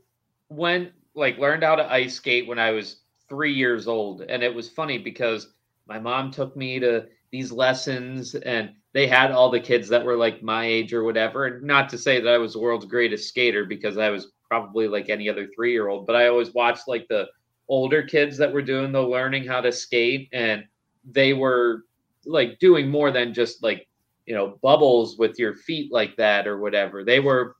went 0.50 0.92
like 1.16 1.38
learned 1.38 1.64
how 1.64 1.76
to 1.76 1.92
ice 1.92 2.16
skate 2.16 2.48
when 2.48 2.60
I 2.60 2.72
was 2.72 2.98
3 3.30 3.54
years 3.54 3.88
old 3.88 4.22
and 4.22 4.44
it 4.44 4.54
was 4.54 4.70
funny 4.70 4.98
because 4.98 5.54
my 5.92 6.00
mom 6.00 6.32
took 6.32 6.56
me 6.56 6.80
to 6.80 7.06
these 7.32 7.52
lessons 7.52 8.34
and 8.36 8.72
they 8.94 9.08
had 9.08 9.32
all 9.32 9.50
the 9.50 9.60
kids 9.60 9.90
that 9.90 10.06
were 10.06 10.16
like 10.16 10.42
my 10.42 10.66
age 10.66 10.94
or 10.94 11.04
whatever. 11.04 11.48
And 11.48 11.64
not 11.64 11.90
to 11.90 11.98
say 11.98 12.22
that 12.22 12.34
I 12.34 12.38
was 12.38 12.54
the 12.54 12.60
world's 12.60 12.86
greatest 12.86 13.28
skater 13.28 13.66
because 13.66 13.98
I 13.98 14.10
was 14.10 14.32
probably 14.48 14.88
like 14.88 15.10
any 15.10 15.30
other 15.30 15.48
3-year-old 15.58 16.06
but 16.08 16.16
I 16.16 16.28
always 16.28 16.54
watched 16.54 16.88
like 16.88 17.08
the 17.08 17.28
older 17.68 18.04
kids 18.04 18.38
that 18.38 18.52
were 18.54 18.62
doing 18.62 18.92
the 18.92 19.02
learning 19.02 19.46
how 19.46 19.62
to 19.62 19.72
skate 19.72 20.30
and 20.34 20.64
they 21.10 21.34
were 21.34 21.84
like 22.26 22.60
doing 22.60 22.90
more 22.90 23.12
than 23.12 23.34
just 23.34 23.64
like 23.64 23.88
you 24.26 24.36
know 24.36 24.60
bubbles 24.62 25.18
with 25.18 25.40
your 25.40 25.56
feet 25.56 25.92
like 25.92 26.16
that 26.16 26.48
or 26.48 26.58
whatever. 26.58 27.04
They 27.04 27.20
were 27.20 27.56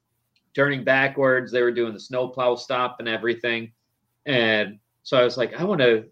turning 0.54 0.84
backwards 0.84 1.52
they 1.52 1.62
were 1.62 1.72
doing 1.72 1.94
the 1.94 2.00
snowplow 2.00 2.56
stop 2.56 2.98
and 3.00 3.10
everything. 3.10 3.74
And 4.26 4.80
so 5.04 5.18
i 5.18 5.24
was 5.24 5.38
like 5.38 5.54
i 5.56 5.64
want 5.64 5.82
to 5.82 6.06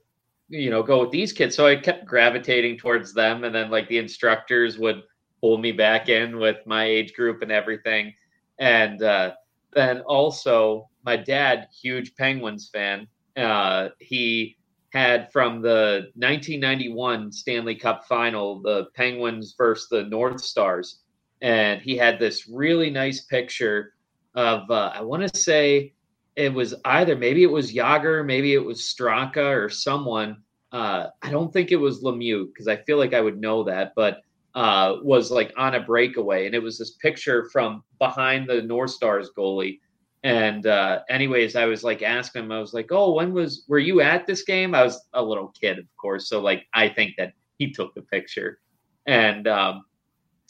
you 0.50 0.70
know 0.70 0.84
go 0.84 1.02
with 1.02 1.12
these 1.12 1.32
kids 1.32 1.56
so 1.56 1.68
i 1.68 1.76
kept 1.76 2.06
gravitating 2.06 2.78
towards 2.78 3.14
them 3.14 3.44
and 3.44 3.54
then 3.54 3.70
like 3.70 3.88
the 3.88 3.98
instructors 3.98 4.78
would 4.78 5.04
pull 5.42 5.58
me 5.58 5.72
back 5.72 6.10
in 6.10 6.38
with 6.38 6.58
my 6.66 6.84
age 6.84 7.14
group 7.14 7.42
and 7.42 7.52
everything 7.52 8.14
and 8.60 9.04
uh, 9.04 9.32
then 9.74 10.02
also 10.02 10.90
my 11.06 11.16
dad 11.16 11.68
huge 11.82 12.16
penguins 12.16 12.70
fan 12.74 13.08
uh, 13.38 13.90
he 14.00 14.58
had 14.92 15.32
from 15.32 15.62
the 15.62 16.10
1991 16.16 17.32
Stanley 17.32 17.76
Cup 17.76 18.06
final, 18.08 18.62
the 18.62 18.88
Penguins 18.96 19.54
versus 19.58 19.88
the 19.90 20.04
North 20.04 20.42
Stars. 20.42 21.02
And 21.42 21.82
he 21.82 21.96
had 21.96 22.20
this 22.20 22.50
really 22.50 22.90
nice 22.90 23.22
picture 23.26 23.94
of, 24.36 24.70
uh, 24.70 24.92
I 24.94 25.02
want 25.02 25.32
to 25.32 25.40
say 25.40 25.94
it 26.40 26.54
was 26.54 26.74
either, 26.86 27.18
maybe 27.18 27.44
it 27.44 27.52
was 27.52 27.74
Jagr, 27.74 28.26
maybe 28.26 28.54
it 28.54 28.64
was 28.64 28.80
Straka 28.80 29.54
or 29.54 29.68
someone. 29.68 30.38
Uh, 30.72 31.08
I 31.22 31.32
don't 31.32 31.52
think 31.52 31.74
it 31.74 31.76
was 31.76 32.02
Lemieux 32.02 32.48
because 32.48 32.70
I 32.70 32.78
feel 32.78 32.98
like 32.98 33.14
I 33.14 33.20
would 33.20 33.42
know 33.42 33.62
that, 33.66 33.92
but 33.94 34.22
uh, 34.56 34.96
was 35.04 35.32
like 35.32 35.52
on 35.58 35.76
a 35.76 35.82
breakaway. 35.82 36.46
And 36.46 36.56
it 36.56 36.64
was 36.64 36.78
this 36.78 36.92
picture 36.92 37.50
from 37.52 37.84
behind 38.00 38.48
the 38.48 38.62
North 38.62 38.92
Stars 38.92 39.32
goalie. 39.38 39.80
And 40.24 40.66
uh, 40.66 41.00
anyways, 41.10 41.58
I 41.58 41.66
was 41.66 41.84
like 41.84 42.04
asking 42.04 42.46
him, 42.46 42.54
I 42.54 42.62
was 42.62 42.74
like, 42.74 42.88
"Oh, 42.90 43.14
when 43.16 43.34
was 43.34 43.66
were 43.68 43.80
you 43.80 44.00
at 44.00 44.26
this 44.26 44.44
game?" 44.44 44.74
I 44.74 44.84
was 44.84 45.00
a 45.14 45.22
little 45.22 45.54
kid, 45.60 45.78
of 45.78 45.86
course, 45.98 46.30
so 46.30 46.42
like 46.42 46.66
I 46.74 46.88
think 46.90 47.16
that 47.18 47.34
he 47.58 47.72
took 47.72 47.94
the 47.96 48.02
picture. 48.02 48.60
And 49.08 49.48
um, 49.48 49.84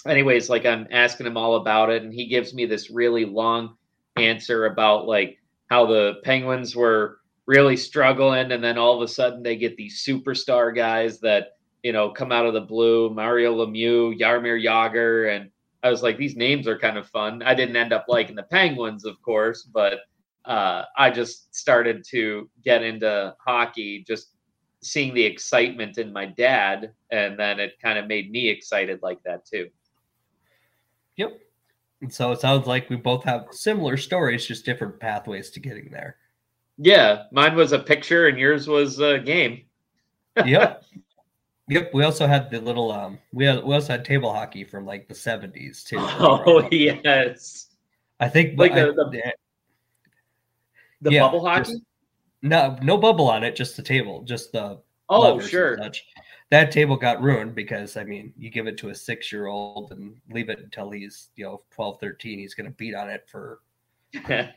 anyways, 0.07 0.49
like 0.49 0.65
I'm 0.65 0.87
asking 0.91 1.27
him 1.27 1.37
all 1.37 1.55
about 1.55 1.89
it, 1.91 2.03
and 2.03 2.13
he 2.13 2.27
gives 2.27 2.53
me 2.53 2.65
this 2.65 2.89
really 2.89 3.25
long 3.25 3.75
answer 4.17 4.65
about 4.65 5.07
like 5.07 5.38
how 5.69 5.85
the 5.85 6.15
Penguins 6.23 6.75
were 6.75 7.19
really 7.45 7.77
struggling, 7.77 8.51
and 8.51 8.63
then 8.63 8.77
all 8.77 8.95
of 8.95 9.01
a 9.01 9.07
sudden 9.07 9.41
they 9.41 9.55
get 9.55 9.77
these 9.77 10.03
superstar 10.05 10.75
guys 10.75 11.19
that 11.21 11.57
you 11.83 11.93
know 11.93 12.09
come 12.09 12.31
out 12.31 12.45
of 12.45 12.53
the 12.53 12.61
blue, 12.61 13.09
Mario 13.09 13.55
Lemieux, 13.55 14.19
Jaromir 14.19 14.63
Jagr, 14.63 15.35
and 15.35 15.49
I 15.83 15.89
was 15.89 16.03
like, 16.03 16.17
these 16.17 16.35
names 16.35 16.67
are 16.67 16.77
kind 16.77 16.97
of 16.97 17.07
fun. 17.07 17.41
I 17.43 17.55
didn't 17.55 17.75
end 17.75 17.93
up 17.93 18.05
liking 18.07 18.35
the 18.35 18.43
Penguins, 18.43 19.05
of 19.05 19.21
course, 19.21 19.63
but 19.63 19.99
uh, 20.45 20.83
I 20.97 21.09
just 21.09 21.55
started 21.55 22.03
to 22.09 22.49
get 22.63 22.83
into 22.83 23.35
hockey, 23.39 24.03
just 24.05 24.35
seeing 24.81 25.13
the 25.13 25.23
excitement 25.23 25.97
in 25.97 26.11
my 26.11 26.25
dad, 26.25 26.91
and 27.11 27.37
then 27.39 27.59
it 27.59 27.79
kind 27.81 27.97
of 27.97 28.07
made 28.07 28.31
me 28.31 28.49
excited 28.49 28.99
like 29.01 29.21
that 29.23 29.45
too. 29.45 29.69
Yep. 31.17 31.39
And 32.01 32.13
so 32.13 32.31
it 32.31 32.39
sounds 32.39 32.65
like 32.65 32.89
we 32.89 32.95
both 32.95 33.23
have 33.25 33.47
similar 33.51 33.97
stories, 33.97 34.45
just 34.45 34.65
different 34.65 34.99
pathways 34.99 35.49
to 35.51 35.59
getting 35.59 35.89
there. 35.91 36.15
Yeah, 36.77 37.23
mine 37.33 37.55
was 37.55 37.73
a 37.73 37.79
picture, 37.79 38.27
and 38.27 38.37
yours 38.39 38.67
was 38.67 38.99
a 38.99 39.19
game. 39.19 39.63
Yep. 40.45 40.83
Yep. 41.67 41.91
We 41.93 42.03
also 42.05 42.25
had 42.25 42.49
the 42.49 42.61
little 42.61 42.91
um 42.91 43.19
we 43.33 43.43
had 43.45 43.63
we 43.63 43.73
also 43.75 43.93
had 43.93 44.05
table 44.05 44.31
hockey 44.33 44.63
from 44.63 44.85
like 44.85 45.07
the 45.09 45.15
seventies 45.15 45.83
too. 45.83 45.97
Oh 45.99 46.65
yes, 46.71 47.67
I 48.21 48.29
think 48.29 48.57
Like 48.57 48.71
I- 48.71 48.83
the- 48.85 49.33
the- 51.01 51.11
yeah, 51.11 51.21
bubble 51.21 51.45
hockey. 51.45 51.71
just- 51.73 51.81
no 52.41 52.77
no 52.81 52.97
bubble 52.97 53.29
on 53.29 53.43
it, 53.43 53.55
just 53.55 53.75
the 53.75 53.83
table, 53.83 54.23
just 54.23 54.53
the 54.53 54.79
oh 55.09 55.39
sure. 55.41 55.77
That 56.51 56.71
table 56.71 56.97
got 56.97 57.21
ruined 57.21 57.53
because 57.53 57.95
I 57.95 58.03
mean, 58.03 58.33
you 58.37 58.49
give 58.49 58.67
it 58.67 58.77
to 58.79 58.89
a 58.89 58.95
six 58.95 59.31
year 59.31 59.47
old 59.47 59.91
and 59.91 60.15
leave 60.31 60.49
it 60.49 60.59
until 60.59 60.89
he's, 60.89 61.29
you 61.35 61.45
know, 61.45 61.61
12, 61.71 61.99
13, 61.99 62.39
he's 62.39 62.55
gonna 62.55 62.71
beat 62.71 62.95
on 62.95 63.09
it 63.09 63.27
for 63.29 63.59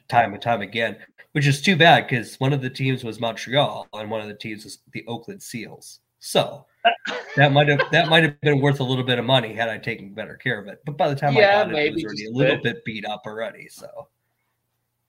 time 0.09 0.33
and 0.33 0.43
time 0.43 0.63
again, 0.63 0.97
which 1.33 1.47
is 1.47 1.61
too 1.61 1.77
bad 1.77 2.07
because 2.07 2.41
one 2.41 2.53
of 2.53 2.63
the 2.63 2.71
teams 2.71 3.05
was 3.05 3.21
Montreal 3.21 3.87
and 3.93 4.11
one 4.11 4.21
of 4.21 4.29
the 4.29 4.35
teams 4.35 4.65
was 4.65 4.79
the 4.93 5.05
Oakland 5.07 5.43
Seals. 5.43 6.01
So 6.21 6.67
that 7.37 7.53
might 7.53 7.69
have 7.69 7.81
that 7.91 8.09
might 8.09 8.23
have 8.23 8.41
been 8.41 8.61
worth 8.61 8.81
a 8.81 8.85
little 8.85 9.05
bit 9.05 9.19
of 9.19 9.25
money 9.25 9.53
had 9.53 9.69
I 9.69 9.79
taken 9.79 10.15
better 10.15 10.37
care 10.37 10.61
of 10.61 10.69
it. 10.69 10.81
But 10.85 10.97
by 10.97 11.09
the 11.09 11.15
time 11.15 11.35
Yeah, 11.35 11.61
I 11.61 11.65
got 11.65 11.75
it, 11.75 11.87
it 11.87 11.95
was 11.95 12.05
already 12.05 12.27
a 12.27 12.31
little 12.31 12.59
bit 12.63 12.85
beat 12.85 13.05
up 13.05 13.23
already. 13.27 13.69
So 13.69 14.09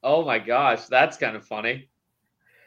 oh 0.04 0.26
my 0.26 0.40
gosh, 0.40 0.86
that's 0.88 1.18
kind 1.18 1.36
of 1.36 1.46
funny. 1.46 1.90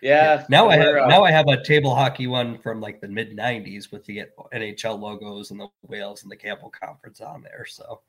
Yeah. 0.03 0.45
now 0.49 0.69
I 0.69 0.77
have 0.77 0.85
we're, 0.85 0.99
uh, 1.01 1.09
now 1.09 1.25
I 1.25 1.31
have 1.31 1.49
a 1.49 1.63
table 1.63 1.95
hockey 1.95 2.27
one 2.27 2.59
from 2.59 2.81
like 2.81 3.01
the 3.01 3.09
mid 3.09 3.37
'90s 3.37 3.91
with 3.91 4.05
the 4.05 4.25
NHL 4.55 4.99
logos 5.01 5.51
and 5.51 5.61
the 5.61 5.69
Wales 5.83 6.23
and 6.23 6.31
the 6.31 6.37
Campbell 6.37 6.71
Conference 6.71 7.21
on 7.21 7.43
there. 7.43 7.67
So 7.69 8.01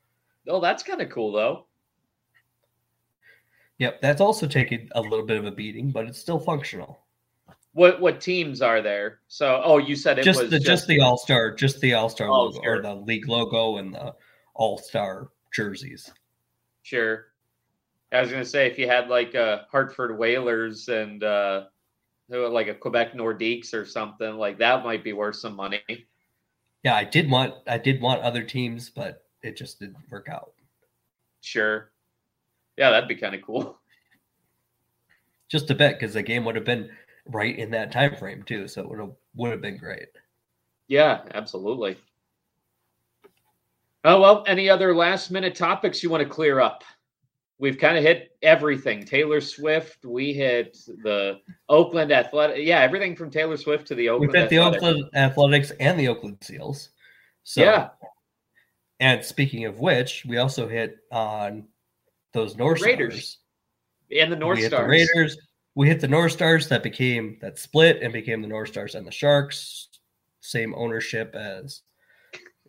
oh, 0.48 0.60
that's 0.60 0.82
kind 0.82 1.00
of 1.00 1.10
cool 1.10 1.32
though. 1.32 1.66
yep, 3.78 4.00
that's 4.00 4.20
also 4.20 4.46
taken 4.46 4.88
a 4.92 5.00
little 5.00 5.26
bit 5.26 5.38
of 5.38 5.46
a 5.46 5.52
beating, 5.52 5.90
but 5.90 6.06
it's 6.06 6.18
still 6.18 6.38
functional. 6.38 7.00
What 7.72 8.00
what 8.00 8.20
teams 8.20 8.62
are 8.62 8.82
there? 8.82 9.20
So 9.28 9.62
oh, 9.64 9.78
you 9.78 9.94
said 9.94 10.18
it 10.18 10.24
just 10.24 10.40
was 10.42 10.50
the 10.50 10.58
just, 10.58 10.86
the 10.88 11.00
All 11.00 11.16
Star, 11.16 11.54
just 11.54 11.80
the 11.80 11.94
All 11.94 12.08
Star 12.08 12.28
Oh, 12.28 12.44
logo 12.44 12.60
or 12.64 12.82
the 12.82 12.94
league 12.94 13.28
logo 13.28 13.76
and 13.76 13.94
the 13.94 14.14
All 14.54 14.78
Star 14.78 15.28
jerseys. 15.52 16.10
Sure. 16.82 17.26
I 18.10 18.20
was 18.20 18.30
gonna 18.30 18.44
say 18.44 18.66
if 18.66 18.78
you 18.78 18.88
had 18.88 19.08
like 19.08 19.34
uh 19.34 19.60
Hartford 19.70 20.18
Whalers 20.18 20.88
and 20.88 21.22
uh 21.22 21.64
like 22.28 22.68
a 22.68 22.74
Quebec 22.74 23.14
Nordiques 23.14 23.72
or 23.72 23.84
something 23.84 24.34
like 24.34 24.58
that 24.58 24.84
might 24.84 25.02
be 25.02 25.12
worth 25.12 25.36
some 25.36 25.56
money. 25.56 25.82
Yeah, 26.84 26.94
I 26.94 27.04
did 27.04 27.30
want 27.30 27.54
I 27.66 27.78
did 27.78 28.00
want 28.00 28.22
other 28.22 28.42
teams, 28.42 28.90
but 28.90 29.24
it 29.42 29.56
just 29.56 29.80
didn't 29.80 29.96
work 30.10 30.28
out. 30.30 30.52
Sure. 31.40 31.90
Yeah, 32.76 32.90
that'd 32.90 33.08
be 33.08 33.16
kind 33.16 33.34
of 33.34 33.42
cool. 33.42 33.78
Just 35.48 35.70
a 35.70 35.74
bit 35.74 35.98
because 35.98 36.12
the 36.12 36.22
game 36.22 36.44
would 36.44 36.56
have 36.56 36.66
been 36.66 36.90
right 37.24 37.58
in 37.58 37.70
that 37.70 37.90
time 37.90 38.14
frame 38.14 38.42
too, 38.42 38.68
so 38.68 38.82
it 38.82 38.88
would 38.90 38.98
have 38.98 39.12
would 39.34 39.50
have 39.50 39.62
been 39.62 39.78
great. 39.78 40.08
Yeah, 40.88 41.22
absolutely. 41.32 41.96
Oh 44.04 44.20
well, 44.20 44.44
any 44.46 44.68
other 44.68 44.94
last 44.94 45.30
minute 45.30 45.54
topics 45.54 46.02
you 46.02 46.10
want 46.10 46.22
to 46.22 46.28
clear 46.28 46.60
up? 46.60 46.84
We've 47.58 47.78
kind 47.78 47.96
of 47.96 48.04
hit 48.04 48.36
everything. 48.42 49.04
Taylor 49.04 49.40
Swift, 49.40 50.04
we 50.04 50.32
hit 50.32 50.78
the 51.02 51.40
Oakland 51.68 52.12
Athletic. 52.12 52.64
Yeah, 52.64 52.80
everything 52.80 53.16
from 53.16 53.30
Taylor 53.30 53.56
Swift 53.56 53.86
to 53.88 53.94
the 53.94 54.08
Oakland. 54.08 54.32
We've 54.32 54.40
hit 54.40 54.50
the 54.50 54.58
Oakland 54.58 55.04
Athletics 55.14 55.72
and 55.80 55.98
the 55.98 56.08
Oakland 56.08 56.38
Seals. 56.40 56.90
So, 57.44 57.62
yeah. 57.62 57.88
And 59.00 59.24
speaking 59.24 59.64
of 59.64 59.78
which, 59.78 60.24
we 60.26 60.38
also 60.38 60.68
hit 60.68 60.98
on 61.12 61.64
those 62.32 62.56
North 62.56 62.80
Raiders 62.82 63.38
Stars. 64.10 64.22
and 64.22 64.32
the 64.32 64.36
North 64.36 64.58
we 64.58 64.66
Stars. 64.66 64.82
the 64.82 64.88
Raiders. 64.88 65.38
We 65.74 65.88
hit 65.88 66.00
the 66.00 66.08
North 66.08 66.32
Stars 66.32 66.68
that 66.68 66.82
became 66.82 67.38
that 67.40 67.58
split 67.58 68.02
and 68.02 68.12
became 68.12 68.42
the 68.42 68.48
North 68.48 68.70
Stars 68.70 68.94
and 68.94 69.06
the 69.06 69.12
Sharks. 69.12 69.88
Same 70.40 70.74
ownership 70.74 71.34
as 71.34 71.82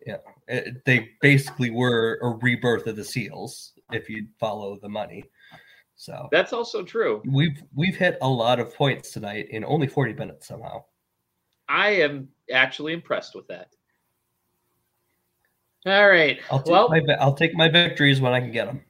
yeah. 0.06 0.18
It, 0.46 0.84
they 0.84 1.10
basically 1.20 1.70
were 1.70 2.18
a 2.22 2.28
rebirth 2.28 2.86
of 2.86 2.96
the 2.96 3.04
Seals 3.04 3.72
if 3.92 4.08
you 4.08 4.26
follow 4.38 4.78
the 4.80 4.88
money. 4.88 5.24
So 5.96 6.28
that's 6.32 6.52
also 6.52 6.82
true. 6.82 7.22
We've 7.26 7.62
we've 7.74 7.96
hit 7.96 8.16
a 8.22 8.28
lot 8.28 8.58
of 8.58 8.74
points 8.74 9.10
tonight 9.10 9.48
in 9.50 9.64
only 9.64 9.86
40 9.86 10.14
minutes 10.14 10.46
somehow. 10.46 10.84
I 11.68 11.90
am 11.90 12.28
actually 12.52 12.94
impressed 12.94 13.34
with 13.34 13.46
that. 13.48 13.68
All 15.86 16.08
right. 16.08 16.40
I'll 16.50 16.62
take 16.62 16.72
well, 16.72 16.88
my 16.88 17.00
I'll 17.20 17.34
take 17.34 17.54
my 17.54 17.68
victories 17.68 18.20
when 18.20 18.32
I 18.32 18.40
can 18.40 18.50
get 18.50 18.66
them. 18.66 18.82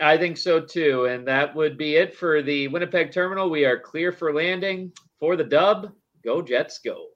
I 0.00 0.18
think 0.18 0.36
so 0.36 0.60
too, 0.60 1.06
and 1.06 1.26
that 1.26 1.54
would 1.54 1.78
be 1.78 1.96
it 1.96 2.14
for 2.14 2.42
the 2.42 2.68
Winnipeg 2.68 3.12
terminal. 3.12 3.48
We 3.48 3.64
are 3.64 3.78
clear 3.78 4.12
for 4.12 4.34
landing 4.34 4.92
for 5.18 5.36
the 5.36 5.44
dub. 5.44 5.92
Go 6.22 6.42
Jets, 6.42 6.78
go! 6.78 7.06